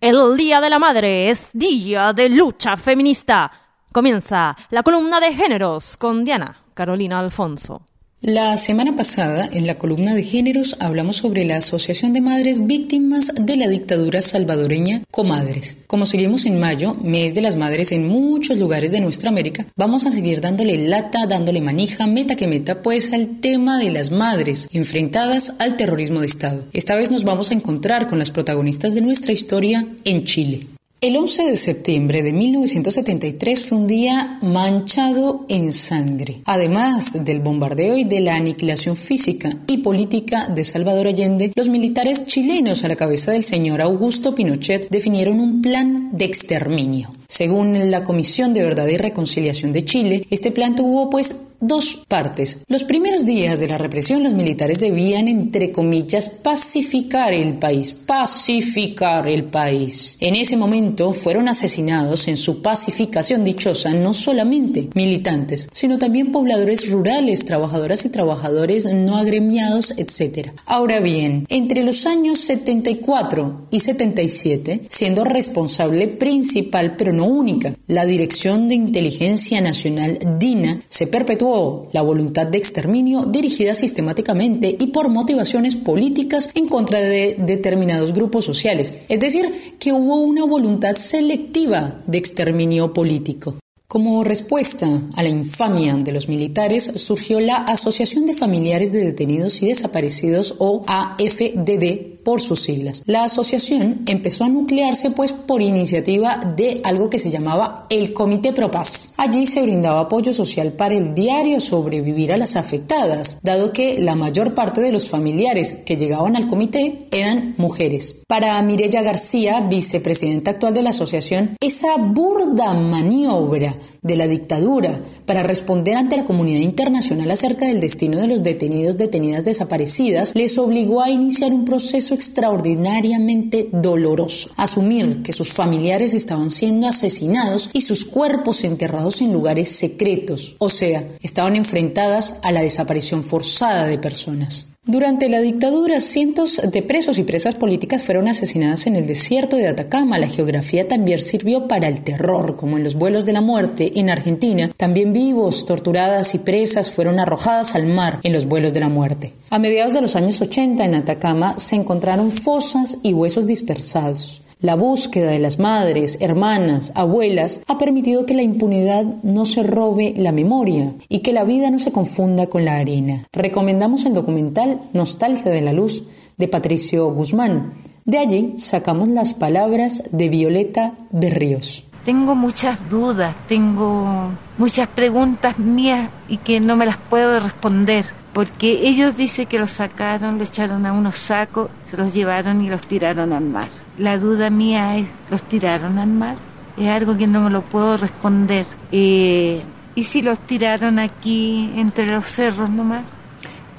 El 0.00 0.36
Día 0.36 0.60
de 0.60 0.70
la 0.70 0.78
Madre 0.78 1.30
es 1.30 1.50
Día 1.52 2.12
de 2.12 2.28
Lucha 2.28 2.76
Feminista. 2.76 3.50
Comienza 3.92 4.56
la 4.70 4.84
columna 4.84 5.18
de 5.18 5.34
géneros 5.34 5.96
con 5.96 6.24
Diana 6.24 6.56
Carolina 6.74 7.18
Alfonso. 7.18 7.82
La 8.20 8.56
semana 8.56 8.96
pasada, 8.96 9.48
en 9.52 9.68
la 9.68 9.78
columna 9.78 10.12
de 10.12 10.24
géneros, 10.24 10.76
hablamos 10.80 11.18
sobre 11.18 11.44
la 11.44 11.58
Asociación 11.58 12.12
de 12.12 12.20
Madres 12.20 12.66
Víctimas 12.66 13.30
de 13.32 13.56
la 13.56 13.68
Dictadura 13.68 14.22
Salvadoreña, 14.22 15.02
Comadres. 15.12 15.78
Como 15.86 16.04
seguimos 16.04 16.44
en 16.44 16.58
mayo, 16.58 16.94
mes 16.94 17.36
de 17.36 17.42
las 17.42 17.54
madres 17.54 17.92
en 17.92 18.08
muchos 18.08 18.58
lugares 18.58 18.90
de 18.90 19.00
nuestra 19.00 19.30
América, 19.30 19.66
vamos 19.76 20.04
a 20.04 20.10
seguir 20.10 20.40
dándole 20.40 20.88
lata, 20.88 21.26
dándole 21.26 21.60
manija, 21.60 22.08
meta 22.08 22.34
que 22.34 22.48
meta, 22.48 22.82
pues 22.82 23.12
al 23.12 23.38
tema 23.40 23.78
de 23.78 23.92
las 23.92 24.10
madres 24.10 24.68
enfrentadas 24.72 25.54
al 25.60 25.76
terrorismo 25.76 26.18
de 26.20 26.26
Estado. 26.26 26.64
Esta 26.72 26.96
vez 26.96 27.12
nos 27.12 27.22
vamos 27.22 27.52
a 27.52 27.54
encontrar 27.54 28.08
con 28.08 28.18
las 28.18 28.32
protagonistas 28.32 28.96
de 28.96 29.00
nuestra 29.00 29.30
historia 29.30 29.86
en 30.04 30.24
Chile. 30.24 30.66
El 31.00 31.16
11 31.16 31.44
de 31.44 31.56
septiembre 31.56 32.24
de 32.24 32.32
1973 32.32 33.66
fue 33.66 33.78
un 33.78 33.86
día 33.86 34.40
manchado 34.42 35.46
en 35.48 35.72
sangre. 35.72 36.42
Además 36.44 37.24
del 37.24 37.38
bombardeo 37.38 37.96
y 37.96 38.02
de 38.02 38.20
la 38.20 38.34
aniquilación 38.34 38.96
física 38.96 39.58
y 39.68 39.78
política 39.78 40.48
de 40.48 40.64
Salvador 40.64 41.06
Allende, 41.06 41.52
los 41.54 41.68
militares 41.68 42.26
chilenos 42.26 42.82
a 42.82 42.88
la 42.88 42.96
cabeza 42.96 43.30
del 43.30 43.44
señor 43.44 43.80
Augusto 43.80 44.34
Pinochet 44.34 44.88
definieron 44.90 45.38
un 45.38 45.62
plan 45.62 46.10
de 46.18 46.24
exterminio. 46.24 47.12
Según 47.30 47.90
la 47.90 48.04
Comisión 48.04 48.54
de 48.54 48.62
Verdad 48.62 48.88
y 48.88 48.96
Reconciliación 48.96 49.70
de 49.70 49.84
Chile, 49.84 50.26
este 50.30 50.50
plan 50.50 50.74
tuvo 50.74 51.10
pues 51.10 51.36
dos 51.60 52.04
partes. 52.06 52.58
Los 52.68 52.84
primeros 52.84 53.26
días 53.26 53.58
de 53.58 53.68
la 53.68 53.78
represión, 53.78 54.22
los 54.22 54.32
militares 54.32 54.78
debían, 54.78 55.28
entre 55.28 55.72
comillas, 55.72 56.28
pacificar 56.28 57.32
el 57.32 57.54
país, 57.54 57.92
pacificar 57.92 59.28
el 59.28 59.44
país. 59.44 60.16
En 60.20 60.36
ese 60.36 60.56
momento 60.56 61.12
fueron 61.12 61.48
asesinados 61.48 62.28
en 62.28 62.36
su 62.36 62.62
pacificación 62.62 63.44
dichosa 63.44 63.92
no 63.92 64.14
solamente 64.14 64.88
militantes, 64.94 65.68
sino 65.72 65.98
también 65.98 66.32
pobladores 66.32 66.90
rurales, 66.90 67.44
trabajadoras 67.44 68.04
y 68.04 68.10
trabajadores 68.10 68.86
no 68.86 69.16
agremiados, 69.16 69.94
etc. 69.96 70.50
Ahora 70.64 71.00
bien, 71.00 71.46
entre 71.48 71.82
los 71.82 72.06
años 72.06 72.40
74 72.40 73.66
y 73.70 73.80
77, 73.80 74.82
siendo 74.88 75.24
responsable 75.24 76.06
principal, 76.06 76.96
pero 76.96 77.12
única, 77.24 77.74
la 77.86 78.04
Dirección 78.04 78.68
de 78.68 78.74
Inteligencia 78.74 79.60
Nacional 79.60 80.18
DINA, 80.38 80.80
se 80.88 81.06
perpetuó 81.06 81.88
la 81.92 82.02
voluntad 82.02 82.46
de 82.46 82.58
exterminio 82.58 83.24
dirigida 83.24 83.74
sistemáticamente 83.74 84.76
y 84.78 84.88
por 84.88 85.08
motivaciones 85.08 85.76
políticas 85.76 86.50
en 86.54 86.68
contra 86.68 87.00
de 87.00 87.36
determinados 87.38 88.12
grupos 88.12 88.44
sociales, 88.44 88.94
es 89.08 89.20
decir, 89.20 89.74
que 89.78 89.92
hubo 89.92 90.16
una 90.16 90.44
voluntad 90.44 90.96
selectiva 90.96 92.00
de 92.06 92.18
exterminio 92.18 92.92
político. 92.92 93.54
Como 93.88 94.22
respuesta 94.22 95.00
a 95.16 95.22
la 95.22 95.30
infamia 95.30 95.96
de 95.96 96.12
los 96.12 96.28
militares 96.28 96.92
surgió 96.96 97.40
la 97.40 97.56
Asociación 97.56 98.26
de 98.26 98.34
Familiares 98.34 98.92
de 98.92 99.00
Detenidos 99.00 99.62
y 99.62 99.68
Desaparecidos 99.68 100.56
o 100.58 100.84
AFDD 100.86 102.17
por 102.28 102.42
sus 102.42 102.60
siglas. 102.60 103.02
La 103.06 103.24
asociación 103.24 104.02
empezó 104.04 104.44
a 104.44 104.50
nuclearse 104.50 105.10
pues 105.10 105.32
por 105.32 105.62
iniciativa 105.62 106.52
de 106.58 106.82
algo 106.84 107.08
que 107.08 107.18
se 107.18 107.30
llamaba 107.30 107.86
el 107.88 108.12
Comité 108.12 108.52
Pro 108.52 108.70
Paz. 108.70 109.12
Allí 109.16 109.46
se 109.46 109.62
brindaba 109.62 110.00
apoyo 110.00 110.34
social 110.34 110.74
para 110.74 110.94
el 110.94 111.14
diario 111.14 111.58
sobrevivir 111.58 112.30
a 112.30 112.36
las 112.36 112.56
afectadas, 112.56 113.38
dado 113.42 113.72
que 113.72 113.98
la 113.98 114.14
mayor 114.14 114.54
parte 114.54 114.82
de 114.82 114.92
los 114.92 115.08
familiares 115.08 115.78
que 115.86 115.96
llegaban 115.96 116.36
al 116.36 116.48
comité 116.48 116.98
eran 117.12 117.54
mujeres. 117.56 118.16
Para 118.28 118.60
Mireya 118.60 119.00
García, 119.00 119.62
vicepresidenta 119.62 120.50
actual 120.50 120.74
de 120.74 120.82
la 120.82 120.90
asociación, 120.90 121.56
esa 121.60 121.96
burda 121.96 122.74
maniobra 122.74 123.74
de 124.02 124.16
la 124.16 124.28
dictadura 124.28 125.00
para 125.24 125.44
responder 125.44 125.96
ante 125.96 126.18
la 126.18 126.26
comunidad 126.26 126.60
internacional 126.60 127.30
acerca 127.30 127.64
del 127.64 127.80
destino 127.80 128.18
de 128.18 128.26
los 128.26 128.42
detenidos 128.42 128.98
detenidas 128.98 129.44
desaparecidas 129.44 130.32
les 130.34 130.58
obligó 130.58 131.00
a 131.00 131.08
iniciar 131.08 131.54
un 131.54 131.64
proceso 131.64 132.17
extraordinariamente 132.18 133.68
doloroso, 133.70 134.50
asumir 134.56 135.22
que 135.22 135.32
sus 135.32 135.52
familiares 135.52 136.14
estaban 136.14 136.50
siendo 136.50 136.88
asesinados 136.88 137.70
y 137.72 137.82
sus 137.82 138.04
cuerpos 138.04 138.64
enterrados 138.64 139.22
en 139.22 139.32
lugares 139.32 139.68
secretos, 139.68 140.56
o 140.58 140.68
sea, 140.68 141.06
estaban 141.22 141.54
enfrentadas 141.54 142.40
a 142.42 142.50
la 142.50 142.60
desaparición 142.60 143.22
forzada 143.22 143.86
de 143.86 143.98
personas. 143.98 144.66
Durante 144.90 145.28
la 145.28 145.42
dictadura, 145.42 146.00
cientos 146.00 146.62
de 146.64 146.82
presos 146.82 147.18
y 147.18 147.22
presas 147.22 147.54
políticas 147.54 148.02
fueron 148.02 148.26
asesinadas 148.26 148.86
en 148.86 148.96
el 148.96 149.06
desierto 149.06 149.58
de 149.58 149.68
Atacama. 149.68 150.18
La 150.18 150.28
geografía 150.28 150.88
también 150.88 151.18
sirvió 151.18 151.68
para 151.68 151.88
el 151.88 152.00
terror, 152.00 152.56
como 152.56 152.78
en 152.78 152.84
los 152.84 152.94
vuelos 152.94 153.26
de 153.26 153.34
la 153.34 153.42
muerte 153.42 154.00
en 154.00 154.08
Argentina. 154.08 154.70
También 154.78 155.12
vivos, 155.12 155.66
torturadas 155.66 156.34
y 156.34 156.38
presas 156.38 156.88
fueron 156.88 157.20
arrojadas 157.20 157.74
al 157.74 157.84
mar 157.84 158.20
en 158.22 158.32
los 158.32 158.46
vuelos 158.46 158.72
de 158.72 158.80
la 158.80 158.88
muerte. 158.88 159.34
A 159.50 159.58
mediados 159.58 159.92
de 159.92 160.00
los 160.00 160.16
años 160.16 160.40
80 160.40 160.82
en 160.82 160.94
Atacama 160.94 161.58
se 161.58 161.76
encontraron 161.76 162.32
fosas 162.32 162.96
y 163.02 163.12
huesos 163.12 163.46
dispersados. 163.46 164.40
La 164.60 164.74
búsqueda 164.74 165.30
de 165.30 165.38
las 165.38 165.60
madres, 165.60 166.18
hermanas, 166.20 166.90
abuelas 166.96 167.60
ha 167.68 167.78
permitido 167.78 168.26
que 168.26 168.34
la 168.34 168.42
impunidad 168.42 169.04
no 169.22 169.46
se 169.46 169.62
robe 169.62 170.14
la 170.16 170.32
memoria 170.32 170.94
y 171.08 171.20
que 171.20 171.32
la 171.32 171.44
vida 171.44 171.70
no 171.70 171.78
se 171.78 171.92
confunda 171.92 172.48
con 172.48 172.64
la 172.64 172.74
arena. 172.74 173.24
Recomendamos 173.32 174.04
el 174.04 174.14
documental 174.14 174.80
Nostalgia 174.92 175.52
de 175.52 175.60
la 175.60 175.72
Luz 175.72 176.02
de 176.38 176.48
Patricio 176.48 177.08
Guzmán. 177.12 177.74
De 178.04 178.18
allí 178.18 178.54
sacamos 178.56 179.08
las 179.08 179.32
palabras 179.32 180.02
de 180.10 180.28
Violeta 180.28 180.94
Berríos. 181.12 181.84
Tengo 182.04 182.34
muchas 182.34 182.90
dudas, 182.90 183.36
tengo 183.46 184.30
muchas 184.56 184.88
preguntas 184.88 185.56
mías 185.60 186.10
y 186.28 186.38
que 186.38 186.58
no 186.58 186.74
me 186.74 186.86
las 186.86 186.96
puedo 186.96 187.38
responder, 187.38 188.06
porque 188.32 188.88
ellos 188.88 189.16
dicen 189.16 189.46
que 189.46 189.58
los 189.58 189.72
sacaron, 189.72 190.38
lo 190.38 190.44
echaron 190.44 190.86
a 190.86 190.92
unos 190.92 191.16
sacos, 191.16 191.70
se 191.90 191.96
los 191.96 192.12
llevaron 192.12 192.62
y 192.64 192.68
los 192.68 192.82
tiraron 192.82 193.32
al 193.32 193.44
mar. 193.44 193.68
La 193.96 194.18
duda 194.18 194.50
mía 194.50 194.96
es, 194.96 195.08
¿los 195.30 195.42
tiraron 195.42 195.98
al 195.98 196.08
mar? 196.08 196.36
Es 196.76 196.88
algo 196.88 197.16
que 197.16 197.26
no 197.26 197.42
me 197.42 197.50
lo 197.50 197.62
puedo 197.62 197.96
responder. 197.96 198.66
Eh, 198.92 199.62
¿Y 199.94 200.04
si 200.04 200.22
los 200.22 200.38
tiraron 200.38 200.98
aquí 200.98 201.72
entre 201.76 202.06
los 202.06 202.26
cerros 202.26 202.70
nomás? 202.70 203.02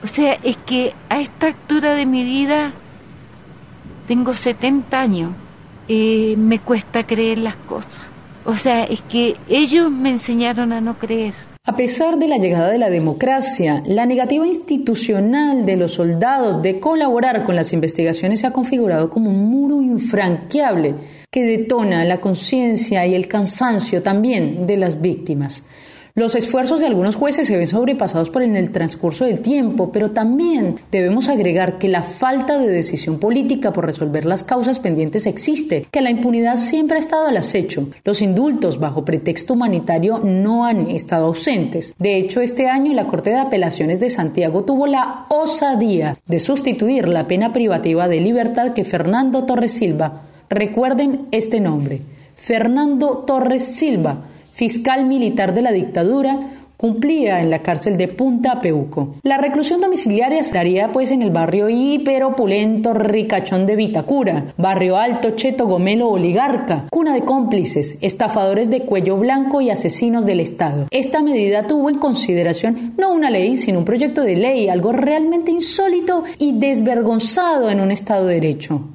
O 0.03 0.07
sea, 0.07 0.33
es 0.43 0.57
que 0.57 0.93
a 1.09 1.19
esta 1.19 1.47
altura 1.47 1.93
de 1.93 2.05
mi 2.05 2.23
vida 2.23 2.71
tengo 4.07 4.33
70 4.33 4.99
años. 4.99 5.31
Eh, 5.87 6.35
me 6.37 6.59
cuesta 6.59 7.05
creer 7.05 7.37
las 7.37 7.55
cosas. 7.55 8.01
O 8.45 8.57
sea, 8.57 8.83
es 8.83 9.01
que 9.01 9.37
ellos 9.47 9.89
me 9.91 10.09
enseñaron 10.09 10.71
a 10.71 10.81
no 10.81 10.97
creer. 10.97 11.33
A 11.69 11.75
pesar 11.75 12.17
de 12.17 12.27
la 12.27 12.39
llegada 12.39 12.71
de 12.71 12.79
la 12.79 12.89
democracia, 12.89 13.83
la 13.85 14.07
negativa 14.07 14.47
institucional 14.47 15.67
de 15.67 15.77
los 15.77 15.93
soldados 15.93 16.63
de 16.63 16.79
colaborar 16.79 17.45
con 17.45 17.55
las 17.55 17.73
investigaciones 17.73 18.39
se 18.39 18.47
ha 18.47 18.53
configurado 18.53 19.11
como 19.11 19.29
un 19.29 19.51
muro 19.51 19.79
infranqueable 19.79 20.95
que 21.29 21.43
detona 21.43 22.05
la 22.05 22.19
conciencia 22.21 23.05
y 23.05 23.13
el 23.13 23.27
cansancio 23.27 24.01
también 24.01 24.65
de 24.65 24.77
las 24.77 24.99
víctimas. 24.99 25.63
Los 26.15 26.35
esfuerzos 26.35 26.79
de 26.79 26.87
algunos 26.87 27.15
jueces 27.15 27.47
se 27.47 27.55
ven 27.55 27.67
sobrepasados 27.67 28.29
por 28.29 28.41
el 28.41 28.71
transcurso 28.71 29.25
del 29.25 29.41
tiempo, 29.41 29.91
pero 29.91 30.11
también 30.11 30.75
debemos 30.91 31.29
agregar 31.29 31.77
que 31.77 31.87
la 31.87 32.01
falta 32.01 32.57
de 32.57 32.67
decisión 32.67 33.19
política 33.19 33.71
por 33.73 33.85
resolver 33.85 34.25
las 34.25 34.43
causas 34.43 34.79
pendientes 34.79 35.27
existe, 35.27 35.85
que 35.91 36.01
la 36.01 36.09
impunidad 36.09 36.57
siempre 36.57 36.97
ha 36.97 36.99
estado 36.99 37.27
al 37.27 37.37
acecho. 37.37 37.89
Los 38.03 38.21
indultos 38.21 38.79
bajo 38.79 39.05
pretexto 39.05 39.53
humanitario 39.53 40.19
no 40.19 40.65
han 40.65 40.89
estado 40.89 41.27
ausentes. 41.27 41.93
De 41.99 42.17
hecho, 42.17 42.41
este 42.41 42.67
año 42.67 42.93
la 42.93 43.07
Corte 43.07 43.29
de 43.29 43.37
Apelaciones 43.37 43.99
de 43.99 44.09
Santiago 44.09 44.63
tuvo 44.63 44.87
la 44.87 45.25
osadía 45.29 46.17
de 46.25 46.39
sustituir 46.39 47.07
la 47.07 47.27
pena 47.27 47.53
privativa 47.53 48.07
de 48.07 48.19
libertad 48.19 48.73
que 48.73 48.83
Fernando 48.83 49.45
Torres 49.45 49.73
Silva. 49.73 50.23
Recuerden 50.49 51.27
este 51.31 51.59
nombre. 51.59 52.01
Fernando 52.35 53.19
Torres 53.27 53.63
Silva 53.63 54.23
fiscal 54.59 55.05
militar 55.05 55.53
de 55.53 55.61
la 55.61 55.71
dictadura, 55.71 56.37
cumplía 56.75 57.39
en 57.39 57.49
la 57.49 57.59
cárcel 57.59 57.95
de 57.95 58.09
Punta 58.09 58.59
Peuco. 58.59 59.15
La 59.23 59.37
reclusión 59.37 59.79
domiciliaria 59.79 60.41
estaría 60.41 60.91
pues 60.91 61.11
en 61.11 61.21
el 61.21 61.31
barrio 61.31 61.69
hiperopulento 61.69 62.93
ricachón 62.93 63.65
de 63.65 63.77
Vitacura, 63.77 64.47
barrio 64.57 64.97
alto 64.97 65.29
cheto 65.31 65.65
gomelo 65.65 66.09
oligarca, 66.09 66.87
cuna 66.89 67.13
de 67.13 67.21
cómplices, 67.21 67.97
estafadores 68.01 68.69
de 68.69 68.81
cuello 68.81 69.15
blanco 69.15 69.61
y 69.61 69.69
asesinos 69.69 70.25
del 70.25 70.41
Estado. 70.41 70.87
Esta 70.91 71.21
medida 71.21 71.65
tuvo 71.65 71.89
en 71.89 71.99
consideración 71.99 72.95
no 72.97 73.13
una 73.13 73.29
ley, 73.29 73.55
sino 73.55 73.79
un 73.79 73.85
proyecto 73.85 74.23
de 74.23 74.35
ley, 74.35 74.67
algo 74.67 74.91
realmente 74.91 75.51
insólito 75.51 76.25
y 76.37 76.51
desvergonzado 76.59 77.69
en 77.69 77.79
un 77.79 77.91
Estado 77.91 78.25
de 78.25 78.33
Derecho. 78.33 78.89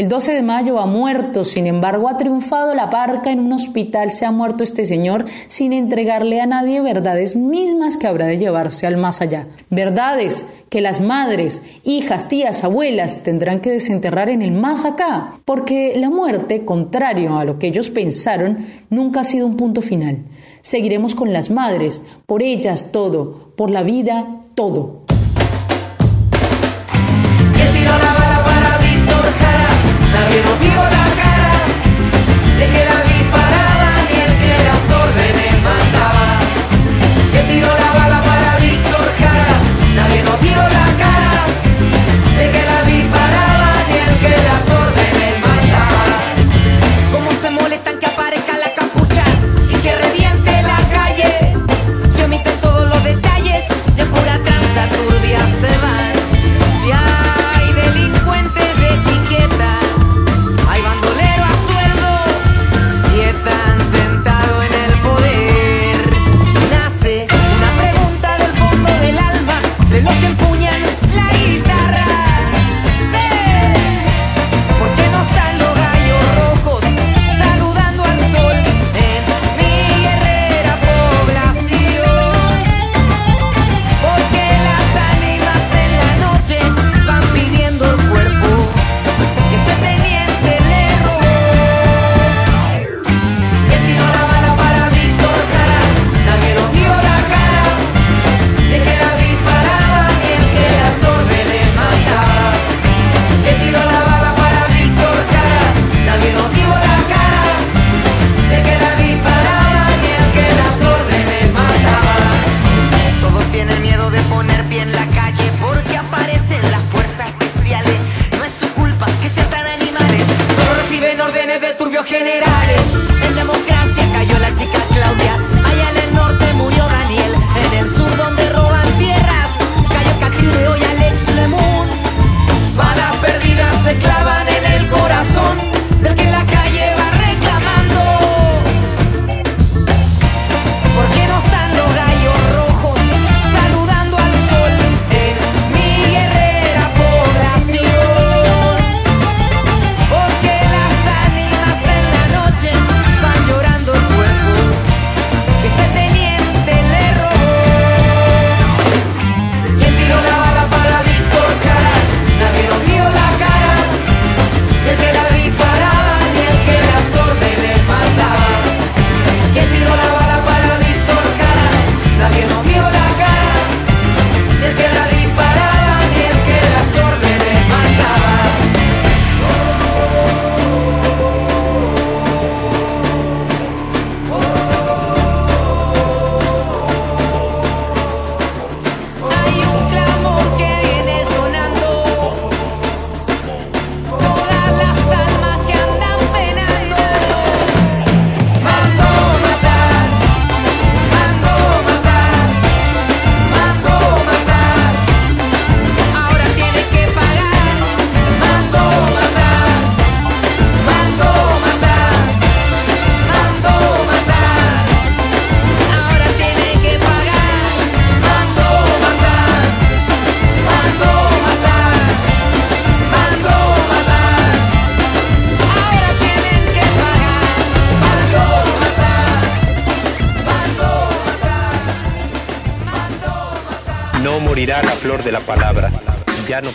El 0.00 0.08
12 0.08 0.32
de 0.32 0.42
mayo 0.42 0.78
ha 0.78 0.86
muerto, 0.86 1.44
sin 1.44 1.66
embargo 1.66 2.08
ha 2.08 2.16
triunfado 2.16 2.74
la 2.74 2.88
parca 2.88 3.32
en 3.32 3.38
un 3.38 3.52
hospital, 3.52 4.10
se 4.12 4.24
ha 4.24 4.32
muerto 4.32 4.64
este 4.64 4.86
señor 4.86 5.26
sin 5.46 5.74
entregarle 5.74 6.40
a 6.40 6.46
nadie 6.46 6.80
verdades 6.80 7.36
mismas 7.36 7.98
que 7.98 8.06
habrá 8.06 8.24
de 8.24 8.38
llevarse 8.38 8.86
al 8.86 8.96
más 8.96 9.20
allá. 9.20 9.48
Verdades 9.68 10.46
que 10.70 10.80
las 10.80 11.02
madres, 11.02 11.62
hijas, 11.84 12.28
tías, 12.28 12.64
abuelas 12.64 13.22
tendrán 13.22 13.60
que 13.60 13.72
desenterrar 13.72 14.30
en 14.30 14.40
el 14.40 14.52
más 14.52 14.86
acá, 14.86 15.34
porque 15.44 15.92
la 15.98 16.08
muerte, 16.08 16.64
contrario 16.64 17.36
a 17.36 17.44
lo 17.44 17.58
que 17.58 17.66
ellos 17.66 17.90
pensaron, 17.90 18.68
nunca 18.88 19.20
ha 19.20 19.24
sido 19.24 19.46
un 19.46 19.58
punto 19.58 19.82
final. 19.82 20.20
Seguiremos 20.62 21.14
con 21.14 21.34
las 21.34 21.50
madres, 21.50 22.02
por 22.24 22.42
ellas 22.42 22.86
todo, 22.90 23.52
por 23.54 23.70
la 23.70 23.82
vida 23.82 24.40
todo. 24.54 24.99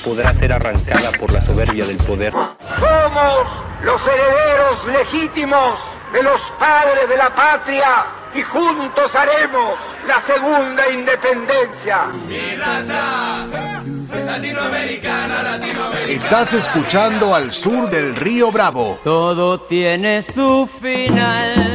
Podrá 0.05 0.31
ser 0.33 0.53
arrancada 0.53 1.11
por 1.19 1.33
la 1.33 1.41
soberbia 1.41 1.83
del 1.85 1.97
poder. 1.97 2.31
Somos 2.31 3.47
los 3.83 4.01
herederos 4.01 4.85
legítimos 4.85 5.79
de 6.13 6.21
los 6.21 6.39
padres 6.59 7.09
de 7.09 7.17
la 7.17 7.35
patria 7.35 8.05
y 8.35 8.43
juntos 8.43 9.11
haremos 9.15 9.79
la 10.07 10.23
segunda 10.27 10.89
independencia. 10.91 12.05
Mi 12.27 12.55
raza 12.55 13.45
latinoamericana, 14.13 15.41
latinoamericana. 15.41 16.11
Estás 16.11 16.53
escuchando 16.53 17.33
al 17.33 17.51
sur 17.51 17.89
del 17.89 18.15
río 18.15 18.51
Bravo. 18.51 18.99
Todo 19.03 19.59
tiene 19.61 20.21
su 20.21 20.67
final. 20.67 21.74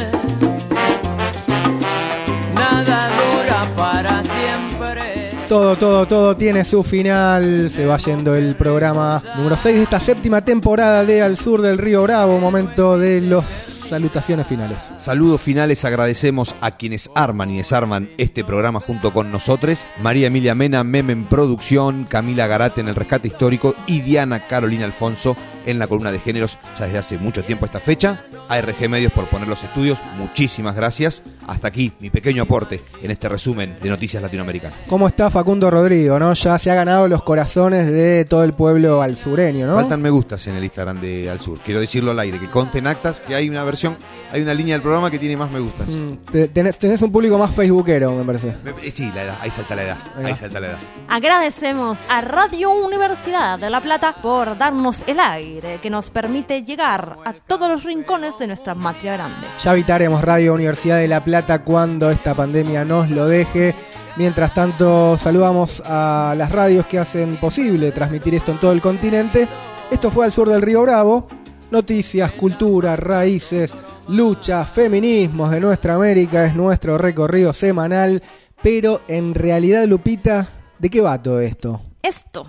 Todo, 5.50 5.74
todo, 5.74 6.06
todo 6.06 6.36
tiene 6.36 6.64
su 6.64 6.84
final. 6.84 7.70
Se 7.74 7.84
va 7.84 7.98
yendo 7.98 8.36
el 8.36 8.54
programa 8.54 9.20
número 9.36 9.56
6 9.56 9.74
de 9.74 9.82
esta 9.82 9.98
séptima 9.98 10.44
temporada 10.44 11.04
de 11.04 11.22
Al 11.22 11.36
Sur 11.36 11.60
del 11.60 11.76
Río 11.76 12.04
Bravo. 12.04 12.38
Momento 12.38 12.96
de 12.96 13.20
los 13.20 13.44
salutaciones 13.90 14.46
finales. 14.46 14.78
Saludos 14.96 15.40
finales, 15.40 15.84
agradecemos 15.84 16.54
a 16.60 16.70
quienes 16.70 17.10
arman 17.16 17.50
y 17.50 17.56
desarman 17.56 18.10
este 18.16 18.44
programa 18.44 18.78
junto 18.78 19.12
con 19.12 19.32
nosotros. 19.32 19.84
María 20.00 20.28
Emilia 20.28 20.54
Mena, 20.54 20.84
Meme 20.84 21.12
en 21.12 21.24
producción, 21.24 22.04
Camila 22.04 22.46
Garate 22.46 22.80
en 22.80 22.86
el 22.86 22.94
rescate 22.94 23.26
histórico 23.26 23.74
y 23.88 24.02
Diana 24.02 24.46
Carolina 24.46 24.84
Alfonso 24.84 25.36
en 25.66 25.80
la 25.80 25.88
columna 25.88 26.12
de 26.12 26.20
géneros 26.20 26.58
ya 26.78 26.84
desde 26.84 26.98
hace 26.98 27.18
mucho 27.18 27.42
tiempo 27.42 27.66
esta 27.66 27.80
fecha. 27.80 28.24
ARG 28.48 28.88
Medios 28.88 29.12
por 29.12 29.24
poner 29.24 29.48
los 29.48 29.64
estudios, 29.64 29.98
muchísimas 30.16 30.76
gracias. 30.76 31.24
Hasta 31.50 31.68
aquí 31.68 31.92
mi 32.00 32.10
pequeño 32.10 32.42
aporte 32.44 32.80
en 33.02 33.10
este 33.10 33.28
resumen 33.28 33.76
de 33.80 33.88
noticias 33.88 34.22
latinoamericanas. 34.22 34.78
¿Cómo 34.88 35.06
está 35.08 35.30
Facundo 35.30 35.70
Rodrigo, 35.70 36.18
no? 36.18 36.32
Ya 36.32 36.58
se 36.58 36.70
ha 36.70 36.74
ganado 36.74 37.08
los 37.08 37.22
corazones 37.22 37.86
de 37.90 38.24
todo 38.24 38.44
el 38.44 38.52
pueblo 38.52 39.02
al 39.02 39.16
sureño, 39.16 39.66
¿no? 39.66 39.74
Faltan 39.74 40.00
me 40.00 40.10
gustas 40.10 40.46
en 40.46 40.56
el 40.56 40.64
Instagram 40.64 41.00
de 41.00 41.28
Al 41.30 41.40
Sur. 41.40 41.58
Quiero 41.64 41.80
decirlo 41.80 42.12
al 42.12 42.18
aire, 42.20 42.38
que 42.38 42.48
conten 42.48 42.86
actas, 42.86 43.20
que 43.20 43.34
hay 43.34 43.48
una 43.48 43.64
versión, 43.64 43.96
hay 44.32 44.42
una 44.42 44.54
línea 44.54 44.74
del 44.74 44.82
programa 44.82 45.10
que 45.10 45.18
tiene 45.18 45.36
más 45.36 45.50
me 45.50 45.60
gustas. 45.60 45.88
Mm, 45.88 46.12
te- 46.30 46.48
tenés, 46.48 46.78
tenés 46.78 47.02
un 47.02 47.10
público 47.12 47.36
más 47.38 47.54
facebookero, 47.54 48.12
me 48.12 48.24
parece. 48.24 48.48
Eh, 48.82 48.90
Sí, 48.90 49.10
la 49.14 49.22
edad, 49.22 49.34
ahí 49.40 49.50
salta 49.50 49.74
la 49.76 49.82
edad, 49.82 49.98
ahí 50.24 50.34
salta 50.34 50.60
la 50.60 50.66
edad. 50.68 50.78
Agradecemos 51.08 51.98
a 52.08 52.20
Radio 52.20 52.70
Universidad 52.72 53.58
de 53.58 53.70
La 53.70 53.80
Plata 53.80 54.14
por 54.22 54.56
darnos 54.56 55.04
el 55.06 55.18
aire 55.20 55.78
que 55.82 55.90
nos 55.90 56.10
permite 56.10 56.62
llegar 56.62 57.16
a 57.24 57.32
todos 57.32 57.68
los 57.68 57.84
rincones 57.84 58.38
de 58.38 58.46
nuestra 58.46 58.74
matria 58.74 59.14
grande. 59.14 59.46
Ya 59.62 59.70
habitaremos 59.72 60.22
Radio 60.22 60.54
Universidad 60.54 60.98
de 60.98 61.08
La 61.08 61.20
Plata 61.20 61.39
cuando 61.64 62.10
esta 62.10 62.34
pandemia 62.34 62.84
nos 62.84 63.10
lo 63.10 63.26
deje. 63.26 63.74
Mientras 64.16 64.52
tanto, 64.54 65.16
saludamos 65.18 65.82
a 65.86 66.34
las 66.36 66.52
radios 66.52 66.86
que 66.86 66.98
hacen 66.98 67.36
posible 67.36 67.92
transmitir 67.92 68.34
esto 68.34 68.52
en 68.52 68.58
todo 68.58 68.72
el 68.72 68.80
continente. 68.80 69.48
Esto 69.90 70.10
fue 70.10 70.26
al 70.26 70.32
sur 70.32 70.48
del 70.48 70.62
Río 70.62 70.82
Bravo. 70.82 71.26
Noticias, 71.70 72.32
cultura, 72.32 72.96
raíces, 72.96 73.72
lucha, 74.08 74.64
feminismos 74.64 75.50
de 75.50 75.60
nuestra 75.60 75.94
América 75.94 76.44
es 76.44 76.54
nuestro 76.54 76.98
recorrido 76.98 77.52
semanal. 77.52 78.22
Pero 78.62 79.00
en 79.08 79.34
realidad, 79.34 79.86
Lupita, 79.86 80.48
¿de 80.78 80.90
qué 80.90 81.00
va 81.00 81.22
todo 81.22 81.40
esto? 81.40 81.80
Esto 82.02 82.46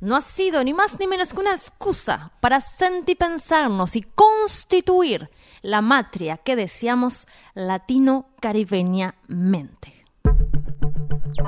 no 0.00 0.16
ha 0.16 0.20
sido 0.20 0.64
ni 0.64 0.74
más 0.74 0.98
ni 0.98 1.06
menos 1.06 1.32
que 1.32 1.38
una 1.38 1.54
excusa 1.54 2.32
para 2.40 2.60
sentipensarnos 2.60 3.94
y 3.94 4.02
constituir 4.02 5.30
la 5.62 5.80
matria 5.80 6.36
que 6.36 6.56
deseamos 6.56 7.26
latino-caribeñamente. 7.54 10.01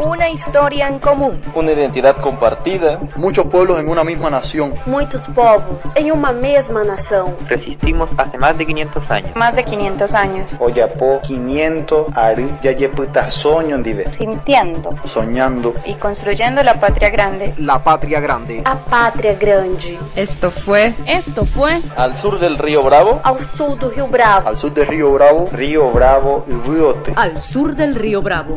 Una 0.00 0.28
historia 0.30 0.88
en 0.88 0.98
común. 0.98 1.40
Una 1.54 1.72
identidad 1.72 2.16
compartida. 2.20 2.98
Muchos 3.16 3.46
pueblos 3.46 3.78
en 3.78 3.88
una 3.90 4.02
misma 4.02 4.30
nación. 4.30 4.74
Muitos 4.86 5.26
povos 5.28 5.94
em 5.94 6.10
uma 6.10 6.32
mesma 6.32 6.82
nação. 6.84 7.34
Resistimos 7.48 8.08
hace 8.16 8.38
más 8.38 8.56
de 8.56 8.64
500 8.66 9.10
años. 9.10 9.30
Más 9.36 9.54
de 9.54 9.64
500 9.64 10.14
años. 10.14 10.50
Oyapo 10.58 11.20
500 11.22 12.06
ari 12.16 12.56
yayeputa 12.62 13.26
soño 13.26 13.78
dive. 13.78 14.04
Sintiendo 14.18 14.90
Soñando. 15.12 15.74
y 15.84 15.94
construyendo 15.96 16.62
la 16.62 16.80
patria 16.80 17.10
grande. 17.10 17.54
La 17.58 17.78
patria 17.84 18.20
grande. 18.20 18.62
A 18.64 18.76
pátria 18.76 19.34
grande. 19.34 19.98
Esto 20.16 20.50
fue. 20.50 20.94
Esto 21.06 21.44
fue. 21.44 21.80
Al 21.96 22.16
sur 22.20 22.38
del 22.40 22.58
río 22.58 22.82
Bravo. 22.82 23.20
Ao 23.22 23.38
sul 23.38 23.78
do 23.78 23.90
Rio 23.90 24.06
Bravo. 24.08 24.48
Al 24.48 24.56
sur 24.56 24.72
del 24.72 24.86
río 24.86 25.12
Bravo. 25.12 25.48
Río 25.52 25.90
Bravo 25.90 26.44
y 26.48 26.52
Riote. 26.68 27.12
Al 27.16 27.40
sur 27.42 27.74
del 27.76 27.94
río 27.94 28.20
Bravo. 28.20 28.56